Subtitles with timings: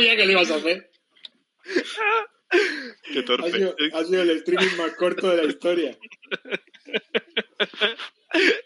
[0.00, 0.90] Sabía que lo ibas a hacer.
[3.12, 3.48] Qué torpe.
[3.48, 5.98] Ha sido, ha sido el streaming más corto de la historia.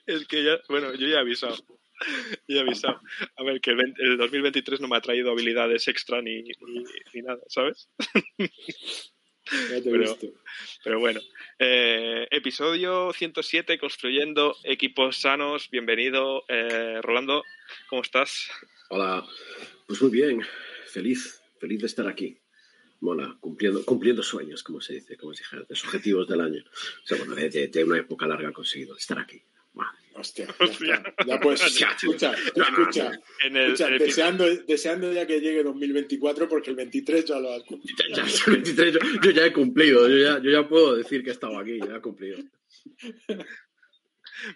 [0.06, 1.56] Es que ya, bueno, yo ya he avisado.
[2.46, 3.00] Ya he avisado.
[3.36, 6.52] A ver, que el, 20 el 2023 no me ha traído habilidades extra ni, ni,
[7.14, 7.88] ni nada, ¿sabes?
[9.46, 10.26] Ya te he Pero- visto.
[10.84, 11.20] Pero bueno,
[11.58, 15.68] eh, episodio 107, construyendo equipos sanos.
[15.70, 17.42] Bienvenido, eh, Rolando.
[17.90, 18.50] ¿Cómo estás?
[18.88, 19.26] Hola,
[19.86, 20.42] pues muy bien,
[20.94, 22.38] feliz, feliz de estar aquí.
[23.00, 26.62] Mola, cumpliendo, cumpliendo sueños, como se dice, como se dijera, de los objetivos del año.
[27.02, 29.42] O sea, bueno, de, de- de una época larga conseguido estar aquí.
[29.74, 29.98] Madre.
[30.14, 30.46] Hostia,
[30.86, 31.24] ya, está.
[31.26, 33.10] Ya, pues, escucha, no, no, escucha.
[33.10, 33.18] no.
[33.46, 37.40] En el, escucha, en el- deseando, deseando ya que llegue 2024 porque el 23 ya
[37.40, 37.96] lo has cumplido.
[38.08, 41.22] Ya, ya, soy 23, yo, yo ya he cumplido, yo ya, yo ya puedo decir
[41.24, 42.38] que he estado aquí, ya he cumplido.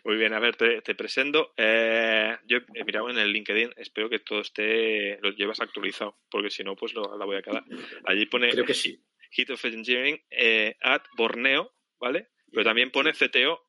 [0.05, 1.53] Muy bien, a ver, te, te presento.
[1.57, 6.51] Eh, yo he mirado en el LinkedIn, espero que todo esté, lo llevas actualizado, porque
[6.51, 7.65] si no, pues lo, la voy a quedar.
[8.05, 9.01] Allí pone Creo que sí.
[9.31, 12.29] Heat of Engineering eh, at Borneo, ¿vale?
[12.51, 13.61] Pero también pone CTO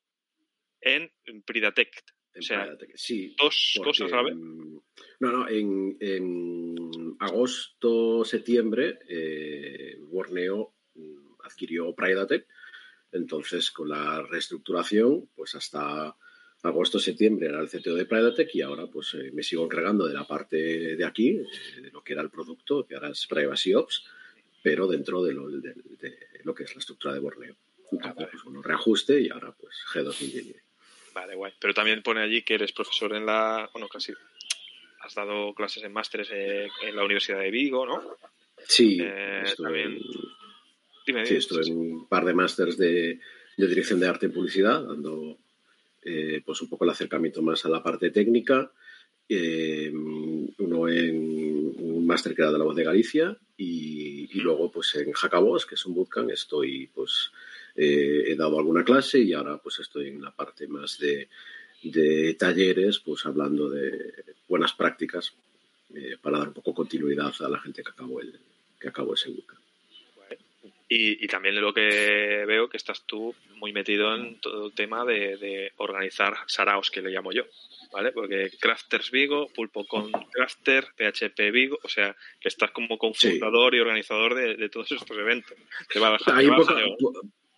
[0.82, 1.12] en
[1.46, 2.04] Pridatec.
[2.38, 3.36] O sea, sí.
[3.38, 4.36] Dos porque, cosas a la vez.
[4.36, 4.78] mm,
[5.20, 6.76] No, no, en, en
[7.20, 12.48] agosto, septiembre, eh, Borneo mm, adquirió Pridatec.
[13.12, 16.16] Entonces, con la reestructuración, pues hasta
[16.64, 20.14] agosto, septiembre era el CTO de Pridatec y ahora pues eh, me sigo encargando de
[20.14, 23.74] la parte de aquí, eh, de lo que era el producto, que ahora es Privacy
[23.74, 24.04] Ops,
[24.62, 27.56] pero dentro de lo, de- de lo que es la estructura de Borneo.
[27.92, 28.28] Entonces, vale.
[28.32, 30.62] pues, bueno, reajuste y ahora pues Head of Engineering.
[31.14, 31.54] Vale, guay.
[31.60, 33.68] Pero también pone allí que eres profesor en la.
[33.74, 34.14] Bueno, casi.
[35.02, 38.04] Has dado clases en másteres eh, en la Universidad de Vigo, ¿no?
[38.68, 40.04] Sí, Eh, también- en-
[41.10, 43.20] Dime, Sí, estuve en un par de másters de,
[43.58, 45.40] de dirección de arte y publicidad, dando
[46.04, 48.72] eh, pues un poco el acercamiento más a la parte técnica.
[49.28, 54.72] Eh, uno en un máster que era de la voz de Galicia y, y luego
[54.72, 57.32] pues en Jacabos, que es un bootcamp, estoy pues
[57.76, 61.28] eh, he dado alguna clase y ahora pues estoy en la parte más de,
[61.82, 64.14] de talleres, pues hablando de
[64.48, 65.34] buenas prácticas
[65.96, 68.40] eh, para dar un poco continuidad a la gente que acabó el
[68.80, 69.69] que acabó ese bootcamp.
[70.92, 75.06] Y, y también lo que veo que estás tú muy metido en todo el tema
[75.06, 77.44] de, de organizar saraos, que le llamo yo,
[77.94, 78.12] ¿vale?
[78.12, 83.80] Porque Crafters Vigo, Pulpo con Crafter, PHP Vigo, o sea, que estás como cofundador y
[83.82, 85.56] organizador de, de todos estos eventos.
[85.94, 86.98] Te va a bajar, Ahí te va a jaleo.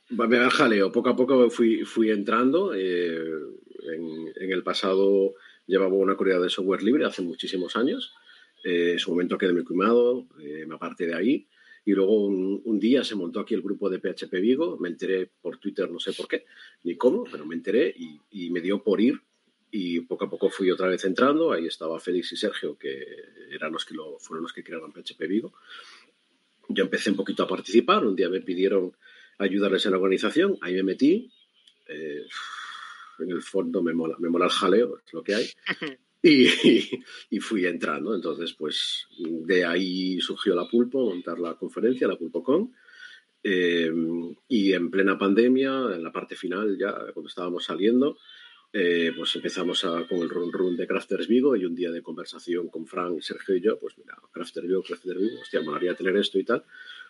[0.10, 0.92] me da jaleo.
[0.92, 2.74] Poco a poco fui, fui entrando.
[2.76, 8.14] eh, en, en el pasado llevaba una comunidad de software libre hace muchísimos años.
[8.66, 11.48] Eh, en su momento quedé muy quemado, eh, me aparté de ahí.
[11.84, 14.78] Y luego un, un día se montó aquí el grupo de PHP Vigo.
[14.78, 16.46] Me enteré por Twitter, no sé por qué,
[16.84, 19.22] ni cómo, pero me enteré y, y me dio por ir.
[19.72, 21.52] Y poco a poco fui otra vez entrando.
[21.52, 23.06] Ahí estaba Félix y Sergio, que
[23.52, 25.54] eran los que lo, fueron los que crearon PHP Vigo.
[26.70, 28.06] Yo empecé un poquito a participar.
[28.06, 28.96] Un día me pidieron
[29.38, 30.58] ayudarles en la organización.
[30.62, 31.32] Ahí me metí.
[31.88, 32.26] Eh,
[33.20, 35.50] en el fondo me mola, me mola el jaleo, es lo que hay.
[37.30, 38.16] Y, fui entrando.
[38.16, 42.74] Entonces, pues de ahí surgió la Pulpo, montar la conferencia, la PulpoCon.
[43.44, 43.92] Eh,
[44.48, 48.18] y en plena pandemia, en la parte final, ya cuando estábamos saliendo,
[48.74, 52.70] eh, pues empezamos con el run run de Crafters Vigo y un día de conversación
[52.70, 56.38] con Frank, Sergio y yo, pues mira, Crafters Vigo, Crafters Vigo, hostia, molaría tener esto
[56.38, 56.64] y tal.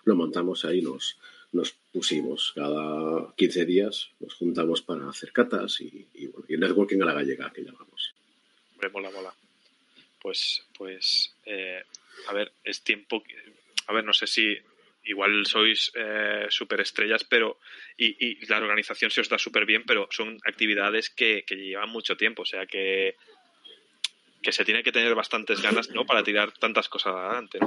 [0.05, 1.19] Lo montamos ahí, nos,
[1.51, 7.01] nos pusimos cada 15 días, nos juntamos para hacer catas y, y, bueno, y networking
[7.01, 8.15] a la gallega, que llamamos.
[8.81, 9.33] Hombre, mola, mola.
[10.19, 11.83] Pues, pues, eh,
[12.27, 13.23] a ver, es tiempo.
[13.85, 14.57] A ver, no sé si
[15.03, 17.59] igual sois eh, superestrellas, pero.
[17.95, 21.89] Y, y la organización se os da súper bien, pero son actividades que, que llevan
[21.89, 23.17] mucho tiempo, o sea que.
[24.41, 26.03] Que se tiene que tener bastantes ganas, ¿no?
[26.03, 27.59] Para tirar tantas cosas adelante.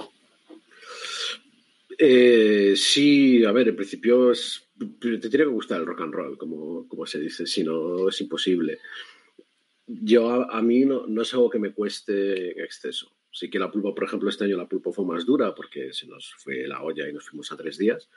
[1.96, 6.36] Eh, sí, a ver, en principio es, te tiene que gustar el rock and roll,
[6.36, 8.80] como, como se dice, si no es imposible.
[9.86, 13.10] Yo a, mí no, no es algo que me cueste en exceso.
[13.30, 16.06] Sí que la pulpa, por ejemplo, este año la pulpa fue más dura porque se
[16.06, 18.08] nos fue la olla y nos fuimos a tres días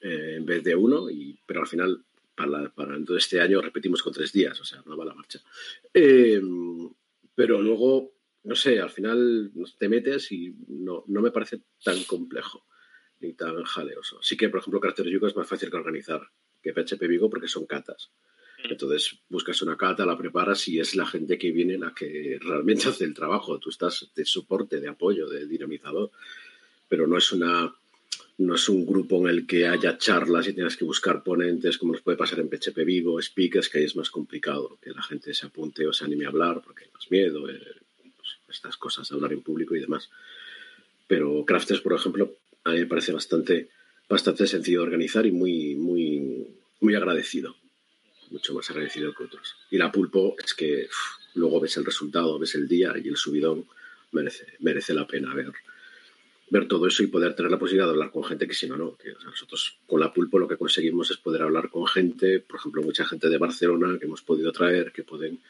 [0.00, 2.02] eh, en vez de uno, y, pero al final
[2.34, 5.14] para, la- para entonces este año repetimos con tres días, o sea, no va la
[5.14, 5.40] marcha.
[5.92, 6.40] Eh,
[7.34, 8.14] pero luego,
[8.44, 12.64] no sé, al final te metes y no, no me parece tan complejo
[13.20, 14.22] ni tan jaleoso.
[14.22, 16.20] Sí que, por ejemplo, Carter Yugo es más fácil que organizar
[16.62, 18.10] que PHP Vigo porque son catas.
[18.64, 18.72] Mm.
[18.72, 22.88] Entonces buscas una cata, la preparas y es la gente que viene la que realmente
[22.88, 23.58] hace el trabajo.
[23.58, 26.10] Tú estás de soporte, de apoyo, de dinamizador,
[26.88, 27.74] pero no es una
[28.38, 31.94] no es un grupo en el que haya charlas y tengas que buscar ponentes como
[31.94, 35.32] nos puede pasar en PHP Vigo, speakers, que ahí es más complicado que la gente
[35.32, 37.48] se apunte o se anime a hablar porque hay más miedo.
[37.48, 37.58] eh,
[38.16, 40.10] pues, estas cosas, hablar en público y demás.
[41.06, 43.68] Pero Crafters, por ejemplo, a mí me parece bastante,
[44.08, 46.46] bastante sencillo de organizar y muy, muy,
[46.80, 47.56] muy agradecido.
[48.30, 49.56] Mucho más agradecido que otros.
[49.70, 50.88] Y la pulpo es que
[51.34, 53.66] luego ves el resultado, ves el día y el subidón,
[54.12, 55.52] merece, merece la pena ver,
[56.50, 58.76] ver todo eso y poder tener la posibilidad de hablar con gente que si no,
[58.76, 58.96] no.
[59.24, 63.04] nosotros con la pulpo lo que conseguimos es poder hablar con gente, por ejemplo, mucha
[63.04, 65.40] gente de Barcelona que hemos podido traer, que pueden,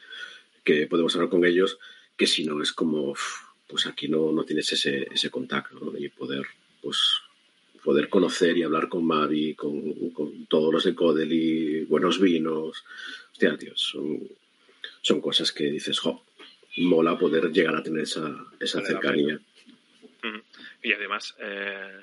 [0.63, 1.79] que podemos hablar con ellos,
[2.15, 3.15] que si no es como,
[3.67, 6.45] pues aquí no, no tienes ese, ese contacto y poder,
[6.81, 7.21] pues
[7.87, 12.83] poder conocer y hablar con Mavi, con, con todos los de Codeli, buenos vinos.
[13.31, 14.27] Hostia, tío, son,
[14.99, 16.25] son cosas que dices, jo,
[16.79, 19.39] mola poder llegar a tener esa, esa cercanía.
[20.83, 22.01] Y además, eh,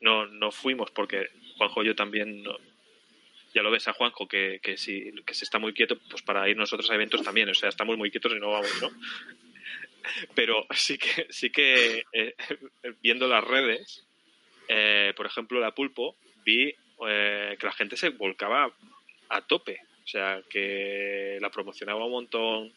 [0.00, 1.28] no, no fuimos porque
[1.58, 2.42] Juanjo y yo también,
[3.54, 6.48] ya lo ves a Juanjo, que, que, si, que se está muy quieto, pues para
[6.48, 8.88] ir nosotros a eventos también, o sea, estamos muy quietos y no vamos, ¿no?
[10.34, 12.34] Pero sí que, sí que eh,
[13.02, 14.06] viendo las redes,
[14.74, 18.72] eh, por ejemplo, la Pulpo, vi que la gente se volcaba
[19.28, 19.80] a tope.
[20.04, 22.72] O sea, que la promocionaba un montón,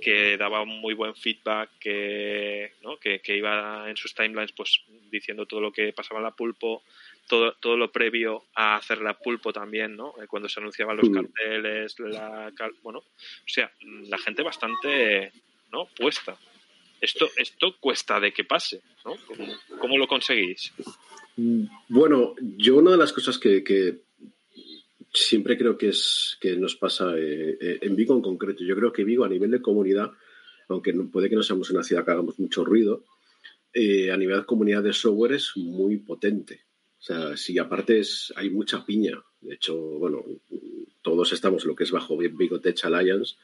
[0.00, 2.98] que daba muy buen feedback, que, ¿no?
[2.98, 6.82] que, iba en sus timelines pues diciendo todo lo que pasaba en la pulpo,
[7.28, 10.14] todo, todo lo previo a hacer la pulpo también, ¿no?
[10.20, 11.14] Eh, cuando se anunciaban los mm.
[11.14, 15.32] carteles, la, bueno, o sea, la gente bastante,
[15.72, 15.86] ¿no?
[15.86, 16.36] Puesta.
[17.00, 19.16] Esto, esto cuesta de que pase, ¿no?
[19.78, 20.72] ¿Cómo, lo conseguís?
[21.88, 23.62] Bueno, yo una de las cosas que
[25.16, 28.62] siempre creo que es que nos pasa eh, eh, en Vigo en concreto.
[28.64, 30.10] Yo creo que Vigo a nivel de comunidad,
[30.68, 33.04] aunque puede que no seamos una ciudad que hagamos mucho ruido,
[33.72, 36.60] eh, a nivel de comunidad de software es muy potente.
[36.98, 39.22] O sea, si aparte es, hay mucha piña.
[39.40, 40.24] De hecho, bueno,
[41.02, 43.36] todos estamos lo que es bajo Vigo Tech Alliance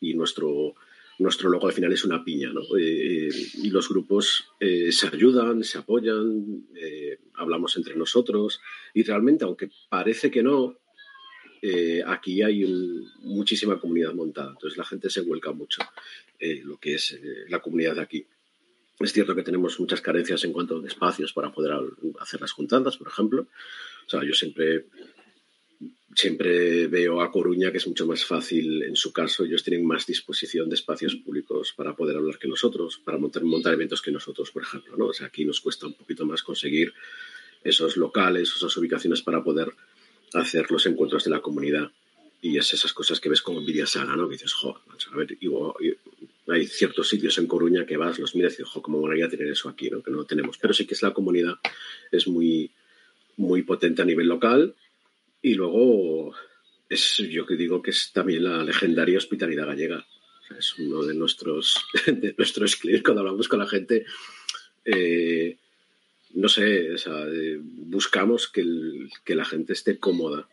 [0.00, 0.74] y nuestro,
[1.18, 2.62] nuestro logo al final es una piña, ¿no?
[2.76, 6.66] y los grupos se ayudan, se apoyan,
[7.34, 8.60] hablamos entre nosotros
[8.94, 10.76] y realmente, aunque parece que no,
[11.66, 12.62] eh, aquí hay
[13.20, 15.80] muchísima comunidad montada, entonces la gente se vuelca mucho
[16.38, 18.26] eh, lo que es eh, la comunidad de aquí.
[19.00, 21.72] Es cierto que tenemos muchas carencias en cuanto a espacios para poder
[22.20, 23.46] hacer las juntanzas, por ejemplo.
[24.06, 24.88] O sea, yo siempre,
[26.14, 29.44] siempre veo a Coruña que es mucho más fácil en su caso.
[29.44, 34.00] Ellos tienen más disposición de espacios públicos para poder hablar que nosotros, para montar, eventos
[34.00, 34.96] que nosotros, por ejemplo.
[34.96, 35.06] ¿no?
[35.06, 36.92] O sea, aquí nos cuesta un poquito más conseguir
[37.62, 39.72] esos locales, esas ubicaciones para poder
[40.34, 41.90] hacer los encuentros de la comunidad.
[42.40, 44.28] Y es esas cosas que ves como envidia sana, ¿no?
[44.28, 44.78] Que dices, jo,
[45.12, 45.38] a ver,
[46.48, 49.28] hay ciertos sitios en Coruña que vas, los miras y dices, jo, ¿cómo voy a
[49.30, 50.02] tener eso aquí, ¿no?
[50.02, 50.58] Que no lo tenemos.
[50.58, 51.54] Pero sí que es la comunidad,
[52.12, 52.70] es muy,
[53.38, 54.74] muy potente a nivel local.
[55.44, 56.34] Y luego,
[56.88, 60.06] es, yo que digo que es también la legendaria hospitalidad gallega.
[60.58, 64.06] es uno de nuestros, de nuestros clientes cuando hablamos con la gente.
[64.86, 65.58] Eh,
[66.32, 68.64] no sé, o sea, eh, buscamos que,
[69.34, 70.48] la gente esté cómoda.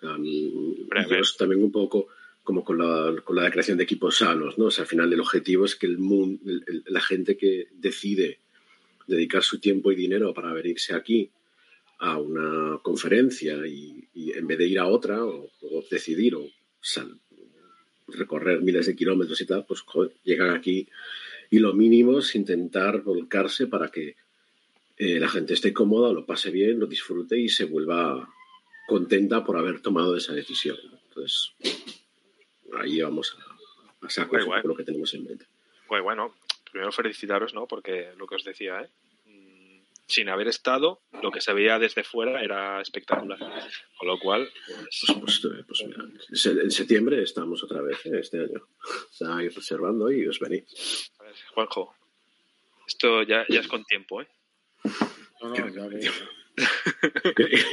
[0.00, 2.06] también un poco
[2.44, 4.66] como con la, con la creación de equipos sanos, ¿no?
[4.66, 5.98] O sea, al final el objetivo es que el,
[6.86, 8.38] la gente que decide
[9.08, 11.32] dedicar su tiempo y dinero para venirse aquí
[11.98, 15.50] a una conferencia y, en vez de ir a otra o,
[15.90, 16.46] decidir o
[18.08, 19.84] recorrer miles de kilómetros y tal, pues
[20.22, 20.88] llegan aquí
[21.50, 24.16] y lo mínimo es intentar volcarse para que
[24.98, 28.28] eh, la gente esté cómoda, lo pase bien, lo disfrute y se vuelva
[28.86, 30.76] contenta por haber tomado esa decisión.
[31.08, 31.52] Entonces,
[32.78, 35.46] ahí vamos a, a saco lo que tenemos en mente.
[35.88, 36.34] Bueno,
[36.70, 37.66] primero felicitaros, ¿no?
[37.66, 38.88] Porque lo que os decía, ¿eh?
[40.08, 43.38] Sin haber estado, lo que se veía desde fuera era espectacular.
[43.38, 48.20] Con lo cual, pues, pues, pues, pues mira, en septiembre estamos otra vez ¿eh?
[48.20, 48.68] este año.
[49.10, 51.10] Está ahí reservando y os venís.
[51.18, 51.96] A ver, Juanjo,
[52.86, 54.28] esto ya, ya es con tiempo, ¿eh?
[55.42, 56.10] No, no, ya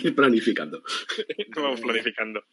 [0.00, 0.82] Ir planificando.
[1.56, 2.44] Vamos planificando.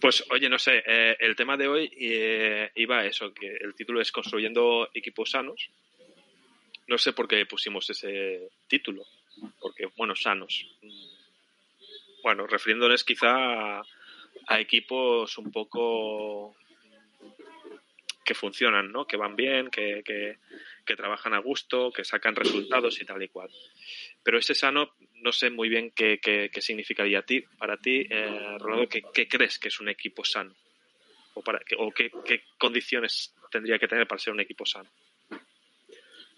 [0.00, 3.74] Pues oye, no sé, eh, el tema de hoy eh, iba a eso, que el
[3.74, 5.70] título es Construyendo equipos sanos.
[6.86, 9.04] No sé por qué pusimos ese título,
[9.60, 10.66] porque, bueno, sanos.
[12.22, 16.56] Bueno, refiriéndoles quizá a equipos un poco
[18.24, 19.06] que funcionan, ¿no?
[19.06, 23.50] Que van bien, que, que, trabajan a gusto, que sacan resultados y tal y cual.
[24.22, 28.56] Pero ese sano, no sé muy bien qué, qué, significaría a ti, para ti, eh,
[28.58, 30.54] Ronaldo, ¿qué, crees que es un equipo sano?
[31.34, 32.10] ¿O, para, o qué,
[32.58, 34.88] condiciones tendría que tener para ser un equipo sano?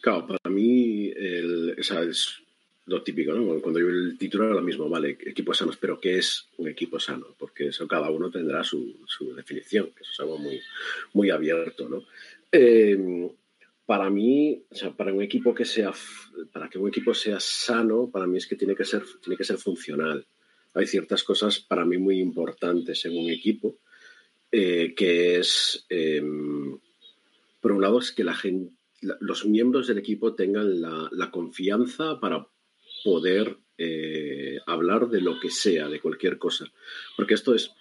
[0.06, 2.36] Claro, para mí, el, es
[2.84, 3.60] lo típico, ¿no?
[3.60, 7.00] Cuando yo el título era lo mismo, vale, equipos sanos, pero ¿qué es un equipo
[7.00, 7.34] sano?
[7.36, 10.38] Porque eso cada uno tendrá su, definición, que eso es algo
[11.12, 12.04] muy, abierto, ¿no?
[12.52, 13.28] Eh,
[13.84, 15.92] para mí, o sea, para un equipo que sea,
[16.52, 19.42] para que un equipo sea sano, para mí es que tiene que ser, tiene que
[19.42, 20.24] ser funcional.
[20.74, 23.78] Hay ciertas cosas para mí muy importantes en un equipo,
[24.52, 26.78] eh, que es, em,
[27.60, 32.48] por un lado, es que la gente, los miembros del equipo tengan la, confianza para
[33.04, 36.66] poder eh, hablar de lo que sea, de cualquier cosa.
[37.16, 37.72] Porque esto es,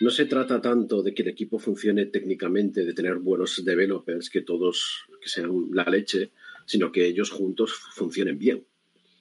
[0.00, 4.42] no se trata tanto de que el equipo funcione técnicamente, de tener buenos developers, que
[4.42, 6.32] todos que sean la leche,
[6.66, 8.66] sino que ellos juntos funcionen bien.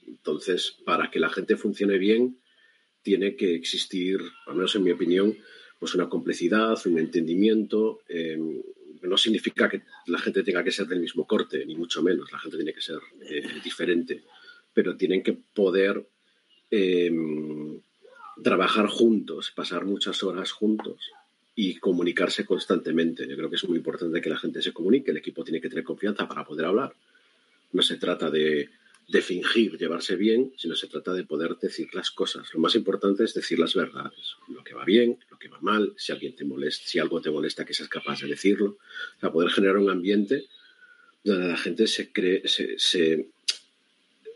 [0.08, 2.40] Entonces, para que la gente funcione bien,
[3.02, 5.38] tiene que existir, al menos en mi opinión,
[5.80, 8.00] pues una complicidad, un entendimiento.
[8.10, 8.38] Eh,
[9.06, 12.32] no significa que la gente tenga que ser del mismo corte, ni mucho menos.
[12.32, 14.24] La gente tiene que ser eh, diferente,
[14.74, 16.06] pero tienen que poder
[16.72, 17.12] eh,
[18.44, 21.12] trabajar juntos, pasar muchas horas juntos
[21.56, 23.28] y comunicarse constantemente.
[23.28, 25.70] Yo creo que es muy importante que la gente se comunique, el equipo tiene que
[25.70, 26.94] tener confianza para poder hablar.
[27.72, 28.70] No se trata de,
[29.22, 32.54] fingir llevarse bien, sino se trata de poder decir las cosas.
[32.54, 35.94] Lo más importante es decir las verdades, lo que va bien, lo que va mal,
[35.98, 38.78] si alguien te molesta, si algo te molesta, que seas capaz de decirlo,
[39.20, 40.46] para poder generar un ambiente
[41.24, 43.30] donde la gente se cree, se,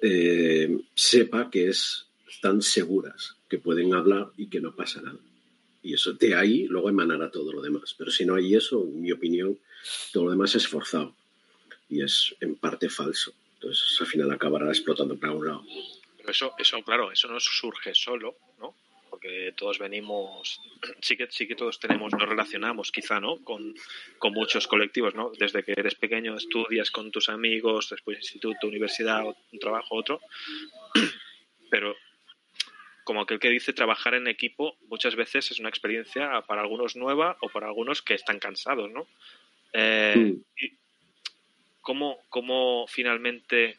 [0.01, 5.19] eh, sepa que es, están seguras que pueden hablar y que no pasa nada.
[5.81, 7.95] Y eso de ahí luego emanará todo lo demás.
[7.97, 9.57] Pero si no hay eso, en mi opinión,
[10.11, 11.15] todo lo demás es forzado
[11.89, 13.33] y es en parte falso.
[13.61, 15.63] Entonces al final acabará explotando para un lado.
[16.17, 18.73] Pero eso, eso claro, eso no surge solo, ¿no?
[19.09, 20.61] Porque todos venimos,
[21.01, 23.43] sí que, sí que todos tenemos, nos relacionamos quizá, ¿no?
[23.43, 23.75] Con,
[24.17, 25.31] con muchos colectivos, ¿no?
[25.37, 30.21] Desde que eres pequeño estudias con tus amigos, después instituto, universidad, un trabajo, otro.
[31.69, 31.97] Pero
[33.03, 37.37] como aquel que dice, trabajar en equipo muchas veces es una experiencia para algunos nueva
[37.41, 39.07] o para algunos que están cansados, ¿no?
[39.73, 40.43] Eh, mm.
[42.29, 43.77] ¿Cómo, finalmente,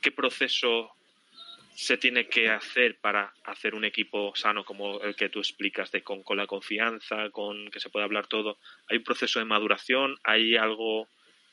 [0.00, 0.90] qué proceso
[1.74, 6.02] se tiene que hacer para hacer un equipo sano como el que tú explicas, de
[6.02, 8.58] con, la confianza, con que se puede hablar todo?
[8.88, 10.16] ¿Hay un proceso de maduración?
[10.24, 11.08] ¿Hay algo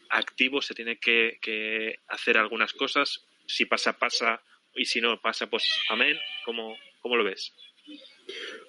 [0.09, 0.61] activo?
[0.61, 3.25] ¿Se tiene que, hacer algunas cosas?
[3.45, 4.41] Si pasa, pasa,
[4.75, 6.17] y si no pasa, pues amén.
[6.45, 7.53] ¿Cómo, ¿Cómo lo ves?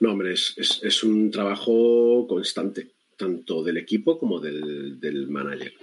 [0.01, 2.89] No, hombre, es, un trabajo constante,
[3.21, 5.75] tanto del equipo como del, manager.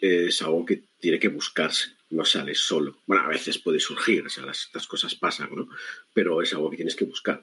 [0.00, 2.98] Es algo que tiene que buscarse, no sale solo.
[3.06, 5.68] Bueno, a veces puede surgir, o sea, las, cosas pasan, ¿no?
[6.14, 7.42] Pero es algo que tienes que buscar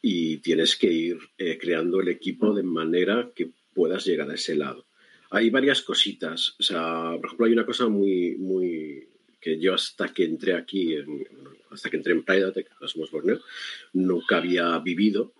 [0.00, 4.56] y tienes que ir eh, creando el equipo de manera que puedas llegar a ese
[4.56, 4.86] lado.
[5.30, 9.08] Hay varias cositas, o sea, por ejemplo, hay una cosa muy, muy
[9.40, 11.26] que yo hasta que entré aquí en,
[11.70, 13.40] hasta que entré en Pride Cosmos Borneo,
[13.92, 15.32] nunca había vivido,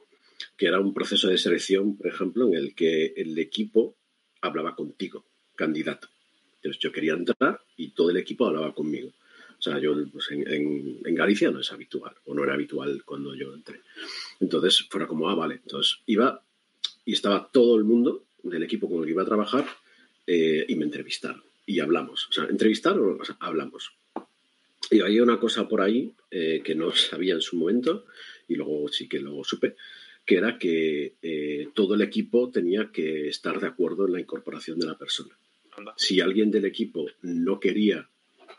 [0.56, 3.96] que era un proceso de selección, por ejemplo, en el que el equipo
[4.40, 6.08] hablaba contigo, candidato.
[6.56, 9.12] Entonces yo quería entrar y todo el equipo hablaba conmigo.
[9.58, 13.52] O sea, yo pues, en, Galicia no es habitual, o no era habitual cuando yo
[13.52, 13.80] entré.
[14.40, 15.56] Entonces, fuera como, ah, vale.
[15.56, 16.42] Entonces iba
[17.04, 19.66] y estaba todo el mundo del equipo con el que iba a trabajar
[20.26, 22.26] eh, y me entrevistaron y hablamos.
[22.28, 23.92] O sea, entrevistaron, o hablamos.
[24.90, 28.06] Y hay una cosa por ahí eh, que no sabía en su momento,
[28.48, 29.76] y luego sí que lo supe,
[30.30, 34.78] que era que eh, todo el equipo tenía que estar de acuerdo en la incorporación
[34.78, 35.36] de la persona.
[35.96, 38.08] Si alguien del equipo no quería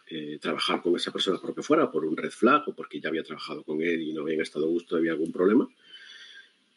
[0.09, 3.23] eh, trabajar con esa persona porque fuera, por un red flag o porque ya había
[3.23, 5.65] trabajado con él y no habían estado a gusto, había algún problema,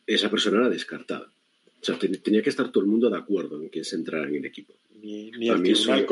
[0.07, 1.33] esa persona era descartada.
[1.81, 4.37] O sea, tenía que estar todo el mundo de acuerdo en que se entrara en
[4.37, 4.75] el equipo.
[5.03, 6.07] Ni, ni el Tribunal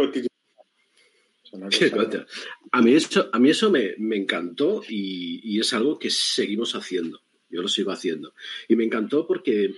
[2.72, 7.21] a mí eso, a mí eso me, encantó y, es algo que seguimos haciendo.
[7.52, 8.34] Yo lo sigo haciendo.
[8.66, 9.74] Y me encantó porque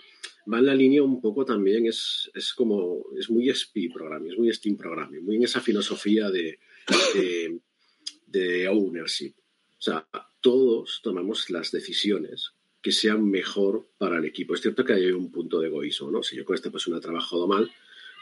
[0.50, 4.52] va en la línea un poco también, es, como, es muy SP programming, es muy
[4.52, 6.58] Steam programming, muy en esa filosofía de,
[8.26, 9.34] de, ownership.
[9.78, 10.06] O sea,
[10.40, 14.54] todos tomamos las decisiones que sean mejor para el equipo.
[14.54, 16.22] Es cierto que hay un punto de egoísmo, ¿no?
[16.22, 17.70] Si yo con esta persona he trabajado mal,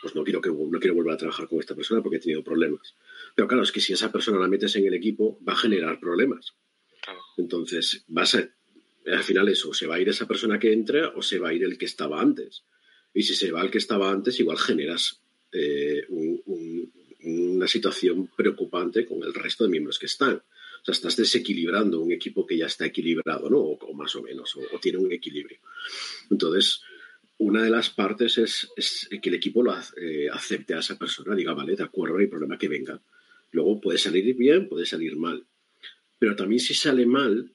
[0.01, 2.43] pues no quiero, que, no quiero volver a trabajar con esta persona porque he tenido
[2.43, 2.95] problemas.
[3.35, 6.01] Pero claro, es que si esa persona la metes en el equipo, va a generar
[6.01, 6.55] problemas.
[7.37, 8.49] Entonces, vas a,
[9.07, 11.55] al final eso, se va a ir esa persona que entra o se va a
[11.55, 12.65] ir el que estaba antes.
[13.15, 15.21] Y si se va el que estaba antes, igual generas
[15.53, 16.07] eh,
[17.25, 20.37] una situación preocupante con el resto de miembros que están.
[20.37, 23.59] O sea, estás desequilibrando un equipo que ya está equilibrado, ¿no?
[23.59, 25.59] O, más o menos, o, tiene un equilibrio.
[26.31, 26.81] Entonces,
[27.39, 31.55] una de las partes es, que el equipo lo eh, acepte a esa persona, diga,
[31.55, 33.01] vale, de acuerdo, no hay problema que venga.
[33.53, 35.47] Luego puede salir bien, puede salir mal.
[36.19, 37.53] Pero también si sale mal,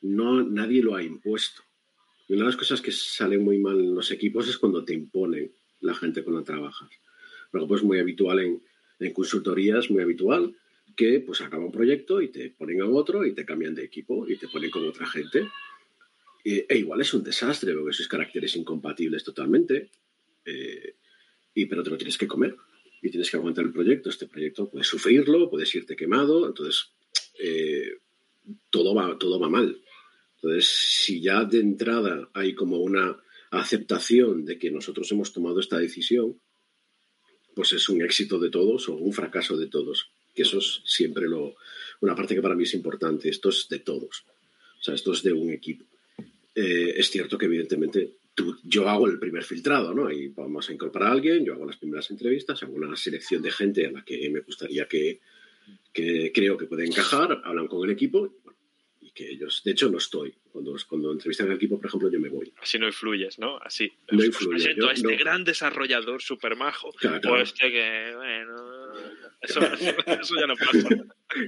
[0.00, 1.62] no, nadie lo ha impuesto.
[2.28, 5.52] una de las cosas que salen muy mal en los equipos es cuando te imponen
[5.80, 6.90] la gente con la que trabajas.
[7.52, 10.54] Luego, pues muy habitual en, consultorías, muy habitual,
[10.96, 14.28] que pues acaba un proyecto y te ponen a otro y te cambian de equipo
[14.28, 15.48] y te ponen con otra gente.
[16.44, 19.90] E, e igual es un desastre, porque sois caracteres incompatibles totalmente,
[20.44, 20.96] eh,
[21.54, 22.56] y, pero te lo tienes que comer
[23.02, 24.10] y tienes que aguantar el proyecto.
[24.10, 26.92] Este proyecto puedes sufrirlo, puedes irte quemado, entonces
[27.38, 27.98] eh,
[28.70, 29.80] todo, va, todo va mal.
[30.42, 33.16] Entonces, si ya de entrada hay como una
[33.50, 36.40] aceptación de que nosotros hemos tomado esta decisión,
[37.54, 40.10] pues es un éxito de todos o un fracaso de todos.
[40.34, 41.56] Que eso es siempre lo,
[42.00, 43.28] una parte que para mí es importante.
[43.28, 44.24] Esto es de todos.
[44.80, 45.84] O sea, esto es de un equipo.
[46.54, 48.18] Eh, es cierto que evidentemente
[48.62, 50.10] yo hago el primer filtrado, ¿no?
[50.10, 53.50] Y vamos a incorporar a alguien, yo hago las primeras entrevistas, hago una selección de
[53.50, 55.20] gente a la que me gustaría que,
[55.92, 58.30] que creo que puede encajar, hablan con el equipo y
[59.18, 60.32] que ellos, de hecho, no estoy.
[60.52, 62.52] Cuando, cuando entrevistan al equipo, por ejemplo, yo me voy.
[62.62, 63.58] Así no influyes, ¿no?
[63.58, 63.92] Así.
[64.12, 64.62] No influye.
[64.62, 68.92] Presento a este gran desarrollador super majo o este que, bueno,
[69.42, 69.60] eso,
[70.06, 70.88] eso, ya no pasa.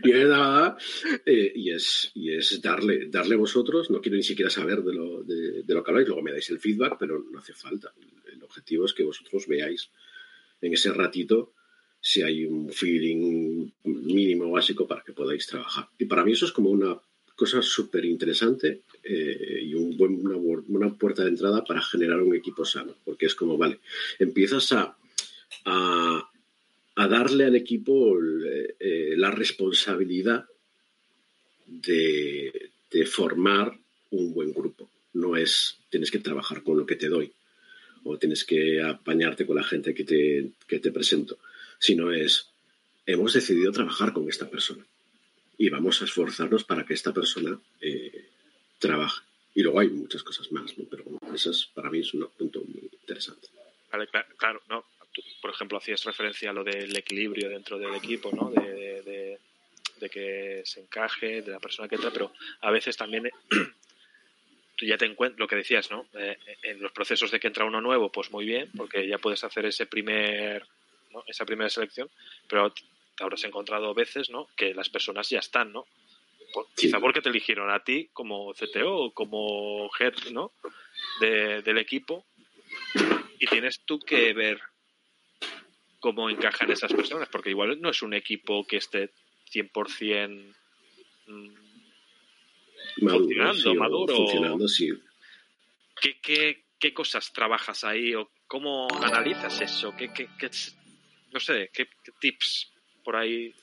[0.03, 0.77] y es nada,
[1.25, 5.23] eh, y, es, y es darle, darle vosotros, no quiero ni siquiera saber de lo,
[5.23, 7.95] de, de lo que habláis, luego me dais el feedback, pero no hace falta.
[8.33, 9.93] El objetivo es que vosotros veáis
[10.61, 11.55] en ese ratito
[12.01, 15.89] si hay un feeling mínimo básico para que podáis trabajar.
[15.99, 17.01] Y para mí eso es como una
[17.41, 19.97] cosa súper interesante eh, y un
[20.69, 23.81] una, puerta de entrada para generar un equipo sano, porque es como, vale,
[24.19, 24.95] empiezas a,
[25.65, 26.29] a,
[27.09, 30.45] darle al equipo eh, la responsabilidad
[31.65, 33.75] de, de formar
[34.11, 34.91] un buen grupo.
[35.15, 37.33] No es, tienes que trabajar con lo que te doy
[38.05, 41.39] o tienes que apañarte con la gente que te, que te presento
[41.79, 42.47] sino es,
[43.07, 44.85] hemos decidido trabajar con esta persona
[45.61, 48.29] y vamos a esforzarnos para que esta persona eh,
[48.79, 49.21] trabaje.
[49.55, 50.87] Y luego hay muchas cosas más, ¿no?
[50.91, 51.05] pero
[51.35, 53.49] eso es, para mí es un punto muy interesante.
[53.93, 54.09] Vale,
[54.39, 54.87] claro, ¿no?
[55.13, 58.51] Tú, por ejemplo, hacías referencia a lo del equilibrio dentro del equipo, ¿no?
[58.51, 59.39] De,
[60.01, 62.33] de, que se encaje, de la persona que entra, pero
[62.63, 63.31] a veces también
[64.77, 66.07] tú ya te encuentras, lo que decías, ¿no?
[66.15, 69.45] Eh, en los procesos de que entra uno nuevo, pues muy bien, porque ya puedes
[69.45, 70.67] hacer ese primer
[71.27, 72.09] esa primera selección,
[72.49, 72.73] pero
[73.21, 74.49] te habrás encontrado veces ¿no?
[74.57, 75.85] que las personas ya están, ¿no?
[76.55, 76.87] Por, sí.
[76.87, 80.53] Quizá porque te eligieron a ti como CTO o como head ¿no?
[81.21, 82.25] De, del equipo
[83.39, 84.59] y tienes tú que ver
[85.99, 89.11] cómo encajan esas personas, porque igual no es un equipo que esté
[89.53, 90.55] 100%
[91.27, 91.55] mmm,
[93.03, 94.17] maduro, funcionando, sí, maduro.
[94.17, 94.89] Funcionando, sí.
[96.01, 99.95] ¿Qué, qué, ¿Qué cosas trabajas ahí o cómo analizas eso?
[99.95, 100.49] ¿Qué, qué, qué
[101.33, 102.70] no sé, ¿qué, ¿qué, tips
[103.05, 103.55] por ahí?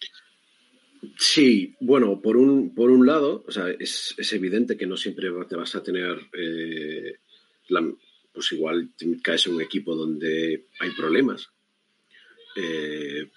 [1.17, 5.30] Sí, bueno, por un, por un lado, o sea, es, es evidente que no siempre
[5.47, 7.19] te vas a tener, eh,
[8.34, 11.50] pues igual te caes en un equipo donde hay problemas.
[12.56, 13.30] Eh,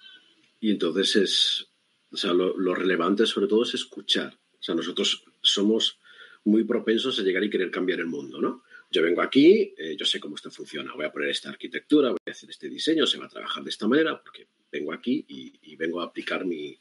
[0.59, 1.67] y entonces es,
[2.11, 4.37] o sea, lo, lo, relevante sobre todo es escuchar.
[4.59, 5.99] O sea, nosotros somos
[6.43, 8.63] muy propensos a llegar y querer cambiar el mundo, ¿no?
[8.91, 12.19] Yo vengo aquí, eh, yo sé cómo esto funciona, voy a poner esta arquitectura, voy
[12.27, 15.75] a hacer este diseño, se va a trabajar de esta manera, porque vengo aquí y,
[15.77, 16.77] vengo a aplicar mi,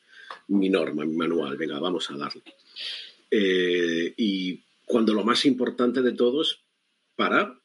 [0.48, 2.42] mi, norma, mi manual, venga, vamos a darle.
[3.30, 6.58] Eh, y cuando lo más importante de todo es
[7.14, 7.56] parar,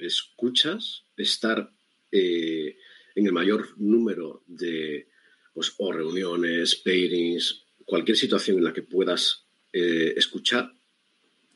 [0.00, 1.70] escuchas, estar
[2.10, 2.78] eh,
[3.14, 5.06] en el mayor número de
[5.52, 10.72] pues, o reuniones, pairings, cualquier situación en la que puedas escuchar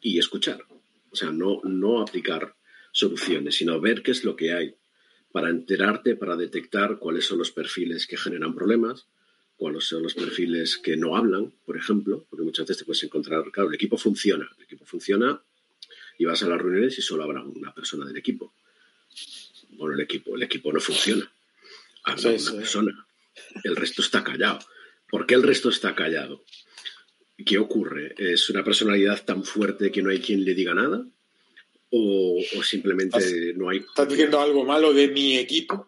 [0.01, 0.65] y escuchar.
[1.11, 2.55] O sea, no, no aplicar
[2.93, 4.75] soluciones, sino ver qué es lo que hay
[5.33, 9.07] para enterarte, para detectar cuáles son los perfiles que generan problemas,
[9.57, 13.43] cuáles son los perfiles que no hablan, por ejemplo, porque muchas veces te puedes encontrar,
[13.51, 15.43] claro, el equipo funciona, el equipo funciona
[16.19, 18.53] y vas a las reuniones y solo habrá una persona del equipo.
[19.71, 21.31] Bueno, el equipo, el equipo no funciona.
[22.05, 22.57] Habla sí, una sí.
[22.57, 23.07] persona.
[23.65, 24.59] El resto está callado.
[25.09, 26.45] ¿Por qué el resto está callado?
[27.45, 28.15] ¿Qué ocurre?
[28.19, 31.07] ¿Es una personalidad tan fuerte que no hay quien le diga nada?
[31.91, 33.79] ¿O, o simplemente no hay...
[33.79, 35.87] ¿Estás diciendo algo malo de mi equipo?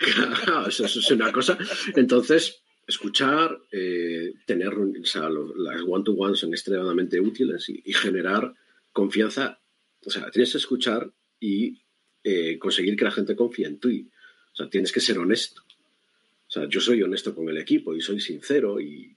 [0.66, 1.58] eso, eso, es una cosa.
[1.94, 8.52] Entonces, escuchar, eh, tener, o sea, los, las one-to-one son extremadamente útiles y, y, generar
[8.92, 9.60] confianza.
[10.04, 11.82] O sea, tienes que escuchar y
[12.24, 14.08] eh, conseguir que la gente confíe en ti.
[14.52, 15.62] O sea, tienes que ser honesto.
[15.62, 19.14] O sea, yo soy honesto con el equipo y soy sincero y,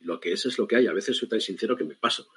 [0.00, 0.86] lo que es es lo que hay.
[0.86, 2.28] A veces soy tan sincero que me paso.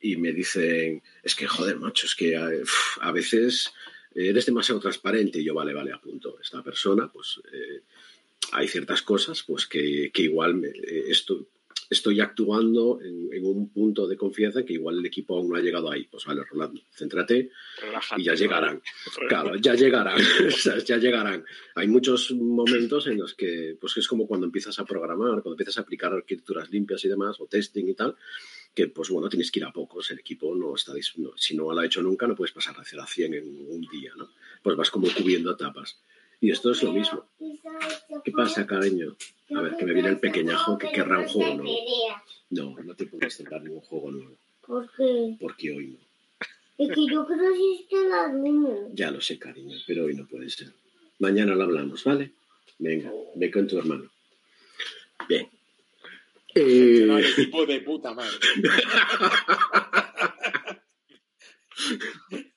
[0.00, 3.72] Y me dicen, es que joder, macho, es que a veces
[4.14, 5.40] eres demasiado transparente.
[5.40, 6.38] Y yo, vale, vale, apunto.
[6.40, 7.82] Esta persona, pues eh,
[8.52, 11.46] hay ciertas cosas pues que, que igual me, eh, esto
[11.90, 15.90] estoy actuando en, un punto de confianza que igual el equipo aún no ha llegado
[15.90, 16.04] ahí.
[16.04, 17.50] Pues vale, Rolando, céntrate
[18.16, 18.80] y ya llegarán.
[19.28, 20.18] Claro, ya llegarán,
[20.86, 21.44] ya llegarán.
[21.74, 25.78] Hay muchos momentos en los que, pues es como cuando empiezas a programar, cuando empiezas
[25.78, 28.14] a aplicar arquitecturas limpias y demás, o testing y tal,
[28.72, 30.92] que pues bueno, tienes que ir a pocos, el equipo no está,
[31.36, 33.80] si no lo ha hecho nunca, no puedes pasar de 0 a 100 en un
[33.90, 34.30] día, ¿no?
[34.62, 35.98] Pues vas como cubriendo etapas.
[36.40, 37.24] Y esto es lo mismo.
[38.24, 39.14] ¿Qué pasa, cariño?
[39.54, 41.78] A ver, que me viene el pequeñajo que querrá un juego nuevo.
[42.50, 44.36] No, no te puedes centrar ningún juego nuevo.
[44.66, 45.36] ¿Por qué?
[45.38, 45.98] Porque hoy no.
[46.78, 48.88] Es que yo quiero instalar uno.
[48.94, 50.72] Ya lo sé, cariño, pero hoy no puede ser.
[51.18, 52.32] Mañana lo hablamos, ¿vale?
[52.78, 54.10] Venga, ve con tu hermano.
[55.28, 55.46] Bien.
[56.54, 57.06] Eh...
[57.36, 58.38] equipo de puta madre.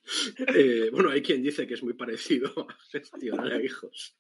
[0.55, 4.15] Eh, bueno, hay quien dice que es muy parecido a gestionar a hijos.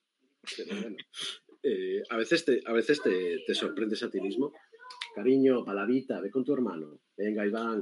[0.57, 0.97] Pero bueno,
[1.63, 4.53] eh, a veces, te, a veces te, sorprendes a ti mismo.
[5.15, 6.99] Cariño, paladita, ve con tu hermano.
[7.15, 7.81] Venga, Iván.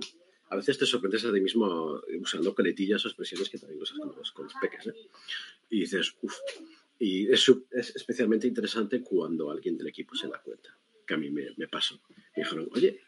[0.50, 4.16] A veces te sorprendes a ti mismo usando coletillas o expresiones que también usas con
[4.16, 4.88] los, con peques.
[4.88, 4.94] ¿eh?
[5.70, 6.36] Y dices, uff.
[7.00, 10.78] Y es, es, especialmente interesante cuando alguien del equipo se da cuenta.
[11.08, 12.00] Que a mí me, me pasó.
[12.10, 13.00] Me dijeron, oye,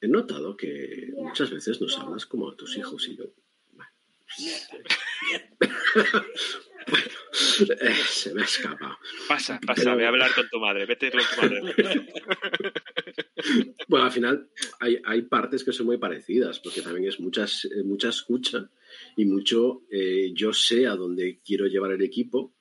[0.00, 3.24] he notado que muchas veces nos hablas como a tus hijos y yo.
[7.68, 8.96] Eh, se me ha escapado.
[9.28, 12.12] Pasa, pasa, voy a hablar con tu madre, vete con tu madre.
[13.88, 18.10] bueno, al final hay, hay, partes que son muy parecidas, porque también es muchas, mucha
[18.10, 18.70] escucha
[19.16, 22.54] y mucho eh, yo sé a dónde quiero llevar el equipo,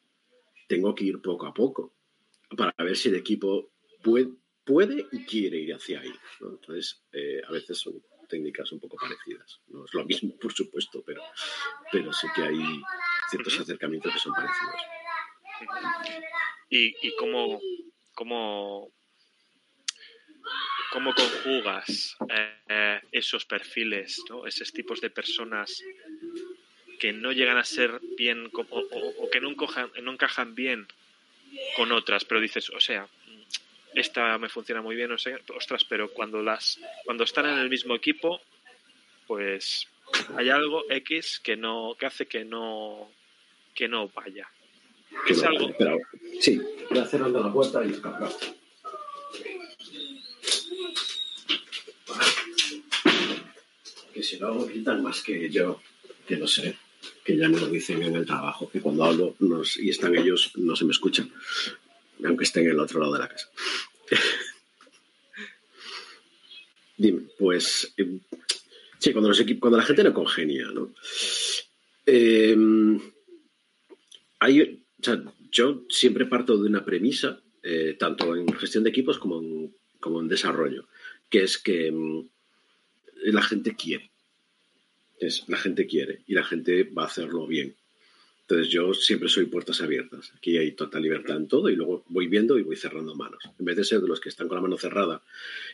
[0.67, 1.95] tengo que ir poco a poco
[2.57, 3.73] para ver si el equipo
[4.03, 4.29] puede,
[4.63, 6.13] puede y quiere ir hacia ahí.
[6.41, 9.59] Entonces, eh, a veces son técnicas un poco parecidas.
[9.67, 11.23] No es lo mismo, por supuesto, pero,
[11.91, 12.81] pero sí que hay
[13.29, 14.81] ciertos acercamientos que son parecidos.
[16.69, 17.59] ¿Y, y cómo,
[18.13, 18.91] cómo,
[20.91, 22.17] cómo conjugas
[22.69, 24.45] eh, esos perfiles, ¿no?
[24.45, 25.81] esos tipos de personas
[26.99, 30.87] que no llegan a ser bien o, o que no encajan, no encajan bien
[31.75, 33.07] con otras, pero dices, o sea,
[33.95, 38.41] esta me funciona muy bien, ostras, pero cuando las cuando están en el mismo equipo,
[39.25, 39.87] pues
[40.35, 43.09] hay algo X que no que hace que no
[43.73, 44.47] que no vaya.
[45.27, 45.73] es algo.
[46.39, 48.29] sí, voy a cerrando la puerta y escapar.
[54.13, 55.81] Que si no gritan más que yo,
[56.27, 56.77] que no sé,
[57.23, 59.35] que ya me lo dicen en el trabajo, que cuando hablo
[59.77, 61.31] y están ellos no se me escuchan
[62.23, 63.49] aunque esté en el otro lado de la casa.
[66.97, 68.19] Dime, pues eh,
[68.99, 70.93] sí, cuando, los cuando la gente no congenia, ¿no?
[72.05, 72.55] Eh,
[74.39, 74.83] hay,
[75.51, 80.87] yo siempre parto de una premisa, eh, tanto en gestión de equipos como en, desarrollo,
[81.29, 82.29] que es que mm,
[83.25, 84.11] la gente quiere.
[85.19, 87.75] Es, la gente quiere y la gente va a hacerlo bien.
[88.47, 90.31] Entonces yo siempre soy puertas abiertas.
[90.37, 93.43] Aquí hay total libertad en todo y luego voy viendo y voy cerrando manos.
[93.57, 95.23] En vez de ser de los que están con la mano cerrada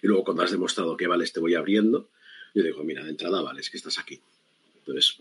[0.01, 2.09] y luego cuando has demostrado que vales te voy abriendo,
[2.55, 4.21] yo digo, mira, de entrada vales que estás aquí.
[4.77, 5.17] Entonces,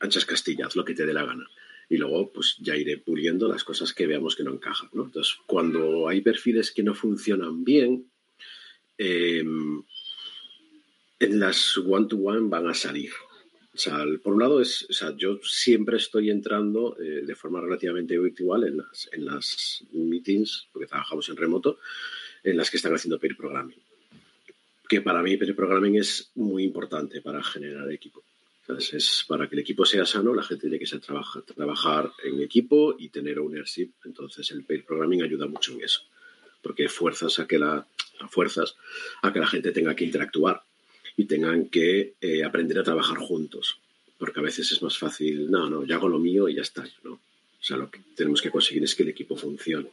[0.00, 1.46] anchas castillas, lo que te dé la gana.
[1.90, 4.88] Y luego, pues ya iré puliendo las cosas que veamos que no encajan.
[4.94, 8.06] Entonces, cuando hay perfiles que no funcionan bien,
[8.96, 9.82] em,
[11.18, 13.10] en las one-to-one van a salir.
[13.74, 17.60] O sea, por un lado, es, o sea, yo siempre estoy entrando eh, de forma
[17.60, 21.78] relativamente habitual en las, en las meetings, porque trabajamos en remoto,
[22.44, 23.76] en las que están haciendo peer programming.
[24.88, 28.22] Que para mí peer programming es muy importante para generar equipo.
[28.60, 32.12] Entonces, es para que el equipo sea sano, la gente tiene que ser trabaja, trabajar
[32.22, 33.90] en equipo y tener ownership.
[34.04, 36.02] Entonces, el peer programming ayuda mucho en eso,
[36.62, 37.86] porque fuerzas a que la,
[38.30, 38.76] fuerzas
[39.20, 40.62] a que la gente tenga que interactuar
[41.16, 43.78] y tengan que eh, aprender a trabajar juntos.
[44.18, 46.84] Porque a veces es más fácil, no, no, yo hago lo mío y ya está.
[47.02, 47.12] ¿no?
[47.12, 49.90] O sea, lo que tenemos que conseguir es que el equipo funcione,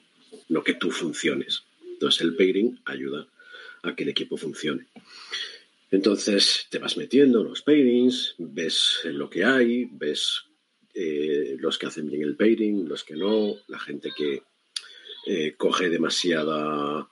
[0.49, 1.63] no que tú funciones.
[1.83, 3.27] Entonces el pairing ayuda
[3.83, 4.87] a que el equipo funcione.
[5.89, 10.43] Entonces te vas metiendo los pairings, ves lo que hay, ves
[10.93, 14.43] eh, los que hacen bien el pairing, los que no, la gente que
[15.27, 17.07] eh, coge demasiada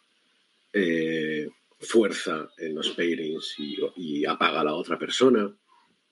[1.79, 3.55] fuerza en los pairings
[3.95, 5.51] y, apaga a la otra persona,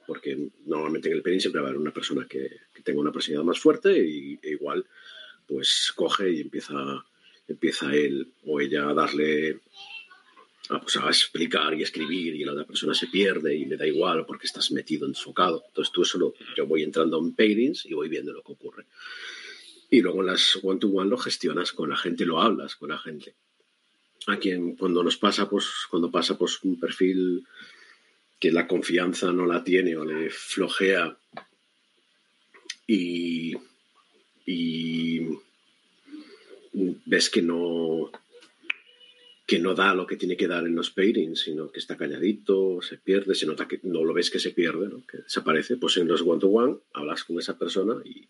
[0.05, 2.49] porque normalmente en el pairing siempre va a haber una persona que,
[2.83, 4.85] tenga una personalidad más fuerte y e igual
[5.45, 6.73] pues coge y empieza,
[7.45, 9.59] empieza él o ella a darle
[10.69, 13.85] a, pues, a explicar y escribir y la otra persona se pierde y le da
[13.85, 15.65] igual porque estás metido, enfocado.
[15.67, 18.85] Entonces tú solo, yo voy entrando en pairings y voy viendo lo que ocurre.
[19.89, 23.35] Y luego las one-to-one -one lo gestionas con la gente, lo hablas con la gente
[24.27, 27.45] a quien cuando nos pasa, pues, cuando pasa pues un perfil
[28.39, 31.17] que la confianza no la tiene o le flojea
[32.85, 33.55] y,
[37.05, 38.11] ves que no
[39.45, 42.81] que no da lo que tiene que dar en los pairings, sino que está calladito,
[42.81, 45.07] se pierde, se nota que no lo ves que se pierde, ¿no?
[45.07, 48.27] que desaparece, pues en los one-to-one hablas con esa persona y,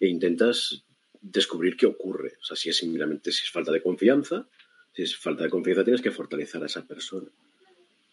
[0.00, 0.82] e intentas
[1.20, 2.38] descubrir qué ocurre.
[2.40, 4.48] O sea, si es simplemente si es falta de confianza,
[4.94, 7.28] si es falta de confianza tienes que fortalecer a esa persona,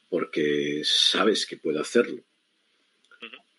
[0.10, 2.24] porque sabes que puede hacerlo.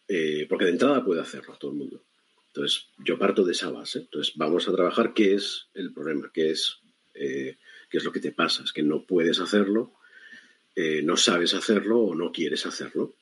[0.09, 2.05] Eh, porque de entrada puede hacerlo todo el mundo.
[2.49, 4.01] Entonces, yo parto de esa base.
[4.01, 6.81] Entonces, vamos a trabajar qué es el problema, qué es,
[7.15, 7.57] eh,
[7.89, 9.95] qué es lo que te pasa, es que no puedes hacerlo,
[10.75, 13.15] eh, no sabes hacerlo o no quieres hacerlo.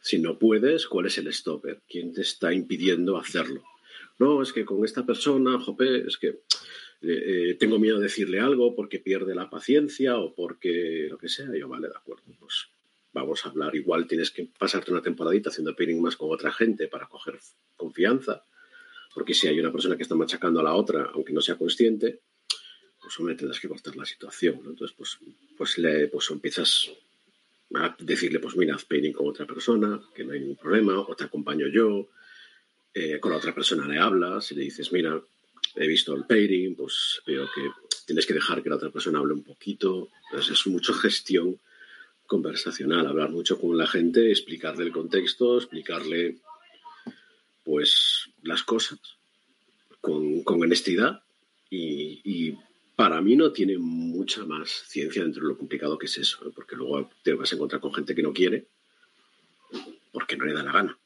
[0.00, 1.80] Si no puedes, ¿cuál es el stopper?
[1.88, 3.64] ¿Quién te está impidiendo hacerlo?
[4.18, 6.42] No, es que con esta persona, jope, es que
[7.02, 11.46] eh, tengo miedo de decirle algo porque pierde la paciencia o porque lo que sea.
[11.54, 12.68] yo, vale, de acuerdo, pues
[13.12, 13.74] vamos a hablar.
[13.74, 17.38] Igual tienes que pasarte una temporadita haciendo pairing más con otra gente para coger
[17.76, 18.44] confianza
[19.16, 22.20] porque si hay una persona que está machacando a la otra, aunque no sea consciente,
[23.00, 24.56] pues hombre, tendrás que cortar la situación.
[24.66, 25.18] Entonces, pues,
[25.56, 26.90] pues, le, pues empiezas
[27.72, 31.16] a decirle, pues mira, haz pairing con otra persona, que no hay ningún problema, o
[31.16, 32.10] te acompaño yo,
[32.92, 35.18] eh, con la otra persona le hablas y le dices, mira,
[35.76, 37.70] he visto el pairing, pues veo que
[38.06, 40.10] tienes que dejar que la otra persona hable un poquito.
[40.30, 41.58] Entonces es mucho gestión
[42.26, 46.38] conversacional, hablar mucho con la gente, explicarle el contexto, explicarle
[47.64, 48.98] pues las cosas
[50.00, 51.22] con, honestidad
[51.70, 52.54] y,
[52.94, 56.76] para mí no tiene mucha más ciencia dentro de lo complicado que es eso, porque
[56.76, 58.68] luego te vas a encontrar con gente que no quiere
[60.12, 60.98] porque no le da la gana.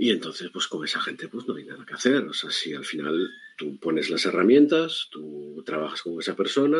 [0.00, 2.22] Y entonces, pues con esa gente, pues no hay nada que hacer.
[2.22, 6.78] O sea, si al final tú pones las herramientas, tú trabajas con esa persona,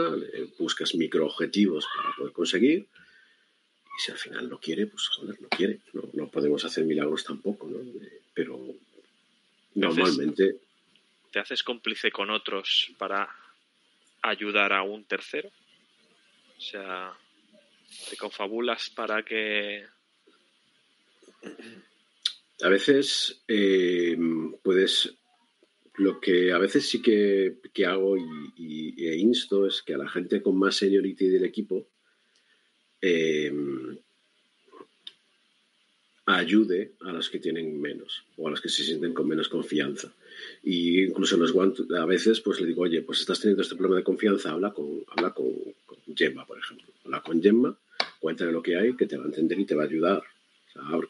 [0.56, 2.86] buscas microobjetivos para poder conseguir,
[3.98, 5.80] y si al final no quiere, pues joder, no quiere.
[6.12, 7.78] No, podemos hacer milagros tampoco, ¿no?
[8.32, 8.56] Pero
[9.74, 10.60] normalmente...
[11.32, 13.28] ¿Te haces cómplice con otros para
[14.22, 15.50] ayudar a un tercero?
[16.56, 17.12] O sea,
[18.08, 19.84] ¿te confabulas para que...
[22.62, 24.16] A veces eh,
[24.62, 25.14] puedes...
[25.96, 30.40] Lo que a veces sí que, hago y, e insto es que a la gente
[30.40, 31.88] con más seniority del equipo
[33.00, 33.52] eh,
[36.36, 40.12] ayude a los que tienen menos o a los que se sienten con menos confianza.
[40.62, 41.54] Y incluso los
[41.96, 45.04] a veces pues le digo, oye, pues estás teniendo este problema de confianza, habla con,
[45.08, 45.48] habla con,
[46.14, 46.86] Gemma, por ejemplo.
[47.04, 47.76] Habla con Gemma,
[48.20, 50.22] cuéntale lo que hay, que te va a entender y te va a ayudar.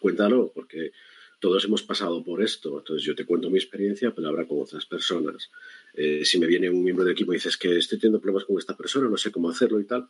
[0.01, 0.93] Cuéntalo, porque
[1.39, 2.79] todos hemos pasado por esto.
[2.79, 5.51] Entonces yo te cuento mi experiencia, pero habla con otras personas.
[5.95, 8.59] Eh, si me viene un miembro del equipo y dices que estoy teniendo problemas con
[8.59, 10.09] esta persona, no sé cómo hacerlo y tal,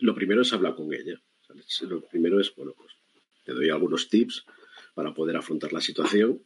[0.00, 1.20] lo primero es hablar con ella.
[1.82, 2.92] Lo primero es, bueno, pues
[3.44, 4.44] te doy algunos tips
[4.94, 6.42] para poder afrontar la situación,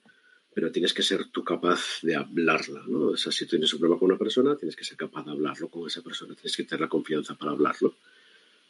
[0.55, 3.09] pero tienes que ser tú capaz de hablarla, ¿no?
[3.09, 5.68] O sea, si tienes un problema con una persona, tienes que ser capaz de hablarlo
[5.68, 7.97] con esa persona, tienes que tener la confianza para hablarlo.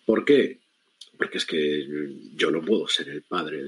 [0.04, 0.60] ¿Por qué?
[1.16, 1.86] Porque es que
[2.34, 3.62] yo no puedo ser el padre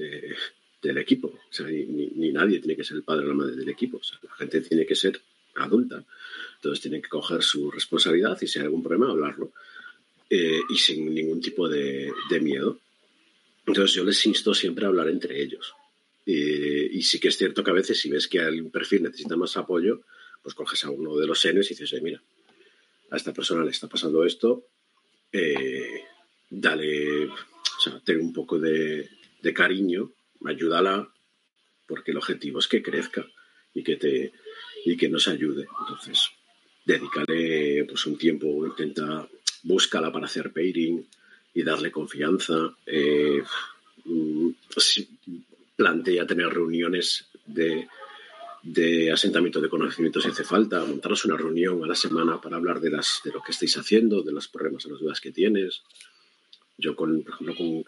[0.81, 3.69] del equipo, o sea, ni, nadie tiene que ser el padre o la madre del
[3.69, 5.19] equipo, o sea, la gente tiene que ser
[5.55, 6.03] adulta,
[6.55, 9.51] entonces tienen que coger su responsabilidad y si hay algún problema, hablarlo.
[10.29, 12.11] Eh, y sin ningún tipo de,
[12.41, 12.81] miedo.
[13.65, 15.73] Entonces yo les insto siempre a hablar entre ellos.
[16.25, 19.55] y sí que es cierto que a veces si ves que un perfil necesita más
[19.55, 20.01] apoyo,
[20.43, 22.21] pues coges a uno de los senes y dices, mira,
[23.09, 24.67] a esta persona le está pasando esto,
[25.31, 26.03] eh,
[26.49, 29.09] dale, o sea, ten un poco de,
[29.41, 30.11] de, cariño,
[30.45, 31.11] ayúdala,
[31.85, 33.25] porque el objetivo es que crezca
[33.73, 34.33] y que te
[34.85, 35.67] y que nos ayude.
[35.81, 36.31] Entonces,
[36.85, 39.27] dedícale pues un tiempo, intenta
[39.63, 41.05] búscala para hacer pairing
[41.53, 42.75] y darle confianza.
[42.85, 43.43] Eh,
[44.05, 44.49] mm,
[45.75, 47.87] plantea tener reuniones de,
[48.63, 52.79] de, asentamiento de conocimientos si hace falta, montaros una reunión a la semana para hablar
[52.79, 55.83] de, las, de lo que estáis haciendo, de los problemas o las dudas que tienes.
[56.77, 57.85] Yo, con, por ejemplo, con,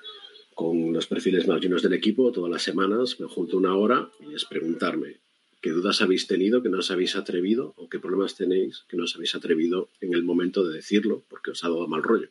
[0.59, 4.33] con los perfiles más llenos del equipo, todas las semanas me junto una hora y
[4.35, 5.15] es preguntarme
[5.61, 9.05] qué dudas habéis tenido, que no os habéis atrevido, o qué problemas tenéis que no
[9.05, 12.27] os habéis atrevido en el momento de decirlo porque os ha dado mal rollo.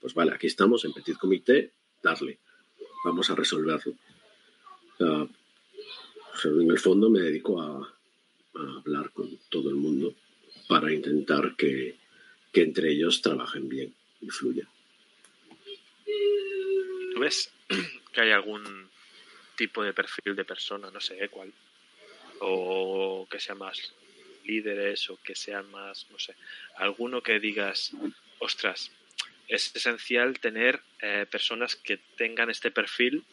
[0.00, 2.38] Pues vale, aquí estamos en Petit Comité, darle,
[3.04, 3.94] vamos a resolverlo.
[5.00, 7.92] en el fondo me dedico a,
[8.54, 10.14] hablar con todo el mundo
[10.68, 11.96] para intentar que,
[12.52, 14.68] que entre ellos trabajen bien y fluyan.
[17.24, 17.50] ¿Tú ves
[18.12, 18.90] que hay algún
[19.56, 21.50] tipo de perfil de persona, no sé cuál,
[22.40, 23.94] o que sean más
[24.44, 26.34] líderes o que sean más, no sé,
[26.76, 27.92] alguno que digas,
[28.40, 28.92] ostras,
[29.48, 33.24] es esencial tener eh, personas que tengan este perfil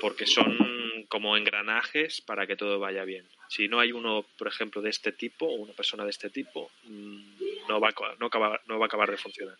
[0.00, 3.28] porque son como engranajes para que todo vaya bien.
[3.48, 6.70] Si no hay uno, por ejemplo, de este tipo o una persona de este tipo,
[6.84, 8.30] mm, no va, no,
[8.68, 9.58] no va a acabar de funcionar.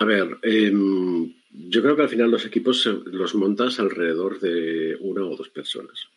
[0.00, 5.24] A ver, em, yo creo que al final los equipos los montas alrededor de una
[5.24, 6.08] o dos personas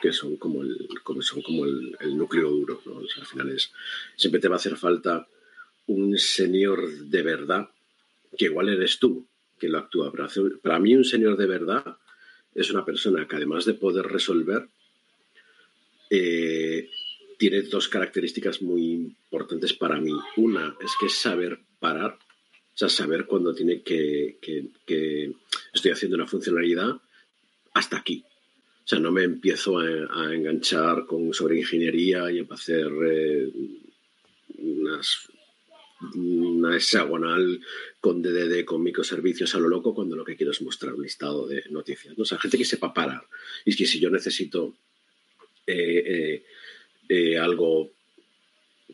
[0.00, 0.86] que son como el,
[1.20, 2.80] son como el, núcleo duro.
[2.84, 2.98] ¿no?
[2.98, 3.72] al final es,
[4.16, 5.26] siempre te va a hacer falta
[5.86, 7.70] un señor de verdad,
[8.36, 9.26] que igual eres tú,
[9.58, 10.12] que lo actúa.
[10.62, 11.96] Para mí un señor de verdad
[12.54, 14.68] es una persona que además de poder resolver,
[16.10, 16.88] eh,
[17.38, 20.12] tiene dos características muy importantes para mí.
[20.36, 22.18] Una es que es saber parar,
[22.74, 24.38] o sea, saber cuando tiene que,
[25.72, 27.00] estoy haciendo una funcionalidad
[27.72, 28.24] hasta aquí.
[28.84, 33.52] O sea, no me empiezo a, enganchar con sobre ingeniería y a hacer eh,
[36.16, 37.60] una hexagonal
[38.00, 41.46] con DDD, con microservicios a lo loco, cuando lo que quiero es mostrar un listado
[41.46, 42.18] de noticias.
[42.18, 43.22] O sea, gente que sepa parar.
[43.64, 44.74] Y es que si yo necesito
[45.66, 46.44] eh,
[47.08, 47.92] eh, algo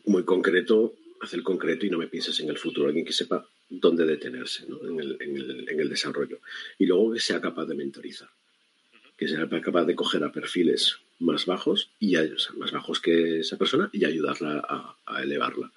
[0.05, 2.87] muy concreto, hacer concreto y no me pienses en el futuro.
[2.87, 6.39] Alguien que sepa dónde detenerse en, el, desarrollo.
[6.77, 8.29] Y luego que sea capaz de mentorizar.
[9.17, 12.15] Que sea capaz de coger a perfiles más bajos y
[12.57, 15.71] más bajos que esa persona y ayudarla a elevarla.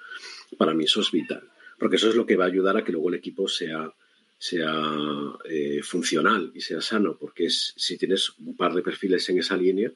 [0.57, 1.43] Para mí eso es vital,
[1.79, 3.93] porque eso es lo que va a ayudar a que luego el equipo sea,
[4.39, 4.93] sea
[5.45, 9.93] eh, funcional y sea sano, porque si tienes un par de perfiles en esa línea,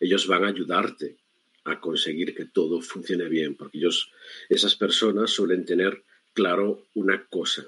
[0.00, 1.16] ellos van a ayudarte
[1.64, 4.10] a conseguir que todo funcione bien, porque ellos,
[4.48, 6.02] esas personas suelen tener
[6.38, 7.66] claro una cosa,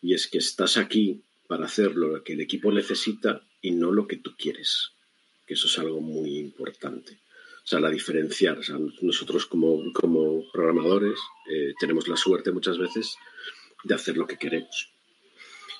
[0.00, 4.06] y es que estás aquí para hacer lo que el equipo necesita y no lo
[4.06, 4.92] que tú quieres,
[5.44, 7.18] que eso es algo muy importante.
[7.64, 8.60] O sea, la diferenciar.
[9.02, 11.18] nosotros como, como programadores
[11.50, 13.16] eh, tenemos la suerte muchas veces
[13.82, 14.92] de hacer lo que queremos.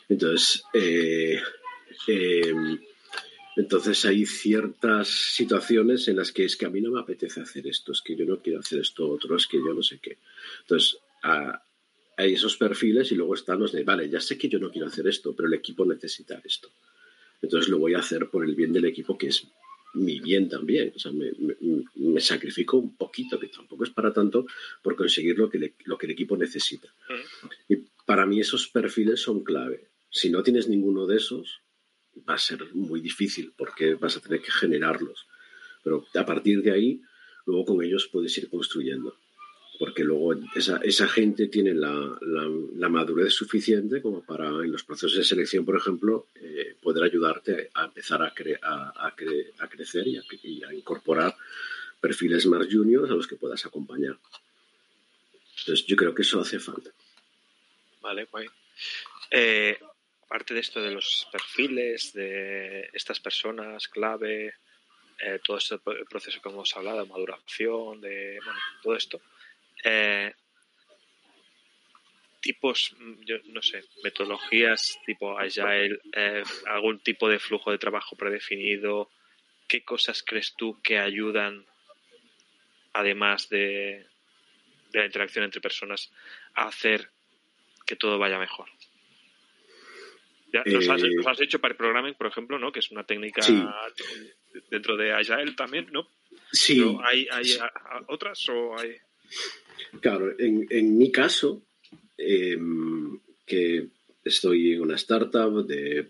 [0.08, 1.40] Entonces, eh,
[2.08, 2.80] em,
[3.54, 7.64] entonces hay ciertas situaciones en las que es que a mí no me apetece hacer
[7.68, 10.18] esto, es que yo no quiero hacer esto otro, es que yo no sé qué.
[10.62, 10.98] Entonces,
[12.18, 14.88] hay esos perfiles y luego están los de, vale, ya sé que yo no quiero
[14.88, 16.68] hacer esto, pero el equipo necesita esto.
[17.40, 19.46] Entonces lo voy a hacer por el bien del equipo, que es
[19.94, 20.92] mi bien también.
[20.96, 24.46] O sea, me, sacrifico un poquito, que tampoco es para tanto,
[24.82, 26.92] por conseguir lo que, lo que el equipo necesita.
[27.68, 29.86] Y para mí esos perfiles son clave.
[30.10, 31.60] Si no tienes ninguno de esos,
[32.28, 35.28] va a ser muy difícil porque vas a tener que generarlos.
[35.84, 37.00] Pero a partir de ahí,
[37.46, 39.16] luego con ellos puedes ir construyendo
[39.78, 45.64] porque luego esa, gente tiene la, madurez suficiente como para en los procesos de selección,
[45.64, 51.36] por ejemplo, eh, poder ayudarte a empezar a, a, a, crecer y, a, incorporar
[52.00, 54.16] perfiles más juniors a los que puedas acompañar.
[55.60, 56.90] Entonces, yo creo que eso hace falta.
[58.00, 58.48] Vale, guay.
[59.30, 59.78] Eh,
[60.24, 64.54] aparte de esto de los perfiles, de estas personas clave,
[65.20, 69.20] eh, todo este proceso que hemos hablado, de maduración, de bueno, todo esto,
[69.84, 70.32] eh,
[72.40, 79.10] tipos, yo no sé, metodologías tipo Agile, eh, algún tipo de flujo de trabajo predefinido,
[79.66, 81.66] ¿qué cosas crees tú que ayudan,
[82.92, 84.06] además de,
[84.92, 86.10] la interacción entre personas,
[86.54, 87.10] a hacer
[87.86, 88.68] que todo vaya mejor?
[90.50, 92.72] Ya, nos, has, eh, hecho para el programming, por ejemplo, ¿no?
[92.72, 93.42] Que es una técnica
[94.70, 96.08] dentro de Agile también, ¿no?
[96.50, 96.82] Sí.
[97.04, 97.58] ¿Hay, hay
[98.06, 98.96] otras o hay...?
[100.00, 101.62] Claro, en, mi caso,
[102.16, 103.88] em, que
[104.24, 106.06] estoy en una startup, de,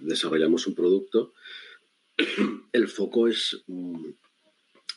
[0.00, 1.34] desarrollamos un producto,
[2.72, 4.08] el foco es, mm,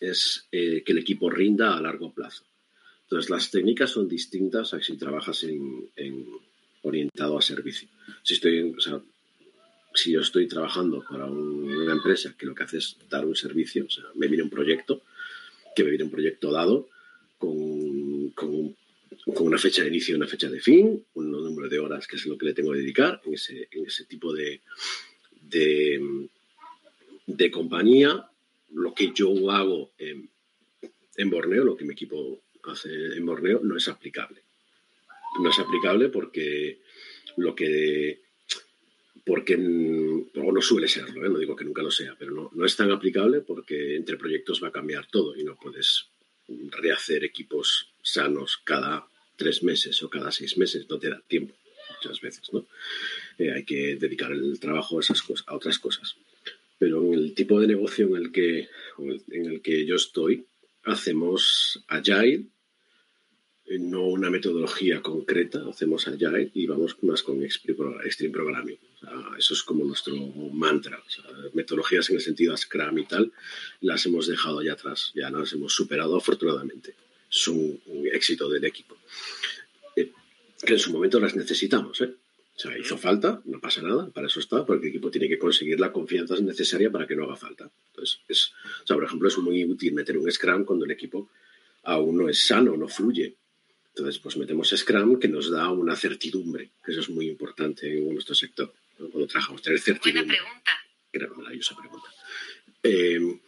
[0.01, 2.43] eh, que el equipo rinda a largo plazo.
[3.03, 5.89] Entonces, las técnicas son distintas a si trabajas en,
[6.83, 7.89] orientado a servicio.
[8.23, 8.73] Si estoy,
[9.93, 13.85] si yo estoy trabajando para una empresa que lo que hace es dar un servicio,
[13.85, 15.01] o sea, me viene un proyecto,
[15.75, 16.87] que me viene un proyecto dado,
[17.39, 18.75] con,
[19.39, 22.25] una fecha de inicio y una fecha de fin, un número de horas que es
[22.25, 24.61] lo que le tengo que dedicar en ese, tipo de,
[27.51, 28.29] compañía.
[28.71, 30.29] Lo que yo hago en,
[31.29, 34.43] Borneo, lo que mi equipo hace en Borneo, no es aplicable.
[35.41, 36.79] No es aplicable porque
[37.37, 38.21] lo que
[39.25, 41.29] porque o no suele serlo, ¿eh?
[41.29, 44.69] no digo que nunca lo sea, pero no es tan aplicable porque entre proyectos va
[44.69, 46.09] a cambiar todo y no puedes
[46.71, 51.55] rehacer equipos sanos cada tres meses o cada seis meses, no te da tiempo
[51.95, 52.65] muchas veces, ¿no?
[53.37, 56.15] Eh, hay que dedicar el trabajo a esas cosas, a otras cosas.
[56.77, 60.45] Pero en el tipo de negocio en el que, en el que yo estoy,
[60.83, 62.45] hacemos agile,
[63.77, 68.77] no una metodología concreta, hacemos Agile y vamos más con Extreme Programming.
[69.37, 71.01] eso es como nuestro mantra.
[71.53, 73.31] metodologías en el sentido Scrum y tal,
[73.81, 76.95] las hemos dejado ya atrás, ya las hemos superado afortunadamente.
[77.29, 77.79] Es un,
[78.11, 78.97] éxito del equipo.
[79.95, 80.11] Eh,
[80.65, 82.01] que en su momento las necesitamos.
[82.01, 82.15] ¿eh?
[82.55, 85.37] O sea, hizo falta, no pasa nada, para eso está, porque el equipo tiene que
[85.37, 87.69] conseguir la confianza necesaria para que no haga falta.
[87.91, 88.51] Entonces,
[88.87, 91.29] por ejemplo, es muy útil meter un Scrum cuando el equipo
[91.83, 93.35] aún no es sano, no fluye.
[93.89, 98.13] Entonces, pues metemos Scrum que nos da una certidumbre, que eso es muy importante en
[98.13, 98.73] nuestro sector.
[98.97, 100.23] Cuando trabajamos, tener certidumbre.
[100.23, 100.71] Buena pregunta.
[101.11, 102.09] Gran maravillosa pregunta.
[102.83, 103.39] Eh,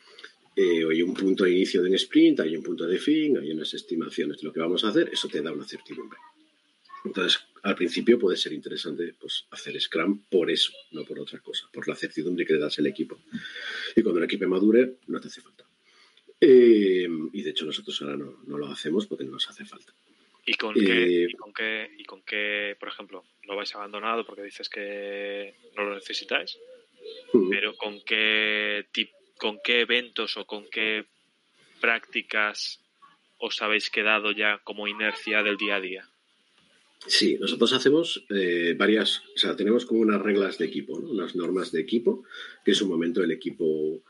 [0.56, 3.52] eh, hay un punto de inicio de un sprint, hay un punto de fin, hay
[3.52, 6.20] unas estimaciones de lo que vamos a hacer, eso te da una certidumbre.
[7.06, 11.68] Entonces, al principio puede ser interesante pues, hacer Scrum por eso, no por otra cosa,
[11.72, 13.20] por la certidumbre que le das al equipo.
[13.96, 15.66] Y cuando el equipo madure, no te hace falta.
[16.40, 19.94] Eh, y de hecho nosotros ahora no, no, lo hacemos porque no nos hace falta.
[20.46, 24.44] ¿Y con, qué, y con, qué, ¿Y con qué, por ejemplo, lo vais abandonado porque
[24.44, 26.58] dices que no lo necesitáis?
[27.50, 28.88] Pero ¿con qué,
[29.38, 31.06] ¿con qué eventos o con qué
[31.80, 32.80] prácticas
[33.38, 36.10] os habéis quedado ya como inercia del día a día?
[37.08, 41.10] Sí, nosotros hacemos eh, varias, o sea, tenemos como unas reglas de equipo, ¿no?
[41.10, 42.24] unas normas de equipo,
[42.64, 44.04] que en su momento el equipo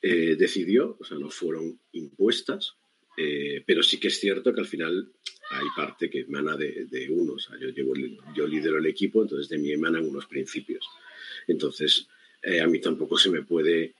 [0.00, 2.76] eh, decidió, o sea, no fueron impuestas,
[3.18, 5.12] eh, pero sí que es cierto que al final
[5.50, 7.94] hay parte que emana de, uno, o sea, yo, llevo,
[8.34, 10.86] yo lidero el equipo, entonces de mí emanan unos principios.
[11.46, 12.06] Entonces,
[12.62, 13.94] a mí tampoco se me puede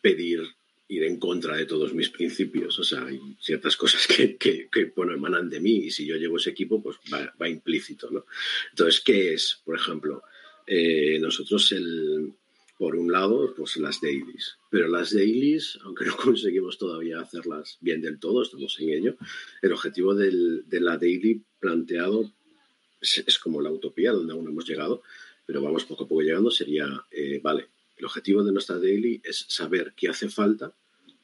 [0.00, 0.42] pedir
[0.90, 2.78] ir en contra de todos mis principios.
[2.78, 6.36] O sea, hay ciertas cosas que, que, bueno, emanan de mí y si yo llevo
[6.36, 8.26] ese equipo, pues va, implícito, ¿no?
[8.70, 9.60] Entonces, ¿qué es?
[9.64, 10.22] Por ejemplo,
[10.66, 12.32] eh, nosotros, el,
[12.80, 14.56] por un lado, pues las dailies.
[14.70, 19.16] Pero las dailies, aunque no conseguimos todavía hacerlas bien del todo, estamos en ello,
[19.60, 22.32] el objetivo del, de la daily planteado
[23.02, 25.02] es, como la utopía donde aún no hemos llegado,
[25.44, 27.68] pero vamos poco a poco llegando, sería, eh, vale,
[27.98, 30.72] el objetivo de nuestra daily es saber qué hace falta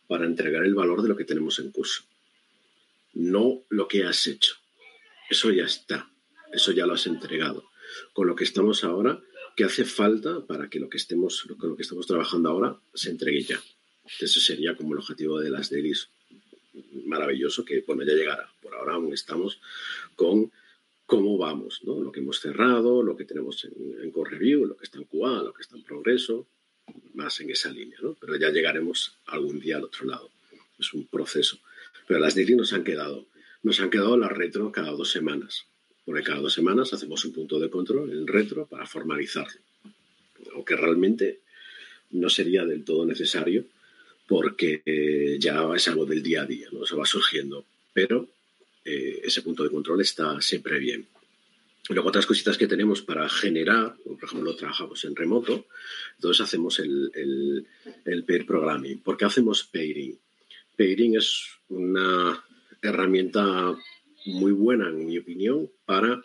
[0.09, 2.03] para entregar el valor de lo que tenemos en curso.
[3.15, 4.57] No lo que has hecho.
[5.31, 6.11] Eso ya está.
[6.53, 7.65] Eso ya lo has entregado.
[8.13, 9.23] Con lo que estamos ahora,
[9.57, 13.43] ¿qué hace falta para que lo que estemos, lo que estamos trabajando ahora se entregue
[13.43, 13.61] ya?
[14.21, 16.11] Ese sería como el objetivo de las dailies.
[17.07, 18.53] Maravilloso que, bueno, ya llegará.
[18.63, 19.59] Por ahora aún estamos
[20.15, 20.53] con
[21.07, 22.01] cómo vamos, ¿no?
[22.03, 25.05] Lo que hemos cerrado, lo que tenemos en, en core review, lo que está en
[25.05, 26.47] QA, lo que está en progreso,
[27.15, 28.15] más en esa línea, ¿no?
[28.21, 30.31] Pero ya llegaremos algún día al otro lado.
[30.79, 31.59] Es un proceso.
[32.07, 33.27] Pero las daily nos han quedado.
[33.63, 35.67] Nos han quedado las retro cada dos semanas.
[36.07, 39.61] Porque cada dos semanas hacemos un punto de control en retro para formalizarlo.
[40.55, 41.41] Aunque realmente
[42.13, 43.67] no sería del todo necesario
[44.27, 46.87] porque eh, ya es algo del día a día, ¿no?
[46.87, 47.65] Se va surgiendo.
[47.93, 48.29] Pero
[48.85, 51.07] eh, ese punto de control está siempre bien.
[51.89, 55.67] Luego otras cositas que tenemos para generar, por ejemplo, trabajamos en remoto,
[56.17, 57.67] entonces hacemos el, el,
[58.05, 59.01] el pair programming.
[59.01, 60.19] ¿Por qué hacemos pairing?
[60.77, 62.45] Pairing es una
[62.83, 63.77] herramienta
[64.27, 66.23] muy buena, en mi opinión, para,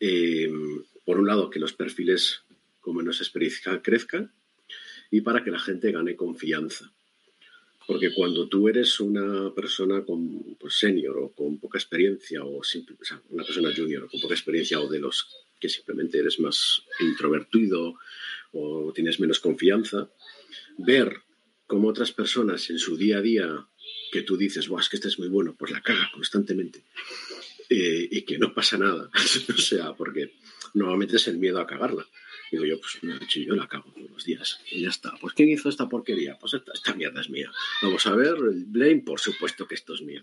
[0.00, 0.50] eh,
[1.04, 2.42] por un lado, que los perfiles
[2.80, 4.32] con menos experiencia crezcan
[5.10, 6.92] y para que la gente gane confianza.
[7.86, 12.62] Porque cuando tú eres una persona con pues, senior o con poca experiencia, o,
[13.30, 15.28] una persona junior o con poca experiencia, o de los
[15.60, 17.94] que simplemente eres más introvertido
[18.52, 20.08] o tienes menos confianza,
[20.78, 21.22] ver
[21.66, 23.66] cómo otras personas en su día a día
[24.14, 26.84] que tú dices, es que este es muy bueno, pues la caga constantemente
[27.68, 29.10] eh, y que no pasa nada.
[29.52, 30.34] o sea, porque
[30.72, 32.06] normalmente es el miedo a cagarla.
[32.52, 34.60] Digo yo, pues me he yo la cago todos los días.
[34.70, 35.16] Y ya está.
[35.20, 36.38] Pues ¿quién hizo esta porquería?
[36.38, 37.50] Pues esta, mierda es mía.
[37.82, 40.22] Vamos a ver, el blame, por supuesto que esto es mío.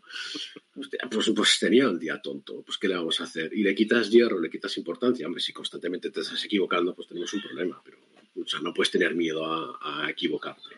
[0.73, 2.61] Pues, pues, tenía un día tonto.
[2.61, 3.51] Pues ¿qué le vamos a hacer?
[3.53, 5.27] Y le quitas hierro, le quitas importancia.
[5.27, 7.81] Hombre, si constantemente te estás equivocando, pues tenemos un problema.
[7.83, 7.97] Pero
[8.41, 10.77] o sea, no puedes tener miedo a, equivocarte.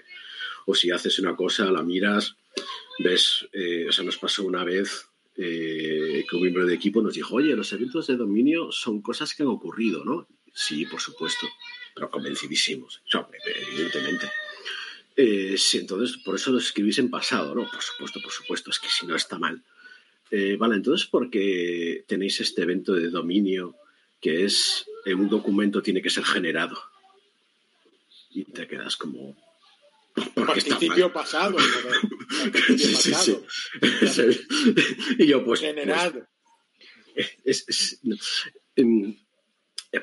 [0.66, 2.36] O si haces una cosa, la miras,
[3.00, 7.16] ves, eh, o sea, nos pasó una vez eh, que un miembro de equipo nos
[7.16, 10.28] dijo, oye, los eventos de dominio son cosas que han ocurrido, ¿no?
[10.54, 11.48] Sí, por supuesto,
[11.96, 13.02] pero convencidísimos,
[13.72, 14.30] evidentemente.
[15.16, 17.70] Eh, sí, entonces, por eso lo escribís en pasado, ¿no?
[17.70, 19.64] Por supuesto, por supuesto, es que si no está mal.
[20.58, 23.76] Vale, entonces, ¿por qué tenéis este evento de dominio
[24.20, 26.76] que es, un documento tiene que ser generado?
[28.32, 29.36] Y te quedas como...
[30.36, 31.58] Participio pasado.
[32.92, 33.46] pasado.
[35.20, 35.62] y yo, pues...
[35.62, 36.28] Generado.
[37.44, 38.00] Pues, es,
[38.76, 39.16] em,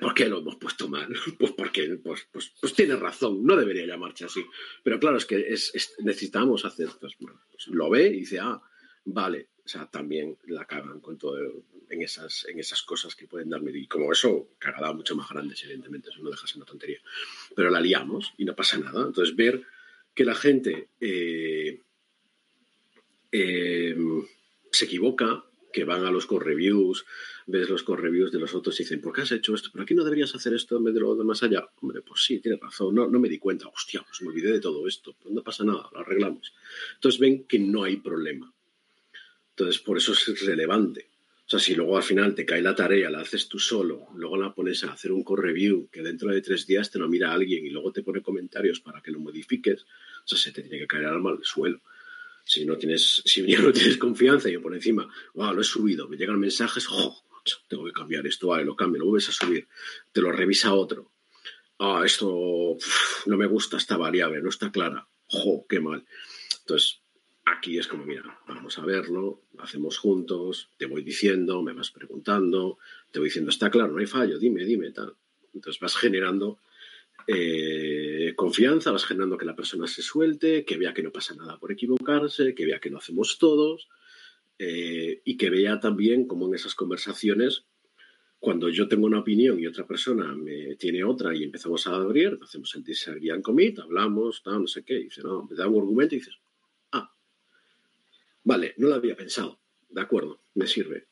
[0.00, 1.08] ¿Por qué lo hemos puesto mal?
[1.38, 4.44] Pues porque pues, pues, pues, tiene razón, no debería llamarse así.
[4.84, 8.60] Pero claro, es que es, necesitamos hacer, pues, pues, lo ve y dice, ah,
[9.04, 11.38] vale, o sea, también la cagan con todo
[11.88, 13.72] en esas, en esas cosas que pueden darme.
[13.74, 16.98] Y como eso, cagada mucho más grandes, evidentemente, eso no deja ser una tontería.
[17.54, 19.06] Pero la liamos y no pasa nada.
[19.06, 19.64] Entonces, ver
[20.14, 21.80] que la gente eh,
[23.32, 23.96] eh,
[24.70, 27.04] se equivoca, que van a los core-reviews,
[27.46, 29.70] ves los core-reviews de los otros y dicen, ¿por qué has hecho esto?
[29.72, 31.68] ¿Pero aquí no deberías hacer esto en vez de lo de más allá?
[31.80, 33.68] Hombre, pues sí, tiene razón, no, no me di cuenta.
[33.68, 35.14] Hostia, pues me olvidé de todo esto.
[35.20, 36.52] Pues no pasa nada, lo arreglamos.
[36.94, 38.52] Entonces ven que no hay problema.
[39.50, 41.09] Entonces, por eso es relevante.
[41.50, 44.36] O sea, si luego al final te cae la tarea, la haces tú solo, luego
[44.36, 47.66] la pones a hacer un core-review que dentro de tres días te lo mira alguien
[47.66, 50.86] y luego te pone comentarios para que lo modifiques, o sea, se te tiene que
[50.86, 51.82] caer el alma al suelo.
[52.44, 56.08] Si no tienes, si ya no tienes confianza y por encima, wow, lo he subido,
[56.08, 57.20] me llegan mensajes, oh,
[57.66, 59.66] tengo que cambiar esto, vale, lo cambio, lo vuelves a subir,
[60.12, 61.10] te lo revisa otro.
[61.80, 62.76] Ah, esto
[63.26, 65.08] no me gusta esta variable, no está clara.
[65.26, 66.06] ¡Jo, qué mal!
[66.60, 66.99] Entonces,
[67.50, 71.90] aquí es como, mira, vamos a verlo, lo hacemos juntos, te voy diciendo, me vas
[71.90, 72.78] preguntando,
[73.10, 75.14] te voy diciendo, está claro, no hay fallo, dime, dime, tal.
[75.54, 76.58] Entonces vas generando
[77.26, 81.58] eh, confianza, vas generando que la persona se suelte, que vea que no pasa nada
[81.58, 83.88] por equivocarse, que vea que lo hacemos todos
[84.58, 87.64] eh, y que vea también como en esas conversaciones,
[88.38, 92.38] cuando yo tengo una opinión y otra persona me tiene otra y empezamos a abrir,
[92.42, 95.68] hacemos el disagree and commit, hablamos, tal, no sé qué, y dice, no, me da
[95.68, 96.38] un argumento y dices,
[98.44, 101.06] vale, no lo había pensado, de acuerdo, me sirve,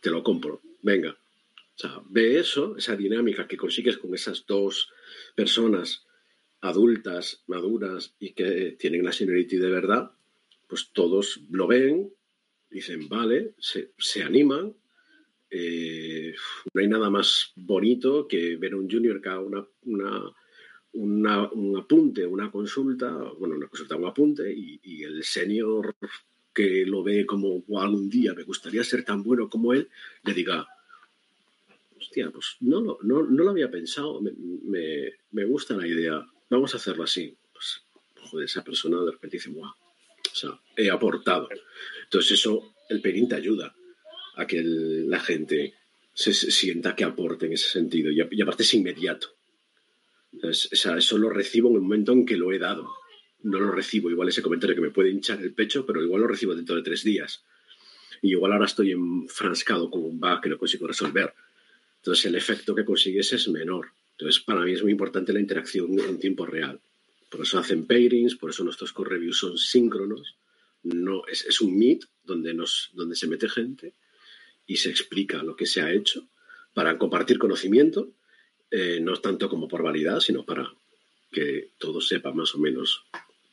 [0.00, 1.10] te lo compro, venga.
[1.10, 4.90] O sea, ve eso, esa dinámica que consigues con esas dos
[5.36, 6.04] personas
[6.60, 10.10] adultas, maduras y que tienen la seniority de verdad,
[10.66, 12.12] pues todos lo ven,
[12.70, 14.74] dicen, vale, se, se animan.
[15.50, 16.34] Eh,
[16.74, 20.36] no hay nada más bonito que ver a un junior que haga una, una,
[20.92, 25.94] una, un apunte, una consulta, bueno, una consulta, un apunte, y, el senior
[26.58, 29.88] que lo ve como algún día me gustaría ser tan bueno como él,
[30.24, 30.66] le diga,
[31.96, 34.32] hostia, pues no, no, no, lo había pensado, me,
[34.64, 37.32] me, me, gusta la idea, vamos a hacerlo así.
[37.52, 37.80] Pues,
[38.28, 41.48] joder, esa persona de repente dice, wow, o sea, he aportado.
[42.02, 43.72] Entonces eso, el perín te ayuda
[44.34, 45.74] a que la gente
[46.12, 49.28] se, se, sienta que aporte en ese sentido y, aparte es inmediato.
[50.42, 52.90] O sea, eso lo recibo en el momento en que lo he dado.
[53.42, 56.28] No lo recibo, igual ese comentario que me puede hinchar el pecho, pero igual lo
[56.28, 57.44] recibo dentro de tres días.
[58.20, 61.32] Y igual ahora estoy enfrascado con un bug que no consigo resolver.
[61.96, 63.92] Entonces el efecto que consigues es menor.
[64.12, 66.80] Entonces para mí es muy importante la interacción en tiempo real.
[67.30, 70.36] Por eso hacen pairings, por eso nuestros core reviews son síncronos.
[70.82, 73.94] No, es, es un meet donde, nos, donde se mete gente
[74.66, 76.28] y se explica lo que se ha hecho
[76.74, 78.12] para compartir conocimiento,
[78.70, 80.72] eh, no tanto como por validad, sino para
[81.32, 83.04] que todos sepan más o menos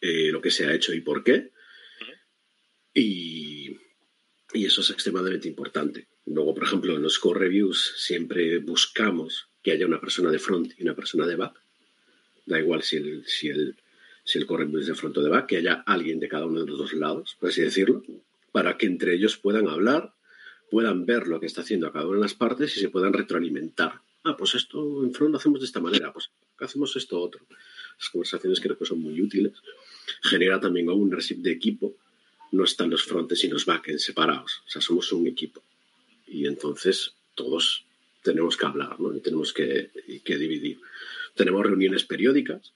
[0.05, 1.51] eh, lo que se ha hecho y por qué.
[2.93, 3.75] Y,
[4.53, 6.07] y eso es extremadamente importante.
[6.27, 10.73] Luego, por ejemplo, en los core reviews siempre buscamos que haya una persona de front
[10.77, 11.59] y una persona de back.
[12.45, 13.75] Da igual si el, si el,
[14.23, 16.45] si el core review es de front o de back, que haya alguien de cada
[16.45, 18.03] uno de los dos lados, por así decirlo,
[18.51, 20.13] para que entre ellos puedan hablar,
[20.69, 23.13] puedan ver lo que está haciendo a cada una de las partes y se puedan
[23.13, 24.01] retroalimentar.
[24.23, 26.29] Ah, pues esto en front lo hacemos de esta manera, pues
[26.59, 27.45] hacemos esto otro.
[27.99, 29.53] Las conversaciones creo que son muy útiles.
[30.23, 31.95] Genera también ownership de equipo.
[32.51, 34.63] No están los frontes y los backends separados.
[34.65, 35.63] O sea, somos un equipo
[36.27, 37.85] y entonces todos
[38.23, 39.15] tenemos que hablar ¿no?
[39.15, 39.91] y tenemos que,
[40.23, 40.79] que, dividir.
[41.35, 42.73] Tenemos reuniones periódicas.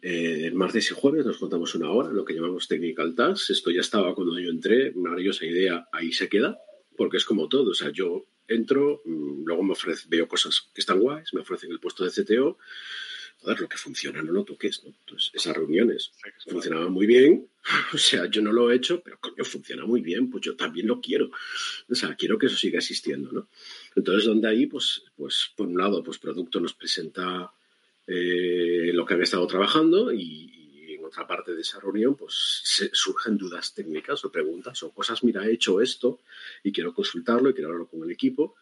[0.00, 3.50] Eh, martes y jueves nos contamos una hora, lo que llamamos technical tasks.
[3.50, 6.58] Esto ya estaba cuando yo entré, maravillosa idea, ahí se queda,
[6.96, 7.72] porque es como todo.
[7.72, 11.72] O sea, yo entro, mm, luego me ofrece, veo cosas que están guays, me ofrecen
[11.72, 12.58] el puesto de CTO,
[13.40, 14.90] joder, lo que funciona no lo toques, ¿no?
[14.90, 16.12] Entonces, esas reuniones
[16.46, 17.48] funcionaban muy bien,
[17.92, 20.86] o sea, yo no lo he hecho, pero coño, funciona muy bien, pues yo también
[20.86, 21.30] lo quiero,
[21.88, 23.48] o sea, quiero que eso siga existiendo, ¿no?
[23.94, 27.52] Entonces, donde ahí, pues, pues por un lado, pues Producto nos presenta
[28.06, 32.60] eh, lo que han estado trabajando y, y, en otra parte de esa reunión, pues
[32.64, 36.20] se, surgen dudas técnicas o preguntas o cosas, mira, he hecho esto
[36.64, 38.56] y quiero consultarlo y quiero hablarlo con el equipo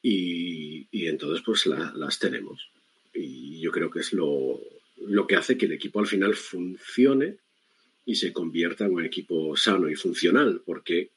[0.00, 2.70] y, y entonces, pues la, las tenemos
[3.18, 4.60] y yo creo que es lo,
[4.96, 7.38] lo, que hace que el equipo al final funcione
[8.04, 11.12] y se convierta en un equipo sano y funcional, porque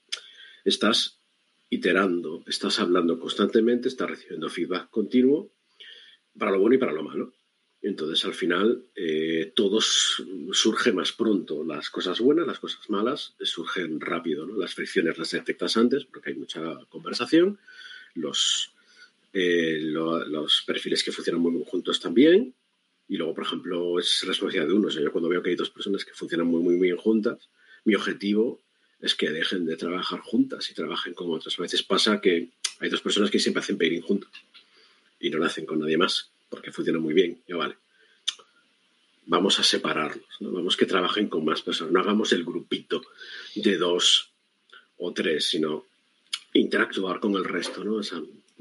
[0.66, 1.22] estás
[1.70, 5.54] iterando, estás hablando constantemente, estás recibiendo feedback continuo
[6.38, 7.34] para lo bueno y para lo malo.
[7.82, 11.64] Entonces, al final, eh, todo surge más pronto.
[11.64, 14.46] Las cosas buenas, las cosas malas surgen rápido.
[14.46, 14.56] ¿no?
[14.56, 17.58] Las fricciones las detectas antes porque hay mucha conversación.
[18.14, 18.74] Los,
[19.34, 22.54] eh, lo, los perfiles que funcionan muy bien juntos también.
[23.08, 24.88] Y luego, por ejemplo, es responsabilidad de uno.
[24.88, 27.50] O sea, yo cuando veo que hay dos personas que funcionan muy, muy bien juntas,
[27.84, 28.62] mi objetivo
[29.02, 31.58] es que dejen de trabajar juntas y trabajen con otras.
[31.60, 34.30] A veces pasa que hay dos personas que siempre hacen pairing juntos
[35.20, 37.42] y no lo hacen con nadie más porque funciona muy bien.
[37.48, 37.78] Ya vale.
[39.26, 40.52] Vamos a separarnos, ¿no?
[40.52, 41.94] vamos que trabajen con más personas.
[41.94, 43.02] No hagamos el grupito
[43.56, 44.32] de dos
[44.98, 45.86] o tres, sino
[46.54, 48.02] interactuar con el resto, ¿no?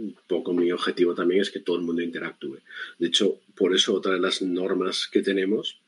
[0.00, 2.58] Un poco mi objetivo también es que todo el mundo interactúe.
[2.98, 5.78] De hecho, por eso otra de las normas que tenemos,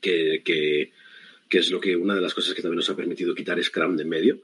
[0.00, 0.92] que,
[1.50, 4.04] es lo que una de las cosas que también nos ha permitido quitar Scrum de
[4.04, 4.42] medio,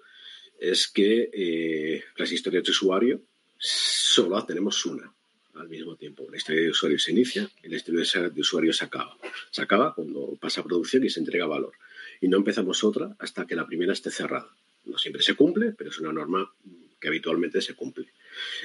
[0.59, 3.21] es que eh, las historias de usuario
[3.59, 5.13] solo tenemos una
[5.55, 6.27] al mismo tiempo.
[6.31, 9.17] La historia de usuario se inicia y la historia de usuario se acaba.
[9.51, 11.73] Se acaba cuando pasa a producción y se entrega valor.
[12.21, 14.49] Y no empezamos otra hasta que la primera esté cerrada.
[14.85, 16.51] No siempre se cumple, pero es una norma
[17.01, 18.07] que habitualmente se cumple.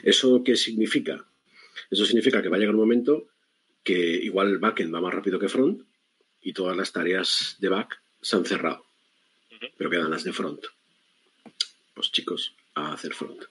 [0.03, 1.25] ¿Eso qué significa?
[1.89, 3.27] Eso significa que va a llegar un momento
[3.83, 5.83] que igual el backend va más rápido que front
[6.41, 8.85] y todas las tareas de back se han cerrado,
[9.77, 10.65] pero quedan las de front.
[11.93, 13.43] Pues chicos, a hacer front.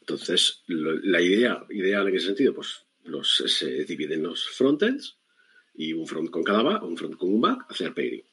[0.00, 5.16] Entonces, la idea ideal en ese sentido, pues los, se dividen los frontends
[5.74, 8.24] y un front con cada back, un front con un back, hacer pairing,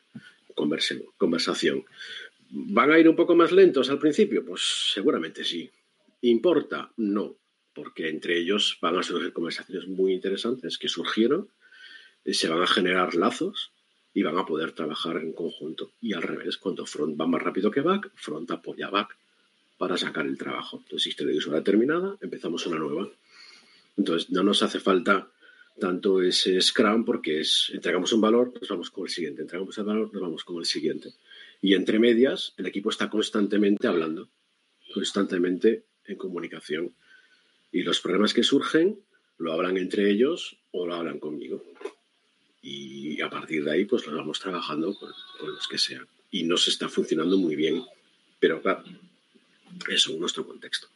[1.18, 1.86] conversación.
[2.50, 4.46] ¿Van a ir un poco más lentos al principio?
[4.46, 4.62] Pues
[4.94, 5.70] seguramente sí.
[6.22, 6.92] ¿Importa?
[6.98, 7.38] No,
[7.74, 11.50] porque entre ellos van a surgir conversaciones muy interesantes que surgieron,
[12.24, 13.72] eh, se van a generar lazos
[14.14, 15.92] y van a poder trabajar en conjunto.
[16.02, 19.18] Y al revés, cuando front va más rápido que back, front apoya back
[19.78, 20.80] para sacar el trabajo.
[20.82, 23.10] Entonces, historia de usuario terminada, empezamos una nueva.
[23.98, 25.30] Entonces, no nos hace falta
[25.80, 29.84] tanto ese Scrum porque es entregamos un valor, nos vamos con el siguiente, entregamos el
[29.84, 31.14] valor, nos vamos con el siguiente.
[31.62, 34.30] Y entre medias, el equipo está constantemente hablando,
[34.94, 36.94] constantemente en comunicación.
[37.72, 39.00] Y los problemas que surgen
[39.38, 41.64] lo hablan entre ellos o lo hablan conmigo.
[42.62, 46.08] Y a partir de ahí, pues lo vamos trabajando con, los que sean.
[46.32, 47.84] Y nos está funcionando muy bien.
[48.40, 48.84] Pero claro,
[49.90, 50.88] eso en nuestro contexto.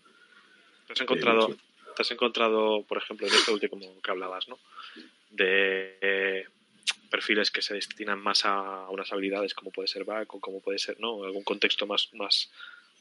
[0.88, 1.56] ¿Te has encontrado,
[1.98, 4.58] has encontrado por ejemplo, en esto último que hablabas, ¿no?
[5.30, 6.48] De
[7.10, 10.80] perfiles que se destinan más a unas habilidades como puede ser back o como puede
[10.80, 11.24] ser, ¿no?
[11.24, 12.52] Algún contexto más, más,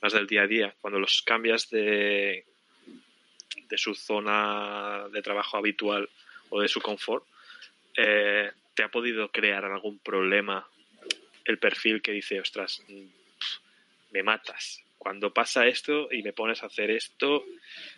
[0.00, 0.74] más del día a día.
[0.80, 2.44] Cuando los cambias de,
[3.68, 6.08] de su zona de trabajo habitual
[6.50, 7.24] o de su confort,
[7.96, 10.66] eh, ¿te ha podido crear algún problema
[11.44, 12.82] el perfil que dice, ostras,
[14.12, 14.82] me matas?
[14.96, 17.44] Cuando pasa esto y me pones a hacer esto,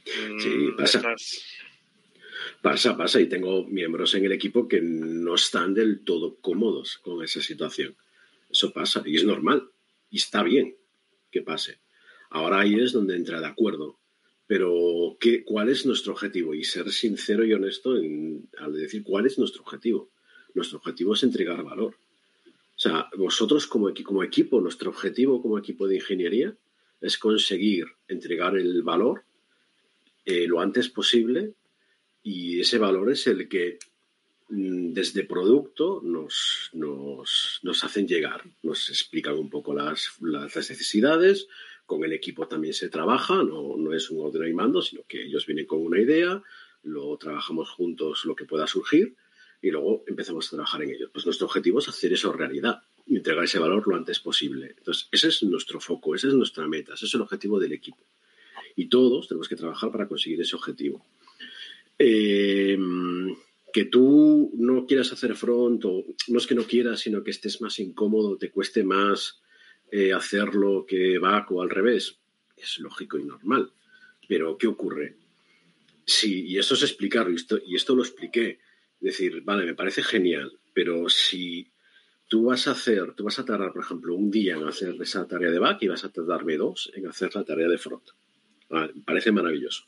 [0.04, 1.14] sí, mm, pasa.
[2.62, 7.22] Pasa, pasa, y tengo miembros en el equipo que no están del todo cómodos con
[7.22, 7.96] esa situación.
[8.50, 9.70] Eso pasa, y es normal,
[10.10, 10.76] y está bien
[11.30, 11.78] que pase.
[12.30, 13.98] Ahora ahí es donde entra de acuerdo.
[14.46, 16.54] Pero, ¿qué, ¿cuál es nuestro objetivo?
[16.54, 20.10] Y ser sincero y honesto al decir cuál es nuestro objetivo.
[20.54, 21.94] Nuestro objetivo es entregar valor.
[22.80, 26.56] O sea, vosotros como, equipo, nuestro objetivo como equipo de ingeniería
[27.02, 29.22] es conseguir entregar el valor
[30.24, 31.52] eh, lo antes posible
[32.22, 33.78] y ese valor es el que
[34.48, 36.70] mm, desde producto nos,
[37.82, 41.48] hacen llegar, nos explican un poco las, necesidades,
[41.90, 45.24] con el equipo también se trabaja, no, no es un orden y mando, sino que
[45.24, 46.40] ellos vienen con una idea,
[46.84, 49.16] lo trabajamos juntos lo que pueda surgir
[49.60, 51.10] y luego empezamos a trabajar en ello.
[51.12, 54.72] Pues nuestro objetivo es hacer eso realidad y entregar ese valor lo antes posible.
[54.78, 58.06] Entonces, ese es nuestro foco, esa es nuestra meta, ese es el objetivo del equipo.
[58.76, 61.04] Y todos tenemos que trabajar para conseguir ese objetivo.
[61.98, 62.78] Eh,
[63.72, 67.60] que tú no quieras hacer front o no es que no quieras, sino que estés
[67.60, 69.40] más incómodo, te cueste más
[69.90, 72.18] eh, hacerlo que back o al revés,
[72.56, 73.72] es lógico y normal.
[74.28, 75.16] Pero ¿qué ocurre?
[76.04, 78.58] Sí, y eso es explicarlo, y esto, y esto lo expliqué.
[79.00, 81.70] Decir, vale, me parece genial, pero si
[82.28, 85.26] tú vas a hacer, tú vas a tardar, por ejemplo, un día en hacer esa
[85.26, 88.10] tarea de back y vas a tardarme dos en hacer la tarea de front.
[88.68, 89.84] Me parece maravilloso.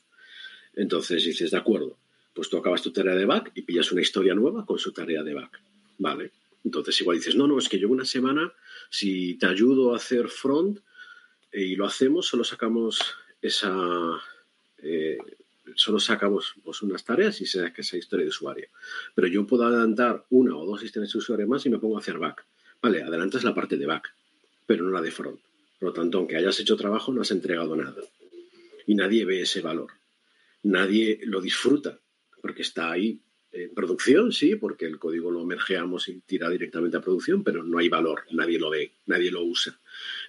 [0.75, 1.97] Entonces dices, de acuerdo,
[2.33, 5.23] pues tú acabas tu tarea de back y pillas una historia nueva con su tarea
[5.23, 5.61] de back.
[5.99, 6.31] Vale.
[6.63, 8.53] Entonces igual dices, no, no, es que yo una semana,
[8.89, 10.79] si te ayudo a hacer front
[11.51, 12.99] eh, y lo hacemos, solo sacamos
[13.41, 13.73] esa...
[14.77, 15.17] Eh,
[15.75, 18.67] solo sacamos pues, unas tareas y se saca esa historia de usuario.
[19.15, 21.99] Pero yo puedo adelantar una o dos historias de usuario más y me pongo a
[21.99, 22.45] hacer back.
[22.81, 24.13] Vale, adelantas la parte de back,
[24.65, 25.39] pero no la de front.
[25.79, 28.01] Por lo tanto, aunque hayas hecho trabajo, no has entregado nada.
[28.85, 29.91] Y nadie ve ese valor.
[30.63, 31.99] Nadie lo disfruta
[32.41, 33.19] porque está ahí
[33.53, 37.77] en producción, sí, porque el código lo mergeamos y tira directamente a producción, pero no
[37.77, 39.79] hay valor, nadie lo ve, nadie lo usa,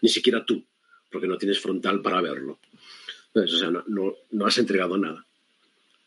[0.02, 0.62] ni siquiera tú,
[1.10, 2.58] porque no tienes frontal para verlo.
[3.32, 5.26] o sea, no, no, has entregado nada.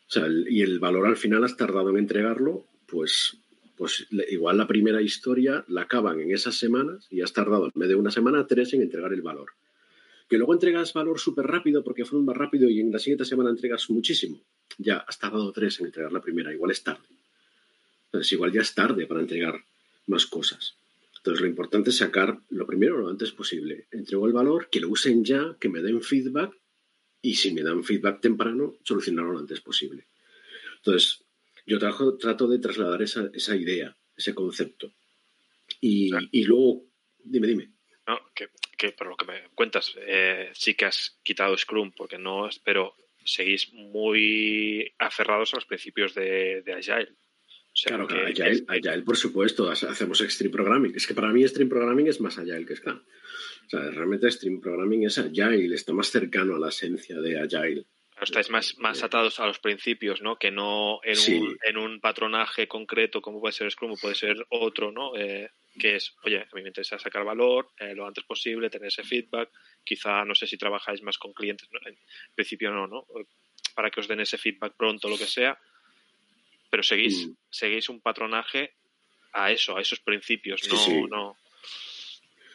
[0.08, 3.36] O sea, y el valor al final has tardado en entregarlo, pues
[3.78, 7.88] pues igual la primera historia la acaban en esas semanas y has tardado en vez
[7.88, 9.52] de una semana, tres en entregar el valor.
[10.28, 13.50] Que luego entregas valor súper rápido porque fueron más rápido y en la siguiente semana
[13.50, 14.42] entregas muchísimo.
[14.76, 17.06] Ya has tardado tres en entregar la primera, igual es tarde.
[18.06, 19.64] Entonces, igual ya es tarde para entregar
[20.06, 20.76] más cosas.
[21.16, 23.86] Entonces, lo importante es sacar lo primero lo antes posible.
[23.90, 26.54] Entrego el valor, que lo usen ya, que me den feedback
[27.20, 30.06] y si me dan feedback temprano, solucionarlo lo antes posible.
[30.76, 31.24] Entonces,
[31.66, 34.92] yo trato de trasladar esa, esa idea, ese concepto.
[35.80, 36.84] Y, y, luego,
[37.22, 37.72] dime, dime.
[38.06, 42.16] No, que, que por lo que me cuentas, eh, sí que has quitado Scrum, porque
[42.16, 42.94] no, pero
[43.28, 47.16] seguís muy aferrados a los principios de, de Agile
[47.86, 50.94] claro, que Agile, Agile, por supuesto, hacemos Extreme Programming.
[50.94, 52.98] Es que para mí Extreme Programming es más Agile que Scrum.
[52.98, 57.84] O sea, realmente Stream Programming es Agile, está más cercano a la esencia de Agile.
[58.20, 60.36] Estáis más, más atados a los principios, ¿no?
[60.36, 64.44] Que no en, un, en un patronaje concreto como puede ser Scrum o puede ser
[64.48, 65.14] otro, ¿no?
[65.16, 68.88] Eh, que es, oye, a mí me interesa sacar valor eh, lo antes posible, tener
[68.88, 69.50] ese feedback.
[69.84, 71.96] Quizá, no sé si trabajáis más con clientes, en
[72.34, 73.06] principio no, ¿no?
[73.74, 75.58] Para que os den ese feedback pronto, lo que sea
[76.70, 77.32] pero seguís, mm.
[77.50, 78.74] seguís un patronaje
[79.32, 81.02] a eso, a esos principios, no, sí.
[81.08, 81.36] no.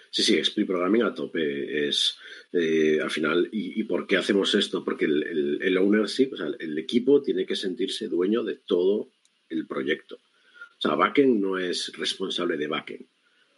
[0.10, 2.18] Sí, sí, Expli Programming a tope es
[2.52, 3.50] eh, al final.
[3.52, 4.84] Y, por qué hacemos esto?
[4.84, 9.10] Porque el, el, ownership, o sea, el equipo tiene que sentirse dueño de todo
[9.50, 10.18] el proyecto.
[10.18, 13.08] O sea, backend no es responsable de backend.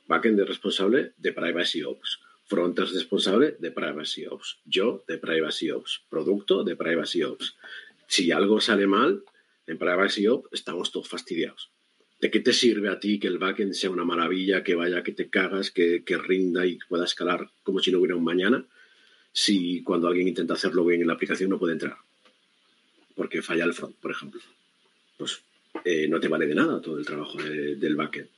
[0.07, 2.19] Backend es responsable de Privacy Ops.
[2.45, 4.59] Front es responsable de Privacy Ops.
[4.65, 6.03] Yo de Privacy Ops.
[6.09, 7.55] Producto de Privacy Ops.
[8.07, 9.23] Si algo sale mal,
[9.65, 11.71] en Privacy Ops estamos todos fastidiados.
[12.21, 15.11] ¿De qué te sirve a ti que el backend sea una maravilla, que vaya, que
[15.11, 18.65] te cagas, que, rinda y pueda escalar como si no hubiera un mañana,
[19.33, 21.97] si cuando alguien intenta hacerlo bien en la aplicación no puede entrar?
[23.15, 24.39] Porque falla el front, por ejemplo.
[25.17, 25.41] Pues
[25.83, 28.29] eh, no te vale de nada todo el trabajo del backend.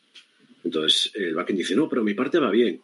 [0.68, 2.82] Entonces el backend dice, no, pero mi parte va bien.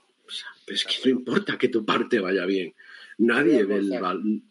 [0.68, 2.74] es que no importa que tu parte vaya bien.
[3.18, 4.42] Nadie ve el...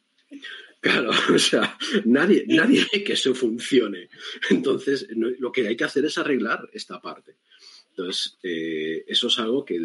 [0.80, 4.10] Claro, o sea, nadie, nadie ve que eso funcione.
[4.50, 7.36] Entonces, lo que hay que hacer es arreglar esta parte.
[7.90, 9.80] Entonces, eh, eso es algo que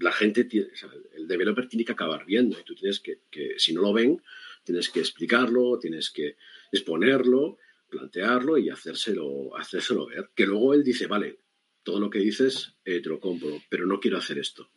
[0.00, 3.20] la gente, tiene, o sea, el developer tiene que acabar viendo y tú tienes que,
[3.30, 4.20] que, si no lo ven,
[4.64, 6.36] tienes que explicarlo, tienes que
[6.72, 7.58] exponerlo,
[7.88, 10.30] plantearlo y hacérselo, hacérselo ver.
[10.34, 11.38] Que luego él dice, vale,
[11.86, 14.68] todo lo que dices eh, te lo compro, pero no quiero hacer esto.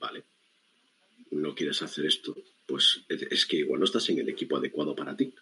[0.00, 0.24] Vale,
[1.30, 5.16] no quieres hacer esto, pues es que igual no estás en el equipo adecuado para
[5.16, 5.32] ti.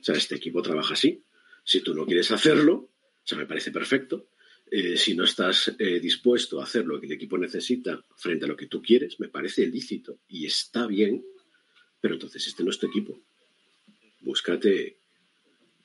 [0.00, 1.20] O sea, este equipo trabaja así.
[1.64, 4.28] Si tú no quieres hacerlo, o sea, me parece perfecto.
[4.70, 8.48] Eh, si no estás eh, dispuesto a hacer lo que el equipo necesita frente a
[8.48, 11.26] lo que tú quieres, me parece lícito y está bien,
[12.00, 13.20] pero entonces este no es tu equipo.
[14.20, 15.00] Búscate,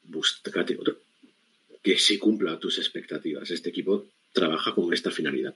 [0.04, 1.11] búscate otro
[1.82, 3.50] que sí cumpla tus expectativas.
[3.52, 5.56] Este equipo trabaja con esta finalidad.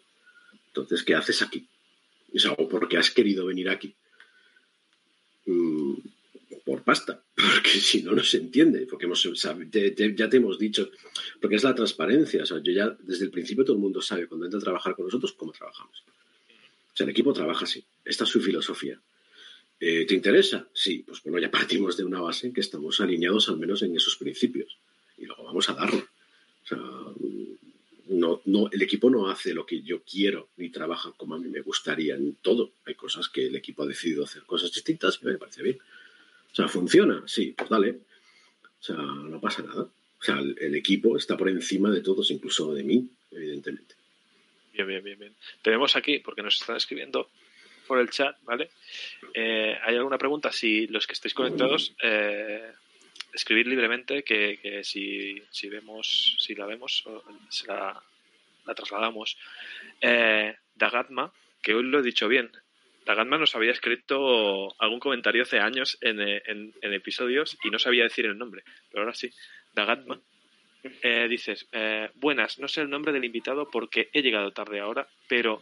[0.68, 1.68] Entonces, ¿qué haces aquí?
[2.34, 3.94] O sea, ¿o por qué has querido venir aquí?
[5.46, 5.96] Mm,
[6.66, 10.90] por pasta, porque si no, no se entiende, porque hemos, ya te hemos dicho,
[11.40, 14.28] porque es la transparencia, o sea, yo ya desde el principio todo el mundo sabe
[14.28, 16.04] cuando entra a trabajar con nosotros cómo trabajamos.
[16.94, 19.00] O sea, el equipo trabaja así, esta es su filosofía.
[19.80, 20.68] Eh, ¿Te interesa?
[20.74, 23.96] Sí, pues bueno, ya partimos de una base en que estamos alineados al menos en
[23.96, 24.78] esos principios
[25.18, 26.08] y luego vamos a darlo.
[26.66, 26.78] O sea,
[28.08, 31.48] no, no, el equipo no hace lo que yo quiero ni trabaja como a mí
[31.48, 32.74] me gustaría en todo.
[32.86, 35.78] Hay cosas que el equipo ha decidido hacer cosas distintas y me parece bien.
[36.52, 37.24] O sea, ¿funciona?
[37.28, 38.00] Sí, pues dale.
[38.80, 39.84] O sea, no pasa nada.
[39.84, 43.96] O sea, el, equipo está por encima de todos, incluso de mí, evidentemente.
[44.74, 45.36] Bien, bien, bien, bien.
[45.62, 47.30] Tenemos aquí, porque nos están escribiendo
[47.88, 48.72] por el chat, ¿vale?
[49.34, 50.52] Eh, ¿Hay alguna pregunta?
[50.52, 52.72] Si los que estáis conectados, eh,
[53.36, 57.04] escribir libremente que, si, si, vemos, si la vemos,
[57.50, 58.02] se la,
[58.76, 59.38] trasladamos.
[60.02, 61.32] Eh, Dagatma,
[61.62, 62.52] que hoy lo he dicho bien,
[63.06, 68.26] Dagatma nos había escrito algún comentario hace años en, en, episodios y no sabía decir
[68.26, 69.30] el nombre, pero ahora sí.
[69.74, 70.20] Dagatma.
[71.02, 75.08] Eh, dices, eh, buenas, no sé el nombre del invitado porque he llegado tarde ahora,
[75.28, 75.62] pero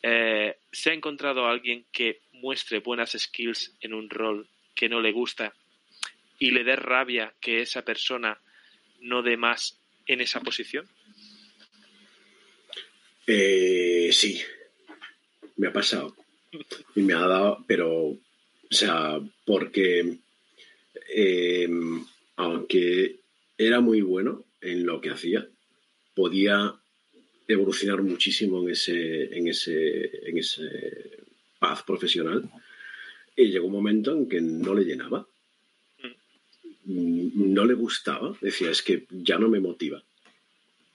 [0.00, 5.10] eh, ¿se ha encontrado alguien que muestre buenas skills en un rol que no le
[5.10, 5.54] gusta
[6.38, 8.40] y le dé rabia que esa persona
[9.00, 10.86] no dé más en esa posición?
[13.26, 14.40] Eh, sí,
[15.56, 16.16] me ha pasado.
[16.94, 18.18] Y me ha dado, pero, o
[18.70, 20.18] sea, porque
[21.14, 21.68] eh,
[22.36, 23.20] aunque
[23.56, 25.46] era muy bueno en lo que hacía,
[26.14, 26.74] podía
[27.46, 30.62] evolucionar muchísimo en ese, en ese, en ese
[31.58, 32.50] paz profesional.
[33.36, 35.26] Y llegó un momento en que no le llenaba
[36.86, 40.02] no le gustaba, decía, es que ya no me motiva.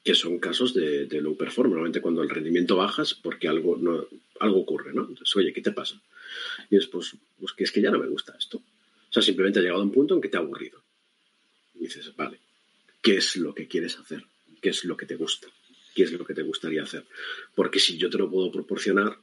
[0.04, 1.72] que son casos de, low performance.
[1.72, 4.08] Normalmente cuando el rendimiento bajas porque algo, no,
[4.40, 5.02] algo ocurre, ¿no?
[5.02, 6.02] Entonces, oye, ¿qué te pasa?
[6.70, 8.58] Y después, pues que es que ya no me gusta esto.
[8.58, 10.82] O sea, simplemente ha llegado a un punto en que te ha aburrido.
[11.74, 12.40] Dices, vale,
[13.02, 14.24] ¿qué es lo que quieres hacer?
[14.62, 15.48] ¿Qué es lo que te gusta?
[15.96, 17.06] ¿Qué es lo que te gustaría hacer?
[17.56, 19.18] Porque si yo te lo puedo proporcionar,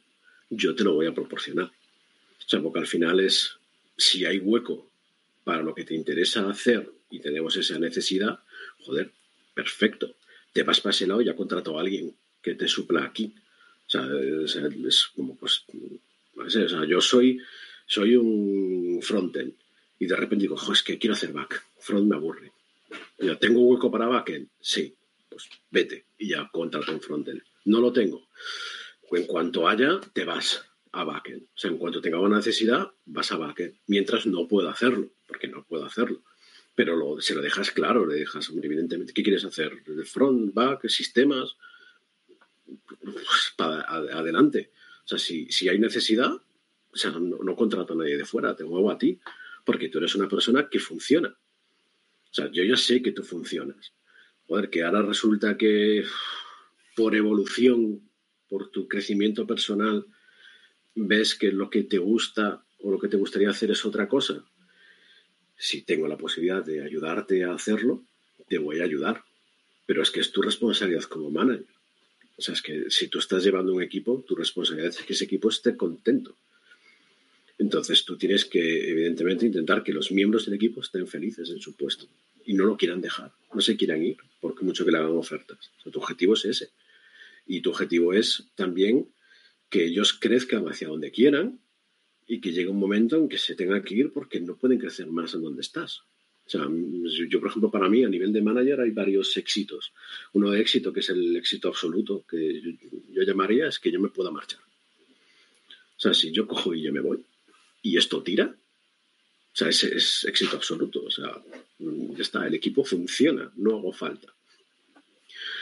[0.51, 1.67] yo te lo voy a proporcionar.
[1.67, 3.57] O sea, porque al final es,
[3.97, 4.86] si hay hueco
[5.47, 8.41] para lo que te interesa hacer y tenemos esa necesidad,
[8.81, 9.13] joder,
[9.55, 10.17] perfecto.
[10.53, 13.33] Te vas para ese lado y ya contrato a alguien que te supla aquí.
[13.87, 14.09] O sea,
[14.43, 15.65] es, como, pues,
[16.35, 17.41] o sea, yo soy,
[17.87, 19.53] soy un frontend
[20.01, 22.51] y de repente digo, es que quiero hacer back, front me aburre.
[23.21, 24.49] Ya, ¿Tengo hueco para backend?
[24.61, 24.97] Sí,
[25.29, 27.41] pues vete y ya contrato un frontend.
[27.67, 28.27] No lo tengo.
[29.13, 31.45] En cuanto haya, te vas a backend.
[31.45, 33.77] O sea, en cuanto tenga una necesidad, vas a backend.
[33.87, 36.23] Mientras no puedo hacerlo, porque no puedo hacerlo.
[36.75, 39.83] Pero se lo dejas claro, le dejas, evidentemente, ¿qué quieres hacer?
[40.05, 41.57] ¿Front, back, sistemas?
[42.67, 44.71] Pues para adelante.
[45.05, 48.57] O sea, si, si hay necesidad, o sea, no, no, contrato a nadie de fuera,
[48.57, 49.19] te muevo a ti,
[49.65, 51.29] porque tú eres una persona que funciona.
[51.29, 53.93] O sea, yo ya sé que tú funcionas.
[54.47, 56.05] Joder, que ahora resulta que
[56.95, 58.09] por evolución,
[58.49, 60.07] por tu crecimiento personal,
[60.95, 64.45] ves que lo que te gusta o lo que te gustaría hacer es otra cosa.
[65.57, 68.05] Si tengo la posibilidad de ayudarte a hacerlo,
[68.49, 69.25] te voy a ayudar.
[69.87, 71.67] Pero es que es tu responsabilidad como manager.
[72.37, 75.25] O sea, es que si tú estás llevando un equipo, tu responsabilidad es que ese
[75.25, 76.37] equipo esté contento.
[77.59, 81.75] Entonces tú tienes que, evidentemente, intentar que los miembros del equipo estén felices en su
[81.75, 82.07] puesto
[82.45, 85.71] y no lo quieran dejar, no se quieran ir, porque mucho que le hagan ofertas.
[85.83, 86.71] Tu objetivo es ese.
[87.47, 89.09] Y tu objetivo es también
[89.71, 91.61] que ellos crezcan hacia donde quieran
[92.27, 95.07] y que llegue un momento en que se tengan que ir porque no pueden crecer
[95.07, 96.03] más en donde estás.
[96.47, 96.69] O sea,
[97.29, 99.93] yo, por ejemplo, para mí, a nivel de manager, hay varios éxitos.
[100.33, 102.79] Uno de éxito, que es el éxito absoluto, que
[103.11, 104.61] yo, llamaría, es que yo me pueda marchar.
[104.61, 107.25] O sea, si yo cojo y yo me voy
[107.83, 111.03] y esto tira, o sea, ese es éxito absoluto.
[111.05, 111.43] O sea,
[111.79, 114.33] ya está, el equipo funciona, no hago falta.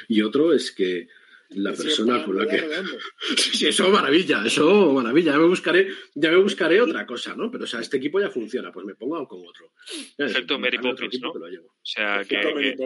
[0.09, 1.09] Y otro es que
[1.51, 2.63] la persona con la que.
[3.37, 5.33] Sí, eso maravilla, eso maravilla.
[5.33, 7.51] Ya me buscaré, ya me buscaré otra cosa, ¿no?
[7.51, 9.73] Pero o sea, este equipo ya funciona, pues me pongo con otro.
[10.19, 11.31] Efecto Mary Poppins, ¿no?
[11.31, 11.39] O
[11.83, 12.77] sea, que.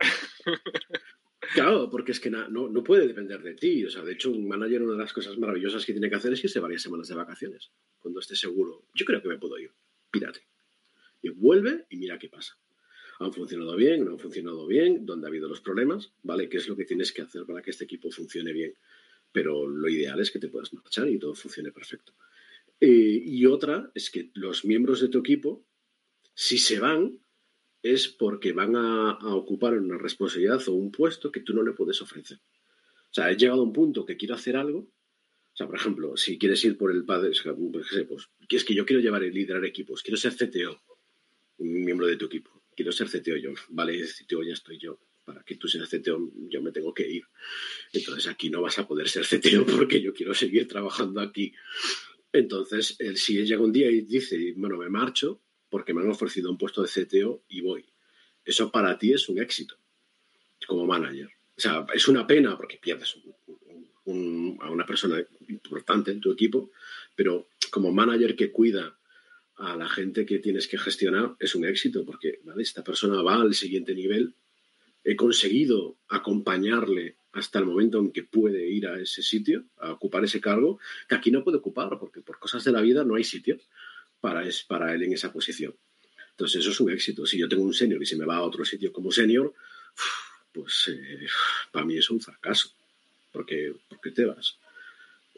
[1.52, 3.84] Claro, porque es que no, no, puede depender de ti.
[3.84, 6.32] O sea, de hecho, un manager, una de las cosas maravillosas que tiene que hacer
[6.32, 7.70] es irse varias semanas de vacaciones.
[7.98, 9.70] Cuando esté seguro, yo creo que me puedo ir.
[10.10, 10.48] Pírate.
[11.20, 12.58] Y vuelve y mira qué pasa
[13.20, 16.48] han funcionado bien, no han funcionado bien, dónde ha habido los problemas, ¿vale?
[16.48, 18.74] ¿Qué es lo que tienes que hacer para que este equipo funcione bien?
[19.32, 22.14] Pero lo ideal es que te puedas marchar y todo funcione perfecto.
[22.80, 25.64] Eh, y otra es que los miembros de tu equipo,
[26.34, 27.20] si se van,
[27.82, 32.00] es porque van a, ocupar una responsabilidad o un puesto que tú no le puedes
[32.02, 32.38] ofrecer.
[32.38, 34.78] O sea, he llegado a un punto que quiero hacer algo.
[34.78, 37.30] O sea, por ejemplo, si quieres ir por el padre,
[37.70, 40.82] pues, pues, es que yo quiero llevar y liderar equipos, quiero ser CTO,
[41.58, 45.42] un miembro de tu equipo quiero ser CTO yo, vale, CTO ya estoy yo, para
[45.42, 47.24] que tú seas CTO yo me tengo que ir.
[47.92, 51.52] Entonces aquí no vas a poder ser CTO porque yo quiero seguir trabajando aquí.
[52.32, 56.50] Entonces, él, si llega un día y dice, bueno, me marcho porque me han ofrecido
[56.50, 57.84] un puesto de CTO y voy.
[58.44, 59.76] Eso para ti es un éxito
[60.66, 61.30] como manager.
[61.56, 63.16] O sea, es una pena porque pierdes
[64.06, 66.70] a una persona importante en tu equipo,
[67.14, 68.98] pero como manager que cuida
[69.56, 73.54] a la gente que tienes que gestionar es un éxito, porque esta persona va al
[73.54, 74.34] siguiente nivel,
[75.04, 80.24] he conseguido acompañarle hasta el momento en que puede ir a ese sitio, a ocupar
[80.24, 80.78] ese cargo,
[81.08, 83.58] que aquí no puede ocupar, porque por cosas de la vida no hay sitio
[84.20, 85.74] para, es, para él en esa posición.
[86.30, 87.26] Entonces eso es un éxito.
[87.26, 89.52] Si yo tengo un senior y se me va a otro sitio como senior,
[90.52, 91.26] pues eh,
[91.70, 92.70] para mí es un fracaso,
[93.32, 94.56] porque, porque te vas.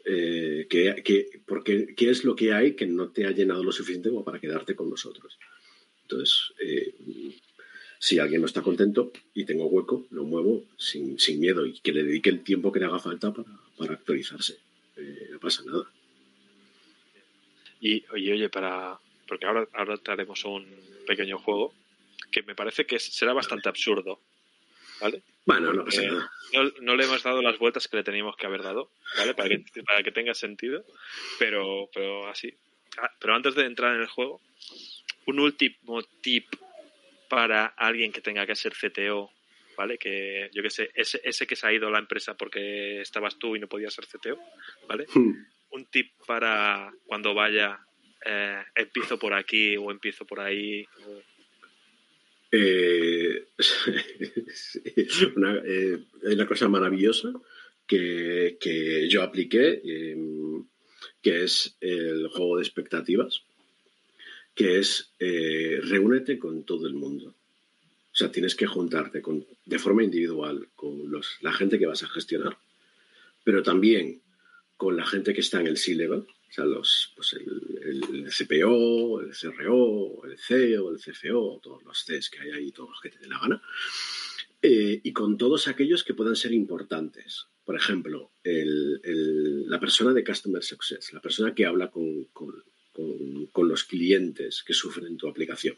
[0.09, 4.09] Eh, que, porque, ¿qué es lo que hay que no te ha llenado lo suficiente
[4.09, 5.37] como para quedarte con nosotros?
[6.03, 6.95] Entonces, eh,
[7.99, 12.03] si alguien no está contento y tengo hueco, lo muevo sin, miedo y que le
[12.03, 14.57] dedique el tiempo que le haga falta para, actualizarse.
[14.95, 15.83] Eh, no pasa nada.
[17.81, 18.97] Y oye, oye, para.
[19.27, 20.65] Porque ahora, ahora traeremos un
[21.05, 21.73] pequeño juego
[22.31, 24.21] que me parece que será bastante absurdo.
[24.99, 25.23] ¿Vale?
[25.45, 26.31] Bueno, no pasa nada.
[26.81, 29.33] No, le hemos dado las vueltas que le teníamos que haber dado, ¿vale?
[29.33, 30.83] Para que, para que tenga sentido,
[31.39, 32.53] pero, pero así.
[32.97, 34.41] Ah, pero antes de entrar en el juego,
[35.25, 36.47] un último tip
[37.29, 39.31] para alguien que tenga que ser CTO,
[39.77, 39.97] ¿vale?
[39.97, 43.37] Que yo que sé, ese, ese que se ha ido a la empresa porque estabas
[43.37, 44.39] tú y no podías ser CTO,
[44.87, 45.05] ¿vale?
[45.13, 45.33] Hmm.
[45.71, 47.79] Un tip para cuando vaya,
[48.25, 50.85] eh, empiezo por aquí o empiezo por ahí.
[52.51, 53.47] Eh,
[55.35, 57.33] una, eh, una cosa maravillosa
[57.85, 60.65] que, que yo apliqué, em,
[61.21, 63.41] que es el juego de expectativas,
[64.55, 67.29] que es eh, reúnete con todo el mundo.
[67.29, 72.03] O sea, tienes que juntarte con, de forma individual con los, la gente que vas
[72.03, 72.57] a gestionar,
[73.43, 74.21] pero también
[74.75, 79.21] con la gente que está en el C-Level, o sea, los, pues el, el, CPO,
[79.21, 83.09] el CRO, el CEO, el CFO, todos los Cs que hay ahí, todos los que
[83.09, 83.61] te den la gana,
[84.61, 87.47] eh, y con todos aquellos que puedan ser importantes.
[87.65, 92.63] Por ejemplo, el, el, la persona de Customer Success, la persona que habla con, con,
[92.93, 95.77] con, con los clientes que sufren tu aplicación.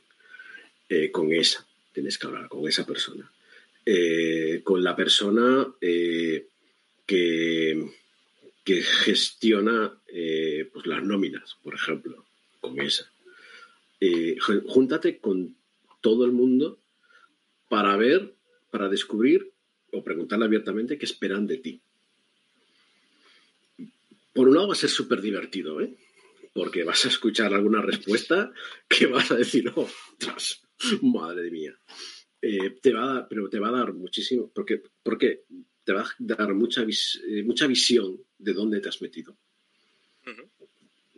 [0.87, 3.31] Eh, con esa, tienes que hablar con esa persona.
[3.85, 6.45] Eh, con la persona que
[8.63, 12.25] que gestiona eh, pues las nóminas, por ejemplo,
[12.59, 13.11] con esa.
[13.99, 15.55] Eh, júntate con
[16.01, 16.79] todo el mundo
[17.67, 18.35] para ver,
[18.71, 19.51] para descubrir
[19.91, 21.81] o preguntarle abiertamente qué esperan de ti.
[24.33, 25.97] Por un lado va a ser súper divertido, ¿eh?
[26.53, 28.51] porque vas a escuchar alguna respuesta
[28.87, 30.61] que vas a decir, oh, tras,
[31.01, 31.77] madre mía.
[32.41, 35.43] Eh, te va a dar, pero te va a dar muchísimo, porque, porque
[35.83, 36.85] te va a dar mucha,
[37.43, 39.37] mucha visión de dónde te has metido.
[40.25, 40.49] Uh -huh.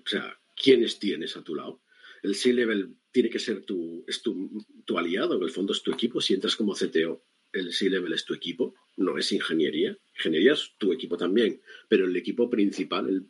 [0.03, 1.81] O sea, quiénes tienes a tu lado.
[2.23, 5.91] El C-Level tiene que ser tu, es tu, tu, aliado, en el fondo es tu
[5.91, 6.21] equipo.
[6.21, 9.97] Si entras como CTO, el C-Level es tu equipo, no es ingeniería.
[10.17, 13.25] Ingeniería es tu equipo también, pero el equipo principal el,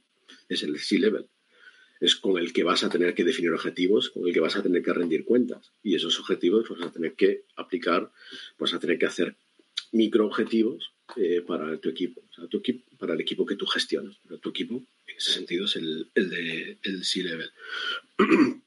[0.50, 1.28] es el C-Level.
[2.00, 4.64] Es con el que vas a tener que definir objetivos, con el que vas a
[4.64, 5.72] tener que rendir cuentas.
[5.84, 8.12] Y esos objetivos vas a tener que aplicar,
[8.58, 9.38] vas a tener que hacer
[9.92, 14.18] microobjetivos eh, para tu equipo, o sea, tu equipo, para el equipo que tú gestionas.
[14.42, 17.52] Tu equipo, en ese sentido, es el, el de el C-Level.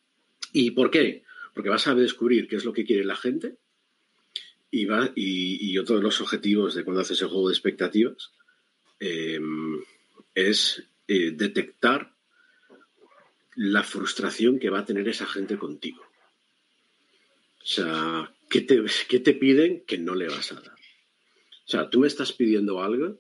[0.53, 1.25] ¿Y por qué?
[1.53, 3.57] Porque vas a descubrir qué es lo que quiere la gente
[4.71, 8.33] y, va, y, y otro de los objetivos de cuando haces el juego de expectativas
[9.01, 9.41] eh,
[10.35, 12.13] es eh, detectar
[13.57, 16.03] la frustración que va a tener esa gente contigo.
[17.63, 20.75] O sea, ¿qué te, qué te piden que no le vas a dar?
[21.67, 23.19] O sea, tú me estás pidiendo algo,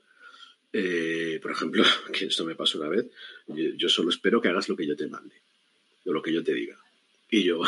[0.73, 3.07] eh, por ejemplo, que esto me pasó una vez,
[3.47, 5.37] yo, solo espero que hagas lo que yo te mande,
[6.05, 6.79] o lo que yo te diga.
[7.31, 7.63] Y yo,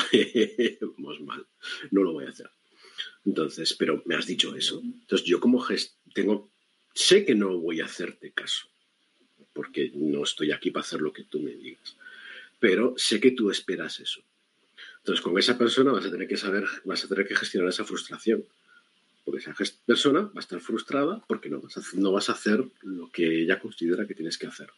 [0.99, 1.47] vamos mal,
[1.91, 2.51] no lo voy a hacer.
[3.25, 4.81] Entonces, pero me has dicho eso.
[4.83, 5.65] Entonces, yo como
[6.15, 6.51] tengo,
[6.95, 8.69] sé que no voy a hacerte caso,
[9.53, 11.97] porque no estoy aquí para hacer lo que tú me digas,
[12.61, 14.21] pero sé que tú esperas eso.
[14.99, 17.85] Entonces, con esa persona vas a tener que saber, vas a tener que gestionar esa
[17.85, 18.45] frustración
[19.27, 19.55] porque esa
[19.85, 23.43] persona va a estar frustrada porque no vas, a, no vas a hacer lo que
[23.43, 24.69] ella considera que tienes que hacer.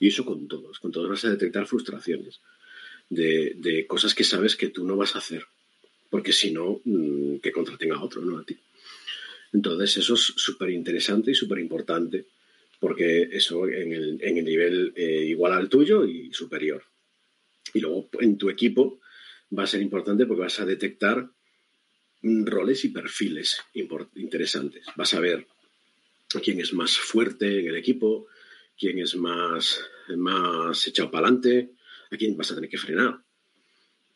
[0.00, 2.40] Y eso con todos, con todos vas a detectar frustraciones
[3.08, 5.46] de, de cosas que sabes que tú no vas a hacer,
[6.10, 8.58] porque si no, mmm, que contratenga a otro, no a ti.
[9.52, 12.26] Entonces eso es súper interesante y súper importante,
[12.80, 16.82] porque eso en el, en el nivel eh, igual al tuyo y superior.
[17.72, 18.98] Y luego en tu equipo
[19.56, 21.30] va a ser importante porque vas a detectar
[22.46, 23.60] roles y perfiles
[24.16, 24.86] interesantes.
[24.96, 25.46] Vas a ver
[26.42, 28.26] quién es más fuerte en el equipo,
[28.78, 29.80] quién es más,
[30.16, 31.72] más echado para adelante,
[32.10, 33.22] a quién vas a tener que frenar,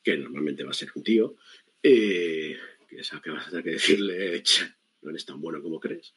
[0.02, 1.36] que normalmente va a ser un tío,
[1.82, 2.56] eh,
[2.88, 4.42] que, es que vas a tener que decirle,
[5.02, 6.14] no eres tan bueno como crees.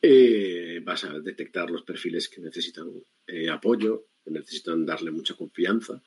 [0.00, 2.92] Eh, vas a detectar los perfiles que necesitan
[3.26, 6.02] eh, apoyo, que necesitan darle mucha confianza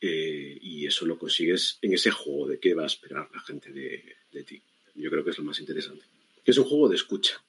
[0.00, 3.72] eh, y eso lo consigues en ese juego de qué va a esperar la gente
[3.72, 4.62] de, de, ti.
[4.94, 6.04] Yo creo que es lo más interesante.
[6.44, 7.42] Que es un juego de escucha.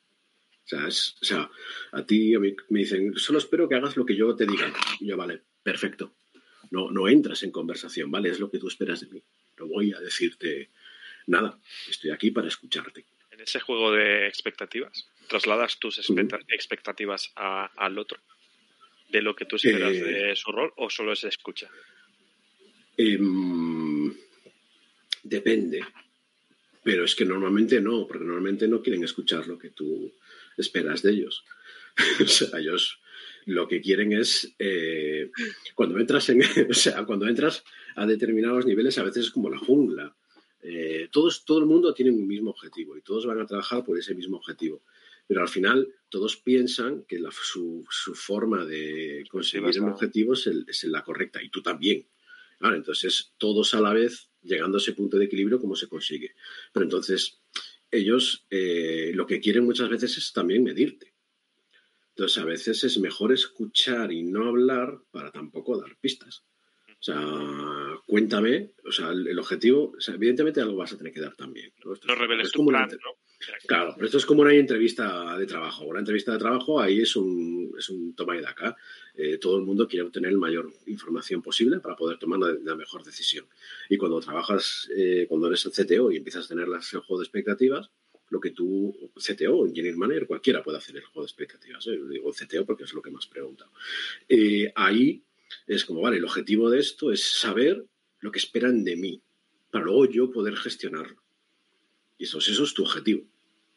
[0.65, 1.49] O sea, es, o sea,
[1.91, 4.71] a ti a mí me dicen, solo espero que hagas lo que yo te diga.
[4.99, 6.13] Y yo, vale, perfecto.
[6.71, 8.29] No, no entras en conversación, ¿vale?
[8.29, 9.23] Es lo que tú esperas de mí.
[9.57, 10.69] No voy a decirte
[11.27, 11.59] nada.
[11.89, 13.05] Estoy aquí para escucharte.
[13.31, 15.99] En ese juego de expectativas, ¿trasladas tus
[16.49, 18.19] expectativas a, al otro?
[19.09, 21.69] ¿De lo que tú esperas eh, de su rol o solo es escucha?
[23.01, 23.17] Eh,
[25.23, 25.79] depende.
[26.83, 30.11] Pero es que normalmente no, porque normalmente no quieren escuchar lo que tú
[30.57, 31.45] esperas de ellos.
[32.23, 32.99] o sea, ellos
[33.45, 35.31] lo que quieren es eh,
[35.75, 37.63] cuando entras en, o sea, cuando entras
[37.95, 40.13] a determinados niveles a veces es como la jungla.
[40.61, 43.97] Eh, todos, todo el mundo tiene un mismo objetivo y todos van a trabajar por
[43.97, 44.81] ese mismo objetivo.
[45.25, 50.33] Pero al final todos piensan que la, su, su, forma de conseguir sí, un objetivo
[50.33, 52.05] es, el, es, la correcta y tú también.
[52.61, 56.35] Entonces todos a la vez llegando a ese punto de equilibrio, ¿cómo se consigue?
[56.73, 57.41] Pero entonces
[57.91, 61.13] ellos eh, lo que quieren muchas veces es también medirte.
[62.09, 66.43] Entonces a veces es mejor escuchar y no hablar para tampoco dar pistas.
[66.87, 67.21] O sea,
[68.09, 71.71] cuéntame, o sea, el, objetivo, evidentemente algo vas a tener que dar también.
[71.85, 73.19] No, reveles tu plan, ¿no?
[73.67, 75.85] Claro, pero esto es como una entrevista de trabajo.
[75.85, 78.75] Una entrevista de trabajo ahí es un, es un toma y daca.
[79.13, 83.03] Eh, todo el mundo quiere obtener la mayor información posible para poder tomar la, mejor
[83.03, 83.45] decisión.
[83.89, 87.25] Y cuando trabajas, eh, cuando eres el CTO y empiezas a tener el juego de
[87.25, 87.91] expectativas,
[88.31, 91.85] lo que tú, CTO o Engineer Manager, cualquiera puede hacer el juego de expectativas.
[91.85, 91.99] ¿eh?
[92.09, 93.71] Digo CTO porque es lo que me has preguntado.
[94.75, 95.23] ahí
[95.67, 97.85] es como, vale, el objetivo de esto es saber
[98.21, 99.21] lo que esperan de mí,
[99.71, 101.21] para luego yo poder gestionarlo.
[102.17, 103.23] Y eso, eso es tu objetivo.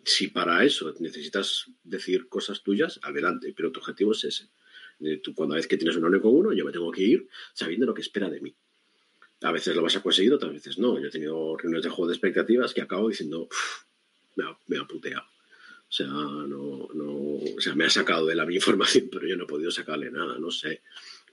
[0.05, 4.49] Si para eso necesitas decir cosas tuyas, adelante, pero tu objetivo es ese.
[5.23, 7.95] Tú, cuando vez que tienes un con uno, yo me tengo que ir sabiendo lo
[7.95, 8.55] que espera de mí.
[9.43, 11.01] A veces lo vas a conseguir, otras veces no.
[11.01, 13.49] Yo he tenido reuniones de juego de expectativas que acabo diciendo,
[14.37, 15.25] me ha, me ha puteado.
[15.25, 19.37] O sea, no, no, o sea, me ha sacado de la mi información, pero yo
[19.37, 20.83] no he podido sacarle nada, no sé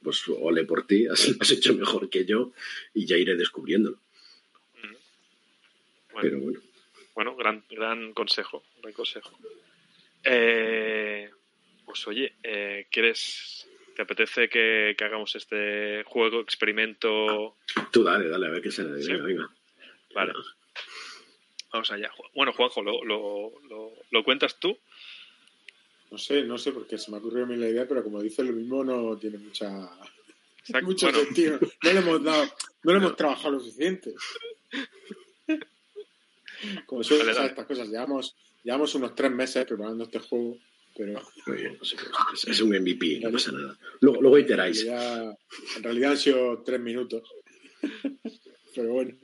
[0.04, 2.52] pues ole por ti, has, has hecho mejor que yo
[2.94, 4.00] y ya iré descubriéndolo.
[6.12, 6.60] Bueno, Pero bueno.
[7.16, 9.38] Bueno, gran, gran consejo, gran consejo.
[10.24, 11.30] Eh,
[11.86, 17.58] pues oye, eh, ¿quieres, te apetece que, hagamos este juego, experimento?
[17.92, 18.92] Tú dale, dale, a ver qué sale.
[19.06, 19.50] Venga,
[20.14, 20.34] Vale.
[21.72, 22.12] Vamos allá.
[22.34, 24.78] Bueno, Juanjo, ¿lo, lo, lo, lo cuentas tú?
[26.12, 28.22] No sé, no sé, porque se me ha ocurrido a mí la idea, pero como
[28.22, 29.70] dice lo mismo, no tiene mucha,
[30.84, 31.60] mucho sentido.
[31.84, 32.46] No le hemos dado,
[32.84, 34.14] no le hemos trabajado lo suficiente.
[36.86, 40.58] Como suelen estas cosas, llevamos, llevamos unos tres meses preparando este juego,
[40.98, 41.22] pero...
[42.48, 43.78] es un MVP, no pasa nada.
[44.02, 44.84] Luego, luego iteráis.
[44.84, 47.24] en realidad han sido tres minutos.
[48.76, 49.16] pero bueno.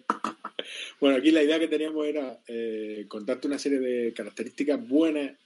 [1.00, 5.38] Bueno, aquí la idea que teníamos era eh, contarte una serie de características buenas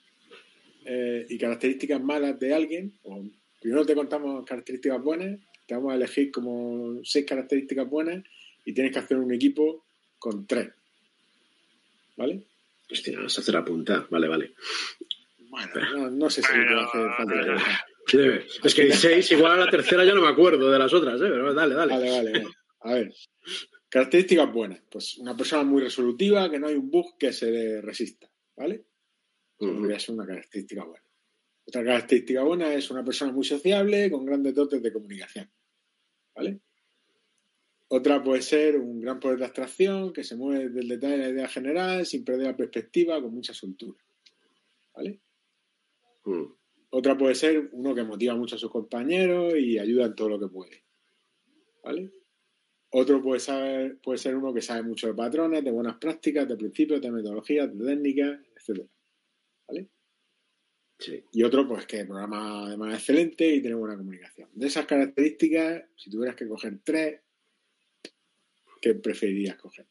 [0.86, 3.24] eh, y características malas de alguien, o
[3.60, 8.24] primero te contamos características buenas, te vamos a elegir como seis características buenas
[8.66, 9.86] y tienes que hacer un equipo
[10.18, 10.70] con tres.
[12.18, 12.44] ¿Vale?
[12.92, 14.08] Hostia, vas a hacer a punta.
[14.10, 14.54] Vale, vale.
[15.50, 17.88] Bueno, no, sé si bueno, hace falta.
[18.64, 21.16] Es que hay seis, igual a la tercera ya no me acuerdo de las otras,
[21.22, 21.30] ¿eh?
[21.30, 21.94] Pero dale, dale.
[21.94, 22.48] Vale, vale, vale.
[22.82, 23.14] A ver.
[23.90, 24.82] Características buenas.
[24.90, 28.28] Pues una persona muy resolutiva, que no hay un bug que se le resista.
[28.56, 28.86] ¿Vale?
[29.68, 31.04] Podría ser una característica buena.
[31.66, 35.52] Otra característica buena es una persona muy sociable, con grandes dotes de comunicación.
[36.36, 36.62] ¿Vale?
[37.90, 41.30] Otra puede ser un gran poder de abstracción, que se mueve del detalle de la
[41.30, 44.00] idea general, sin perder la perspectiva, con mucha soltura.
[44.96, 45.20] ¿Vale?
[46.24, 46.46] Hmm.
[46.92, 50.40] Otra puede ser uno que motiva mucho a sus compañeros y ayuda en todo lo
[50.40, 50.84] que puede.
[51.84, 52.12] ¿Vale?
[52.92, 56.58] Otro puede, saber, puede ser uno que sabe mucho de patrones, de buenas prácticas, de
[56.58, 58.88] principios, de metodologías, de técnicas, etc.
[61.32, 64.50] Y otro, pues que programa de manera excelente y tiene buena comunicación.
[64.54, 67.22] De esas características, si tuvieras que coger tres,
[68.82, 69.86] ¿qué preferirías coger?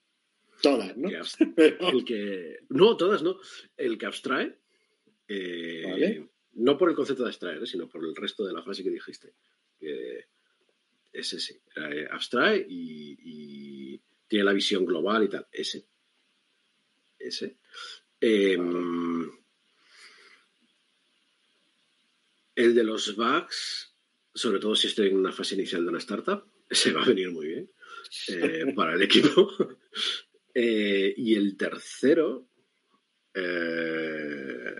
[0.60, 1.08] Todas, ¿no?
[1.08, 2.58] El que...
[2.68, 3.38] No, todas no.
[3.76, 4.58] El que abstrae,
[5.28, 8.90] eh, no por el concepto de abstraer, sino por el resto de la frase que
[8.90, 9.32] dijiste.
[9.78, 10.26] Que
[11.12, 11.62] es ese.
[11.76, 15.46] Eh, abstrae y, tiene la visión global y tal.
[15.50, 15.86] Ese.
[17.18, 17.56] Ese.
[18.20, 19.30] Em,
[22.58, 23.94] el de los bugs,
[24.34, 27.30] sobre todo si estoy en una fase inicial de una startup, se va a venir
[27.30, 27.70] muy bien
[28.28, 29.50] eh, para el equipo.
[30.60, 32.48] Eh, y el tercero,
[33.32, 34.74] eh,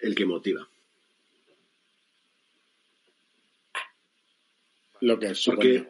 [0.00, 0.68] el que motiva.
[5.02, 5.86] Lo que es Porque,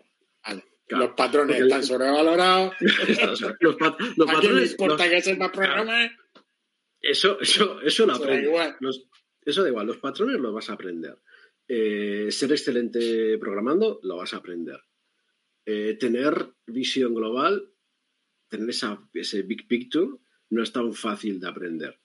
[0.89, 2.75] los patrones están sobrevalorados.
[2.83, 6.11] los, ¿A quién le importa que sepa programar?
[7.01, 8.51] Eso, eso, eso lo aprende.
[9.45, 11.19] Eso da igual, los patrones los vas a aprender.
[11.73, 14.81] Eh, ser excelente programando, lo vas a aprender.
[15.65, 17.73] Eh, tener visión global,
[18.49, 20.09] tener esa, ese big picture,
[20.51, 22.01] no es tan fácil de aprender.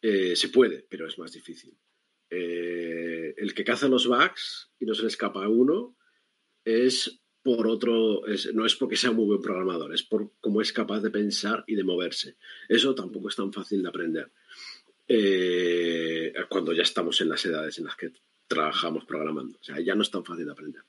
[0.00, 1.74] Eh, se puede, pero es más difícil.
[2.28, 5.96] el que caza los bugs y no se le escapa a uno
[6.64, 8.22] es por otro,
[8.54, 11.74] no es porque sea muy buen programador, es por cómo es capaz de pensar y
[11.74, 12.36] de moverse.
[12.68, 14.32] Eso tampoco es tan fácil de aprender.
[15.08, 18.12] Eh, cuando ya estamos en las edades en las que
[18.46, 19.58] trabajamos programando.
[19.60, 20.82] O sea, ya no es tan fácil de aprender.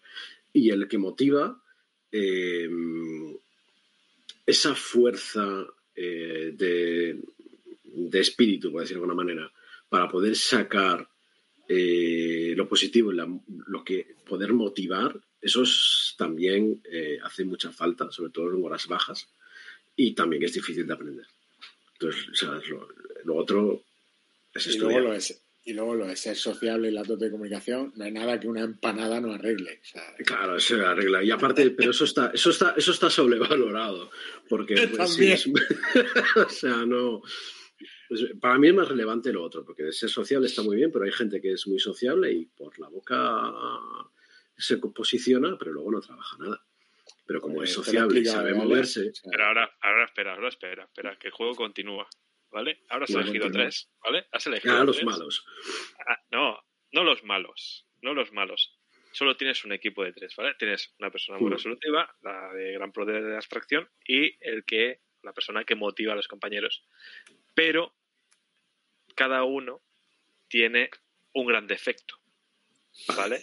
[0.52, 1.62] Y el que motiva
[2.12, 2.70] eh,
[4.46, 5.66] esa fuerza
[5.96, 7.20] eh, de,
[7.84, 9.52] de, espíritu, por decirlo de alguna manera,
[9.90, 11.08] para poder sacar
[11.66, 15.64] lo positivo, lo que poder motivar eso
[16.18, 19.28] también eh, hace mucha falta, sobre todo en horas bajas,
[19.94, 21.28] y también es difícil de aprender.
[21.94, 22.42] Entonces,
[23.26, 23.84] lo, otro
[24.54, 25.02] es estudiar.
[25.02, 25.18] Luego
[25.66, 28.48] Y luego lo de ser sociable y la dote de comunicación, no hay nada que
[28.48, 29.80] una empanada no arregle.
[29.82, 31.24] O sea, Claro, eso se arregla.
[31.24, 34.12] Y aparte, pero eso está, eso está, eso está sobrevalorado.
[34.50, 35.34] Porque pues, sí, También.
[35.34, 35.48] es-
[36.36, 37.22] o sea, no.
[38.10, 41.06] pues, para mí es más relevante lo otro, porque ser sociable está muy bien, pero
[41.06, 43.54] hay gente que es muy sociable y por la boca
[44.58, 46.62] se posiciona, pero luego no trabaja nada.
[47.26, 50.84] Pero como Pues, es lo sociable y sabe moverse, Pero ahora, ahora espera, ahora espera,
[50.84, 52.06] espera, que el juego continúa.
[52.54, 52.84] ¿Vale?
[52.90, 54.28] Ahora has elegido tres, ¿vale?
[54.32, 55.06] Has elegido a los tres.
[55.06, 55.46] malos.
[56.08, 58.78] Ah, no, no los malos, no los malos.
[59.12, 60.54] Solo tienes un equipo de tres, ¿vale?
[60.60, 65.34] Tienes una persona muy resolutiva, la de gran poder de abstracción, y el que, la
[65.34, 66.86] persona que motiva a los compañeros.
[67.56, 67.96] Pero
[69.16, 69.82] cada uno
[70.48, 70.92] tiene
[71.34, 72.20] un gran defecto,
[73.16, 73.42] ¿vale?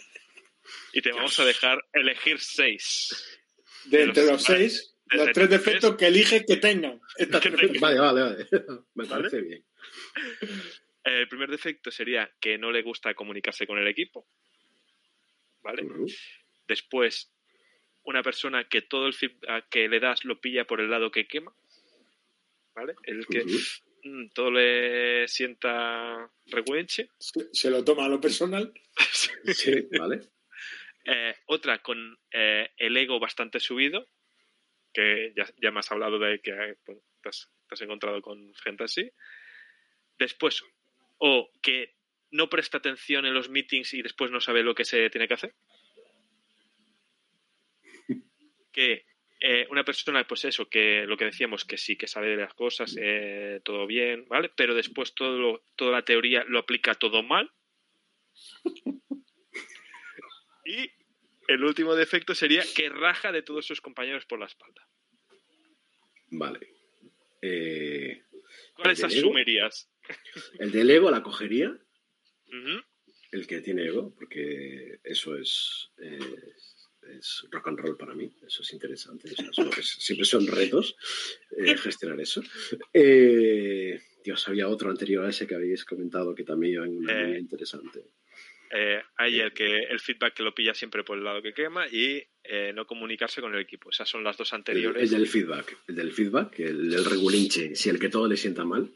[0.93, 3.39] Y te vamos a dejar elegir seis.
[3.85, 6.99] de entre los seis, los tres defectos que eliges que tengan.
[7.17, 7.81] Estas Que tres tengan.
[7.81, 8.47] Vale, vale, vale.
[8.95, 9.09] Me ¿Vale?
[9.09, 9.65] parece bien.
[11.03, 14.27] El primer defecto sería que no le gusta comunicarse con el equipo,
[15.63, 15.83] ¿vale?
[16.67, 17.31] Después,
[18.03, 21.27] una persona que todo el feedback que le das lo pilla por el lado que
[21.27, 21.53] quema.
[22.75, 22.93] ¿Vale?
[23.03, 23.43] El que
[24.03, 27.09] mm, todo le sienta reguenche.
[27.19, 28.71] Se, se lo toma a lo personal.
[29.53, 30.21] Sí, vale.
[31.03, 34.07] Eh, otra con eh, el ego bastante subido,
[34.93, 38.21] que ya, ya me has hablado de que eh, bueno, te, has, te has encontrado
[38.21, 39.11] con gente así.
[40.19, 40.63] Después,
[41.17, 41.95] o que
[42.31, 45.33] no presta atención en los meetings y después no sabe lo que se tiene que
[45.35, 45.53] hacer.
[48.71, 49.05] Que
[49.41, 52.53] eh, una persona, pues eso, que lo que decíamos, que sí, que sabe de las
[52.53, 54.49] cosas, eh, todo bien, ¿vale?
[54.55, 57.51] Pero después todo lo- toda la teoría lo aplica todo mal.
[60.63, 60.91] Y
[61.47, 64.87] el último defecto sería que raja de todos sus compañeros por la espalda.
[66.29, 66.59] Vale.
[67.41, 68.23] Eh,
[68.75, 69.89] ¿Cuáles asumirías?
[70.59, 71.77] el del ego la cogería,
[73.31, 78.61] el que tiene ego, porque eso es, es, es rock and roll para mí, eso
[78.61, 79.29] es interesante.
[79.29, 80.95] eso es- siempre son retos
[81.57, 82.41] eh, gestionar eso.
[82.93, 87.27] Eh, Dios, había otro anterior a ese que habéis comentado que también era una Eh,
[87.27, 88.05] muy interesante.
[88.73, 91.87] Eh, hay el que el feedback que lo pilla siempre por el lado que quema
[91.87, 93.89] y eh, no comunicarse con el equipo.
[93.89, 95.03] Esas son las dos anteriores.
[95.03, 98.63] el del feedback, el del feedback, el del regulinche, si el que todo le sienta
[98.63, 98.89] mal,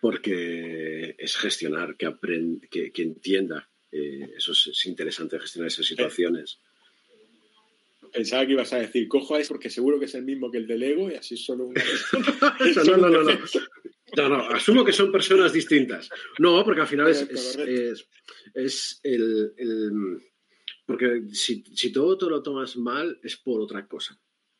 [0.00, 3.68] porque es gestionar, que, aprenda, que, que entienda.
[3.90, 6.60] eh, eso es, es interesante, gestionar esas situaciones.
[8.12, 10.58] Pensaba que ibas a decir, cojo a ese porque seguro que es el mismo que
[10.58, 11.82] el del ego y así solo una
[12.86, 13.38] no, no, no, no.
[14.16, 16.08] No, no, asumo que son personas distintas.
[16.38, 18.08] No, porque al final es, es, es-
[18.54, 20.22] es el, el-
[20.86, 24.14] Porque si, si todo te lo tomas mal, es por otra cosa.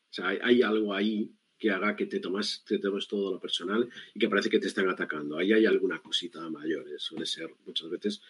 [0.09, 3.39] O sea, hay, hay algo ahí que haga que te tomas, te tomes todo lo
[3.39, 5.37] personal y que parece que te están atacando.
[5.37, 6.87] Ahí hay alguna cosita mayor.
[6.89, 8.21] eh, Suele ser muchas veces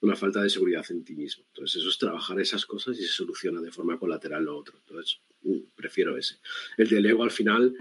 [0.00, 1.44] una falta de seguridad en ti mismo.
[1.48, 4.78] Entonces, eso es trabajar esas cosas y se soluciona de forma colateral lo otro.
[4.78, 6.38] Entonces, mm, prefiero ese.
[6.78, 7.72] El del ego al final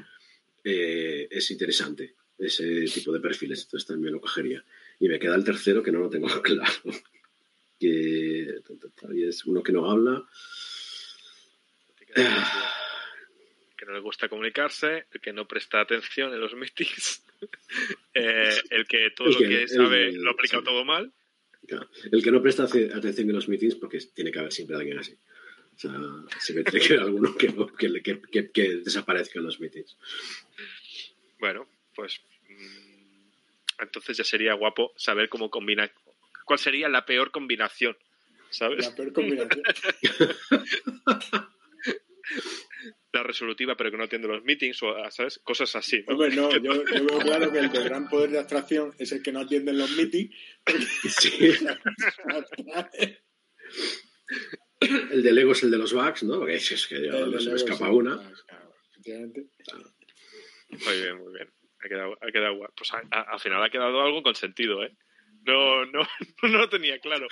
[0.63, 2.15] eh, es interesante,
[2.47, 3.63] ese tipo de perfiles.
[3.63, 4.63] Entonces, también lo cogería.
[4.99, 6.73] Y me queda el tercero que no lo tengo claro.
[7.79, 8.59] Que
[9.13, 10.23] y es uno que no habla.
[13.77, 17.23] que no le gusta comunicarse, el que no presta atención en los meetings,
[18.13, 20.63] eh, el que todo El lo que- que el- sabe el- lo aplica sí.
[20.63, 21.11] todo mal.
[21.67, 21.89] Claro.
[22.11, 25.13] El que no presta atención en los meetings, porque tiene que haber siempre alguien así.
[25.75, 25.91] O sea,
[26.39, 27.53] siempre tiene que haber alguno que,
[28.31, 29.97] que, que- desaparezca en los meetings.
[31.39, 32.21] Bueno, pues
[33.79, 35.91] entonces ya sería guapo saber cómo combina,
[36.45, 37.97] cuál sería la peor combinación,
[38.49, 38.85] ¿sabes?
[38.85, 39.63] La peor combinación.
[43.13, 45.39] La resolutiva pero que no atiende los meetings o, ¿sabes?
[45.43, 46.13] Cosas así, ¿no?
[46.13, 49.21] Hombre, no, yo, yo veo claro que el de gran poder de abstracción es el
[49.21, 50.33] que no atiende en los meetings.
[51.19, 51.51] Sí.
[54.79, 56.39] El del ego es el de los bugs, ¿no?
[56.39, 58.15] Porque es, es que ya El no de se me escapa una.
[59.03, 59.31] claro.
[60.69, 61.49] Muy bien, muy bien.
[61.83, 62.69] Ha quedado, ha quedado guay.
[62.75, 64.95] Pues a- a- al final ha quedado algo con sentido, ¿eh?
[65.43, 66.01] No, no,
[66.43, 67.27] no lo tenía claro.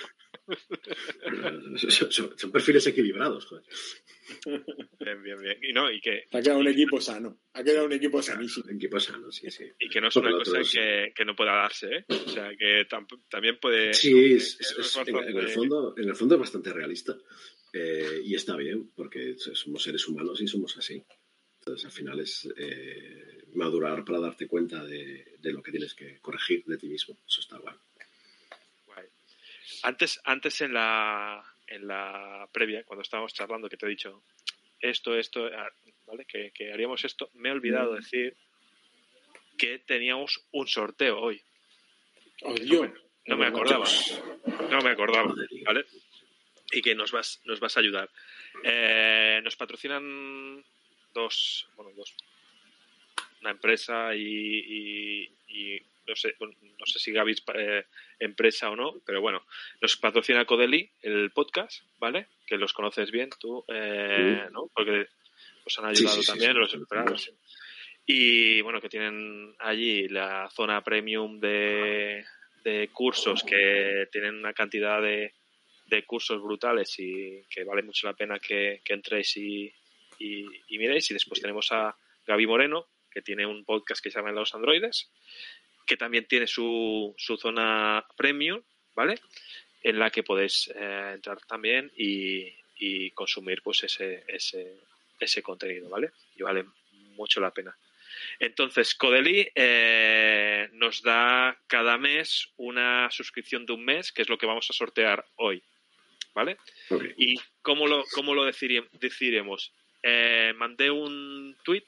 [1.76, 3.64] Son, son- son perfiles equilibrados, joder.
[4.98, 5.58] Bien, bien, bien.
[5.62, 7.40] Y no, y que, Ha quedado un equipo sano.
[7.52, 8.68] Ha quedado un equipo sanísimo.
[8.70, 9.64] Equipos sanos, sí, sí.
[9.78, 12.04] y que no es una cosa que, que no pueda darse, ¿eh?
[12.08, 12.86] O sea, que
[13.28, 13.94] también puede...
[13.94, 17.16] Sí, es- bastante- en el fondo, en el fondo es bastante realista.
[17.72, 21.04] Eh, y está bien, porque somos seres humanos y somos así.
[21.60, 26.18] Entonces, al final es eh, madurar para darte cuenta de, de lo que tienes que
[26.20, 27.16] corregir de ti mismo.
[27.26, 27.74] Eso está guay.
[28.86, 29.06] Guay.
[29.82, 34.22] Antes, antes en la, en la previa, cuando estábamos charlando, que te he dicho
[34.80, 35.70] esto, esto, ah,
[36.06, 36.24] ¿vale?
[36.24, 38.36] Que, que haríamos esto, me he olvidado decir
[39.58, 41.42] que teníamos un sorteo hoy.
[42.42, 42.90] Oh, Dios.
[43.26, 43.86] No me acordaba.
[44.70, 45.34] No me acordaba,
[45.66, 45.84] ¿vale?
[46.72, 48.10] Y que nos vas, nos vas a ayudar.
[48.64, 50.64] Eh, nos patrocinan
[51.12, 52.14] dos, bueno, dos.
[53.40, 57.84] Una empresa y, y- y no sé, no sé si Gaby es eh,
[58.18, 59.44] empresa o no, pero bueno,
[59.80, 62.26] nos patrocina Codeli, el podcast, ¿vale?
[62.46, 64.68] Que los conoces bien tú, eh, ¿no?
[64.74, 65.06] Porque
[65.64, 67.32] os han ayudado sí, sí, también los empleados.
[68.06, 72.24] Y bueno, que tienen allí la zona premium de,
[72.64, 75.34] de cursos que tienen una cantidad de,
[75.86, 79.72] de cursos brutales y que vale mucho la pena que, que entréis y,
[80.18, 81.08] y, y miréis.
[81.10, 81.94] Y después tenemos a
[82.26, 85.10] Gaby Moreno, que tiene un podcast que se llama Los Androides,
[85.86, 88.62] que también tiene su, su zona premium,
[88.94, 89.16] ¿vale?
[89.82, 92.46] En la que podéis eh, entrar también y,
[92.76, 94.80] y consumir pues ese, ese,
[95.18, 96.12] ese contenido, ¿vale?
[96.36, 96.64] Y vale
[97.16, 97.76] mucho la pena.
[98.38, 104.38] Entonces, Codeli eh, nos da cada mes una suscripción de un mes, que es lo
[104.38, 105.62] que vamos a sortear hoy,
[106.34, 106.56] ¿vale?
[107.16, 109.72] ¿Y cómo lo, cómo lo decidiremos?
[110.02, 111.84] Eh, mandé un tweet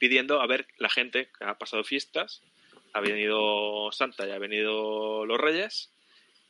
[0.00, 2.42] pidiendo a ver la gente que ha pasado fiestas,
[2.94, 5.92] ha venido Santa y ha venido los Reyes,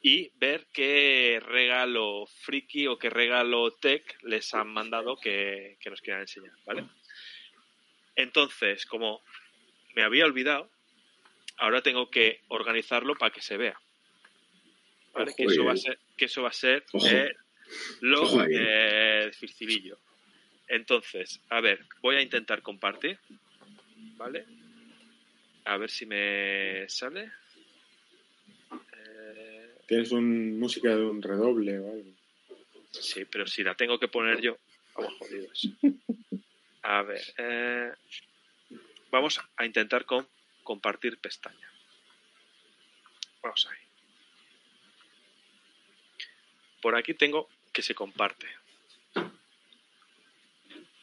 [0.01, 6.01] y ver qué regalo friki o qué regalo tech les han mandado que, que nos
[6.01, 6.85] quieran enseñar, ¿vale?
[8.17, 9.21] Entonces, como
[9.95, 10.71] me había olvidado,
[11.59, 13.79] ahora tengo que organizarlo para que se vea.
[15.13, 15.33] ¿Vale?
[15.33, 15.65] Ojo, Que eso, eh.
[15.67, 17.35] va a ser, que eso va a ser eh,
[18.01, 18.53] lo ahí.
[18.53, 19.99] eh, dificilillo.
[20.71, 23.19] Entonces, a ver, voy a intentar compartir.
[24.17, 24.47] ¿Vale?
[25.65, 27.33] A ver si me sale.
[28.97, 32.13] Eh, Tienes un música de un redoble o algo.
[32.93, 34.59] Sí, pero si la tengo que poner yo,
[34.95, 35.69] vamos jodidos.
[36.83, 37.93] A ver, eh,
[39.11, 40.27] vamos a intentar con
[40.63, 41.69] compartir pestaña.
[43.43, 43.79] Vamos ahí.
[46.81, 48.60] Por aquí tengo que se comparte.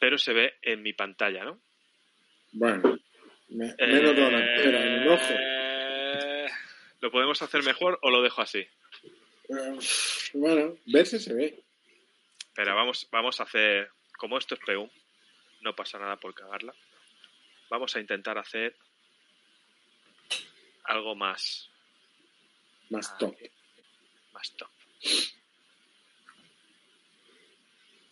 [0.00, 1.60] Pero se ve en mi pantalla, ¿no?
[2.52, 2.98] Bueno,
[3.48, 5.26] me, menos entera en el ojo.
[5.30, 6.46] Eh,
[7.00, 8.60] ¿Lo podemos hacer mejor o lo dejo así?
[8.60, 9.78] Eh,
[10.34, 11.62] Bueno, verse se ve.
[12.54, 14.90] Pero vamos, vamos a hacer, como esto es PU,
[15.60, 16.74] no pasa nada por cagarla.
[17.70, 18.74] Vamos a intentar hacer
[20.84, 21.68] algo más,
[22.90, 23.36] Más Ah, top.
[24.32, 24.68] más top.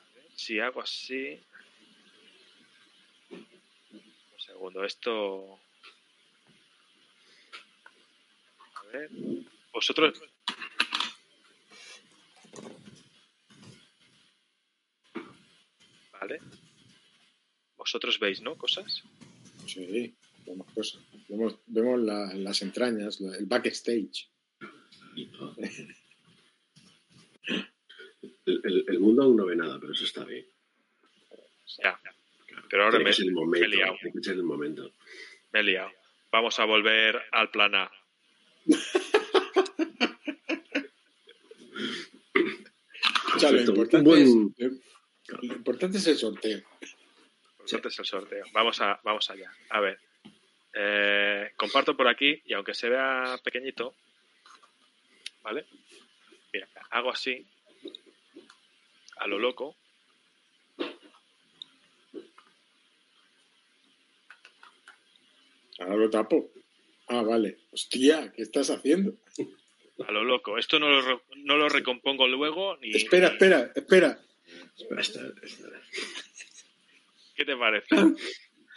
[0.04, 1.42] A ver, Si hago así.
[3.30, 5.60] Un segundo, esto.
[8.80, 9.10] A ver.
[9.72, 10.18] Vosotros.
[16.12, 16.40] Vale.
[17.76, 18.56] Vosotros veis, ¿no?
[18.56, 19.02] Cosas.
[19.66, 20.16] Sí,
[20.46, 21.02] vemos cosas.
[21.28, 24.30] Vemos, vemos la- las entrañas, el backstage.
[28.46, 30.46] El, el- el mundo aún no ve nada, pero eso está bien.
[31.82, 32.00] Ya.
[32.70, 33.66] Pero ahora me, el me he momento.
[33.68, 33.96] liado.
[34.22, 34.92] Que el momento.
[35.52, 35.90] Me he liado.
[36.32, 37.90] Vamos a volver al plan A.
[43.34, 44.72] O sea, lo importante, buen- es,
[45.28, 46.62] lo importante es el sorteo.
[47.60, 48.44] Entonces es el sorteo.
[48.52, 49.50] Vamos, a, vamos allá.
[49.70, 49.98] A ver.
[50.72, 53.94] Eh, comparto por aquí y aunque se vea pequeñito,
[55.42, 55.64] ¿vale?
[56.52, 57.46] Mira, hago así,
[59.16, 59.74] a lo loco.
[65.78, 66.50] Ahora lo tapo.
[67.08, 67.58] Ah, vale.
[67.72, 69.14] Hostia, ¿qué estás haciendo?
[70.06, 70.58] A lo loco.
[70.58, 72.90] Esto no lo, no lo recompongo luego ni.
[72.94, 74.18] Espera, espera, espera.
[74.76, 75.80] Espera, espera, espera.
[77.34, 77.94] ¿Qué te parece?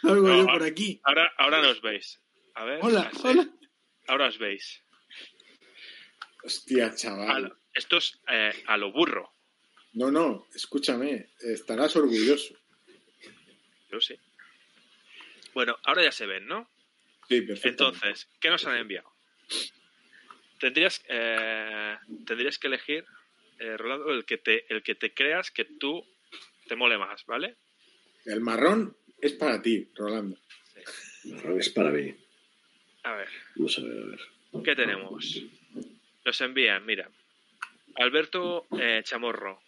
[0.02, 1.00] Algo No, yo por aquí.
[1.04, 2.20] Ahora, ahora nos veis.
[2.54, 2.78] A ver.
[2.82, 3.20] Hola, así.
[3.26, 3.48] hola.
[4.06, 4.82] Ahora os veis.
[6.42, 7.42] Hostia, chaval.
[7.44, 9.32] lo- esto es eh, a lo burro.
[9.92, 11.28] No, no, escúchame.
[11.40, 12.54] Estarás orgulloso.
[13.90, 14.14] Yo sí.
[15.54, 16.68] Bueno, ahora ya se ven, ¿no?
[17.30, 17.46] Sí.
[17.62, 19.08] Entonces, ¿qué nos han enviado?
[20.58, 21.96] Tendrías, eh,
[22.26, 23.04] tendrías que elegir,
[23.60, 26.04] eh, Rolando, el que, te, el que te creas que tú
[26.66, 27.54] te mole más, ¿vale?
[28.24, 30.36] El marrón es para ti, Rolando.
[31.56, 32.12] Es para mí.
[33.04, 34.20] A ver, Vamos a ver, a ver.
[34.64, 35.40] ¿qué tenemos?
[36.24, 37.08] Nos envían, mira,
[37.94, 39.62] Alberto eh, Chamorro.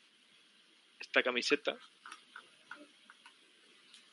[0.98, 1.78] Esta camiseta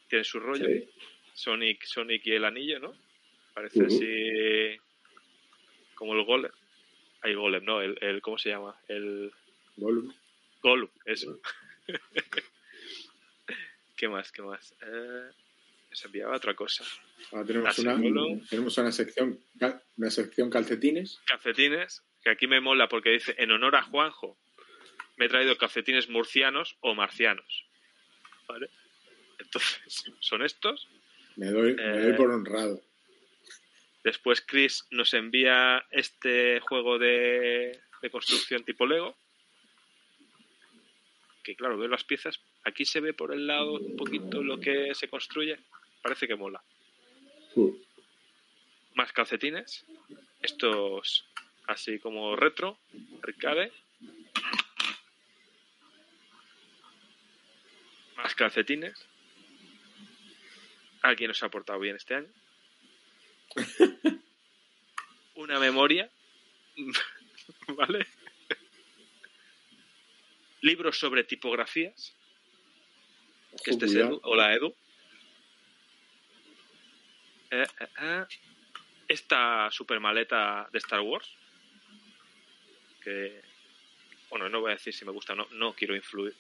[0.08, 0.66] tiene su rollo.
[0.66, 0.88] Sí.
[1.34, 3.09] Sonic, Sonic y el anillo, ¿no?
[3.60, 3.88] Parece Ujú.
[3.94, 4.78] así
[5.96, 6.52] como el golem.
[7.24, 7.82] Hay golem, ¿no?
[7.82, 8.74] El, el, ¿Cómo se llama?
[8.88, 9.34] El
[9.76, 10.14] Gollum.
[10.62, 11.38] Gollum, eso.
[13.98, 14.32] ¿Qué más?
[14.32, 14.74] ¿Qué más?
[14.82, 15.30] Eh,
[15.90, 16.86] nos enviaba otra cosa.
[17.34, 17.96] Ahora tenemos una,
[18.50, 19.38] tenemos una sección,
[19.98, 21.20] una sección calcetines.
[21.26, 24.38] Calcetines, que aquí me mola porque dice, en honor a Juanjo,
[25.18, 27.66] me he traído calcetines murcianos o marcianos.
[28.48, 28.70] ¿Vale?
[29.38, 30.88] Entonces, son estos.
[31.36, 32.16] Me doy, me doy Eh.
[32.16, 32.82] por honrado.
[34.10, 39.16] Después Chris nos envía este juego de, de construcción tipo Lego.
[41.44, 42.40] Que claro, veo las piezas.
[42.64, 45.60] Aquí se ve por el lado un poquito lo que se construye.
[46.02, 46.60] Parece que mola.
[48.96, 49.86] Más calcetines.
[50.42, 51.30] Estos
[51.68, 52.80] así como retro,
[53.22, 53.72] arcade.
[58.16, 59.06] Más calcetines.
[61.04, 62.34] Alguien nos ha portado bien este año.
[65.36, 66.10] Una memoria.
[67.68, 68.06] ¿Vale?
[70.62, 72.16] Libros sobre tipografías.
[73.64, 73.96] Que este es.
[73.96, 74.20] Edu.
[74.24, 74.76] Hola, Edu.
[77.52, 78.26] Eh, eh, eh.
[79.08, 81.28] Esta super maleta de Star Wars.
[83.02, 83.42] Que.
[84.30, 85.48] Bueno, no voy a decir si me gusta o no.
[85.52, 86.36] No quiero influir.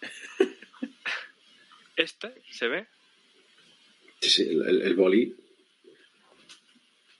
[1.96, 2.86] Este se ve.
[4.28, 5.34] Sí, el, el- el boli.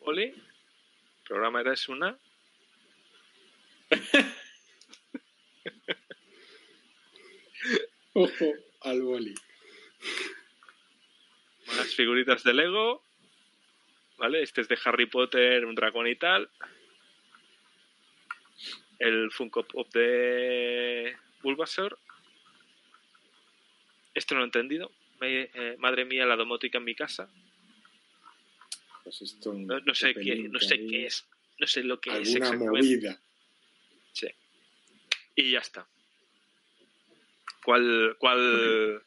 [0.00, 0.32] Oli.
[1.24, 2.16] Programa eres una.
[8.14, 8.52] Ojo
[8.82, 9.34] al boli.
[11.76, 13.02] Más figuritas de Lego.
[14.18, 14.42] ¿Vale?
[14.42, 16.48] Este es de Harry Potter, un dragón y tal.
[18.98, 21.98] El Funko Pop de Bulbasaur.
[24.14, 24.90] Este no lo he entendido.
[25.20, 27.28] Eh, madre mía, la domótica en mi casa.
[29.04, 29.52] Pues esto.
[29.54, 31.24] No, no sé, qué, no sé qué es.
[31.58, 32.66] No sé lo que es exactamente.
[32.66, 33.20] movida.
[34.12, 34.26] Sí.
[35.36, 35.86] Y ya está.
[37.64, 39.02] ¿Cuál, cuál,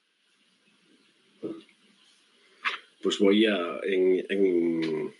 [3.02, 3.80] Pues voy a.
[3.84, 5.14] En, en-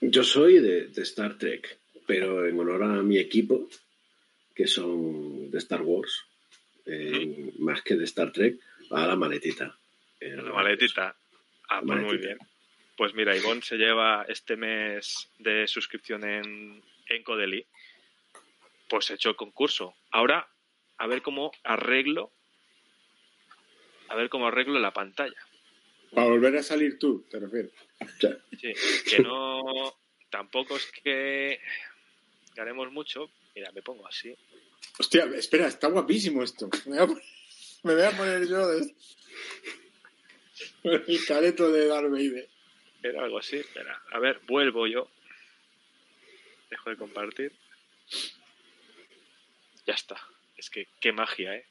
[0.00, 3.68] Yo soy de, de Star Trek, pero en honor a mi equipo,
[4.54, 6.24] que son de Star Wars,
[6.86, 8.58] eh, más que de Star Trek,
[8.90, 9.76] a la maletita.
[10.20, 11.16] Eh, La maletita.
[11.68, 12.38] Ah, pues muy bien.
[12.96, 17.66] Pues mira, Ivonne se lleva este mes de suscripción en, en Codeli.
[18.88, 19.94] Pues he hecho el concurso.
[20.10, 20.46] Ahora,
[20.98, 22.30] a ver cómo arreglo.
[24.08, 25.36] A ver cómo arreglo la pantalla.
[26.14, 27.72] Para volver a salir tú, te refieres.
[28.60, 28.72] Sí,
[29.16, 29.62] que no.
[30.28, 31.58] Tampoco es que
[32.54, 33.30] ganemos mucho.
[33.54, 34.34] Mira, me pongo así.
[34.98, 36.68] Hostia, espera, está guapísimo esto.
[36.86, 37.22] Me voy a poner,
[37.82, 38.94] me voy a poner yo de...
[40.84, 42.48] el careto de Darth Vader.
[43.02, 43.56] Era algo así.
[43.56, 45.08] Espera, a ver, vuelvo yo.
[46.70, 47.52] Dejo de compartir.
[49.86, 50.16] Ya está.
[50.56, 51.66] Es que qué magia, ¿eh?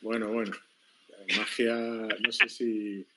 [0.00, 0.56] Bueno, bueno.
[1.36, 3.06] Magia, no sé si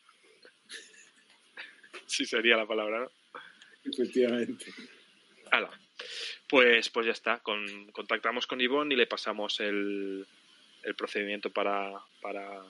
[2.06, 3.12] Sí sería la palabra, ¿no?
[3.86, 4.66] efectivamente.
[5.52, 5.70] Hala.
[6.54, 7.40] Pues, pues ya está.
[7.40, 10.24] Con, contactamos con Ivonne y le pasamos el,
[10.84, 12.62] el procedimiento para, para,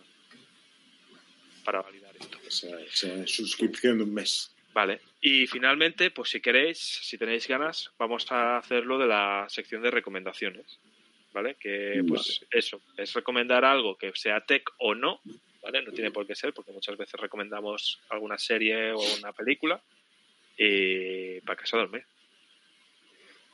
[1.65, 2.37] para validar esto.
[2.47, 4.55] Esa, esa suscripción de un mes.
[4.71, 5.01] Vale.
[5.19, 9.91] Y finalmente, pues si queréis, si tenéis ganas, vamos a hacerlo de la sección de
[9.91, 10.79] recomendaciones.
[11.33, 11.55] ¿Vale?
[11.59, 15.19] Que pues eso, es recomendar algo que sea tech o no,
[15.61, 15.83] ¿vale?
[15.83, 19.83] No tiene por qué ser, porque muchas veces recomendamos alguna serie o una película.
[20.57, 22.05] Y para casa dormir.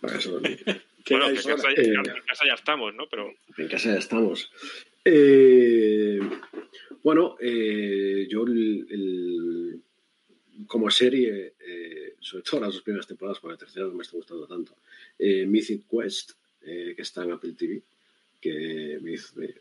[0.02, 0.42] Para eso,
[1.06, 1.82] ¿Qué Bueno, que dais en casa, ya-
[2.18, 3.08] en casa ya estamos, ¿no?
[3.10, 4.52] Pero en casa ya estamos.
[5.06, 6.20] Eh,
[7.04, 9.82] bueno, eh, yo el- el-
[10.68, 14.18] como serie, eh, sobre todo las dos primeras temporadas, porque la tercera no me está
[14.18, 14.76] gustando tanto,
[15.18, 16.32] eh, Mythic Quest,
[16.64, 17.82] eh, que está en Apple TV,
[18.42, 19.00] que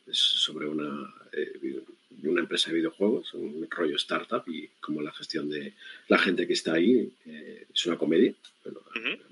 [0.06, 1.80] es sobre una, eh,
[2.24, 5.72] una empresa de videojuegos, un rollo startup y como la gestión de
[6.08, 9.22] la gente que está ahí, eh, es una comedia, pero Ujú.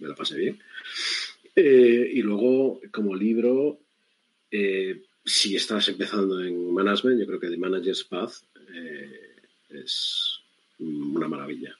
[0.00, 0.60] Me la pasé bien.
[1.56, 3.78] Eh, y luego, como libro,
[4.50, 8.32] eh, si estás empezando en management, yo creo que The Manager's Path
[8.74, 9.36] eh,
[9.70, 10.40] es
[10.78, 11.76] una maravilla.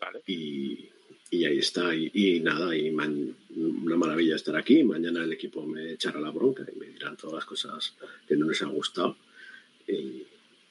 [0.00, 0.22] Vale.
[0.26, 0.88] Y,
[1.30, 1.94] y ahí está.
[1.94, 4.82] Y, y nada, y man- una maravilla estar aquí.
[4.84, 7.94] Mañana el equipo me echará la bronca y me dirán todas las cosas
[8.26, 9.16] que no les han gustado.
[9.86, 10.22] Y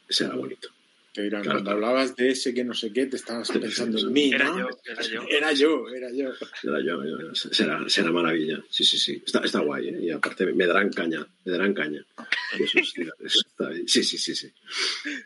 [0.10, 0.70] será bonito.
[1.14, 1.88] Te dirán, Claro, cuando claro.
[1.88, 4.58] hablabas de ese que no sé qué, te estabas pensando en mí, Era ¿no?
[4.70, 5.28] yo, era yo.
[5.28, 6.34] Era yo, era yo.
[6.62, 8.64] Será, yo- yo- será, será maravilla.
[8.70, 9.22] Sí, sí, sí.
[9.26, 10.00] Está, está guay, ¿eh?
[10.04, 11.28] Y aparte me darán caña.
[11.44, 12.06] Me darán caña.
[12.58, 13.88] Y eso, es- eso está bien.
[13.90, 14.52] Sí, sí, sí, sí.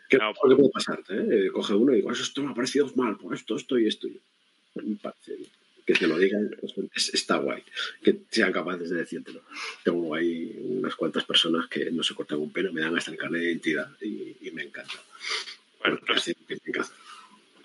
[0.08, 1.14] ¿Qué, No, ¿qué puede pasarte?
[1.14, 1.50] ¿eh?
[1.52, 4.08] Coge uno y digo, eso esto me ha parecido mal por esto, esto y esto.
[4.74, 5.50] Me parece bien.
[5.86, 7.62] que te lo digan, pues, está guay.
[8.02, 9.42] Que sean capaces de decírtelo.
[9.84, 13.16] Tengo ahí unas cuantas personas que no se cortan un pelo, me dan hasta el
[13.16, 14.94] carnet de identidad y, me encanta.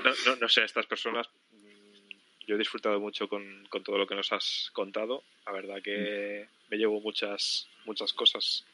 [0.04, 2.10] No, no, sé, estas personas mm,
[2.48, 5.24] yo he disfrutado mucho con, todo lo que nos has contado.
[5.46, 8.66] La verdad que me llevo muchas, muchas cosas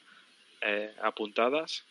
[0.61, 1.85] eh, apuntadas.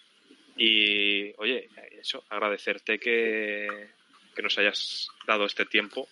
[0.56, 1.68] Y, oye,
[2.00, 3.88] eso, agradecerte que,
[4.34, 6.08] que nos hayas dado este tiempo,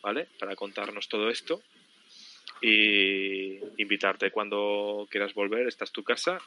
[0.00, 0.28] ¿vale?
[0.38, 1.60] Para contarnos todo esto.
[2.62, 6.40] Y invitarte cuando quieras volver, esta es tu casa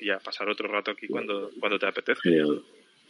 [0.00, 2.22] y, a, pasar otro rato aquí cuando, cuando te apetezca.
[2.22, 2.62] Genial.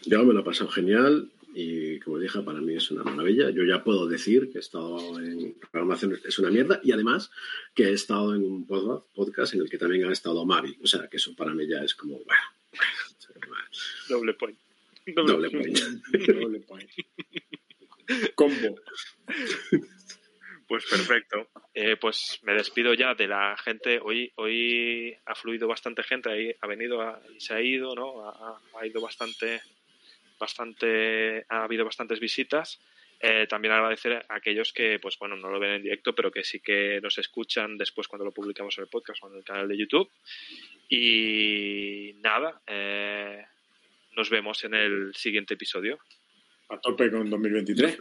[0.06, 3.50] Yo me lo he pasado genial y como dije, para mí es una maravilla.
[3.50, 7.30] Yo ya puedo decir que he estado en programación, es una mierda, y además
[7.74, 10.76] que he estado en un podcast en el que también ha estado Mari.
[10.82, 12.42] O sea, que eso para mí ya es como, bueno,
[14.08, 14.58] Doble point.
[15.06, 15.78] Doble, point.
[16.26, 16.90] Doble point.
[18.34, 18.76] Combo.
[20.74, 21.46] Pues perfecto.
[21.72, 24.00] Eh, pues me despido ya de la gente.
[24.02, 28.28] Hoy, hoy ha fluido bastante gente, ha venido y se ha ido, ¿no?
[28.28, 29.60] ha ido bastante
[30.36, 32.80] bastante, ha habido bastantes visitas.
[33.20, 36.42] Eh, también agradecer a aquellos que, pues bueno, no lo ven en directo, pero que
[36.42, 39.68] sí que nos escuchan después cuando lo publicamos en el podcast o en el canal
[39.68, 40.10] de YouTube.
[40.88, 43.44] Y nada, eh,
[44.16, 46.00] nos vemos en el siguiente episodio.
[46.68, 47.96] A tope con 2023.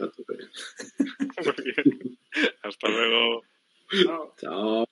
[2.64, 3.42] Hasta luego.
[4.38, 4.86] Chao.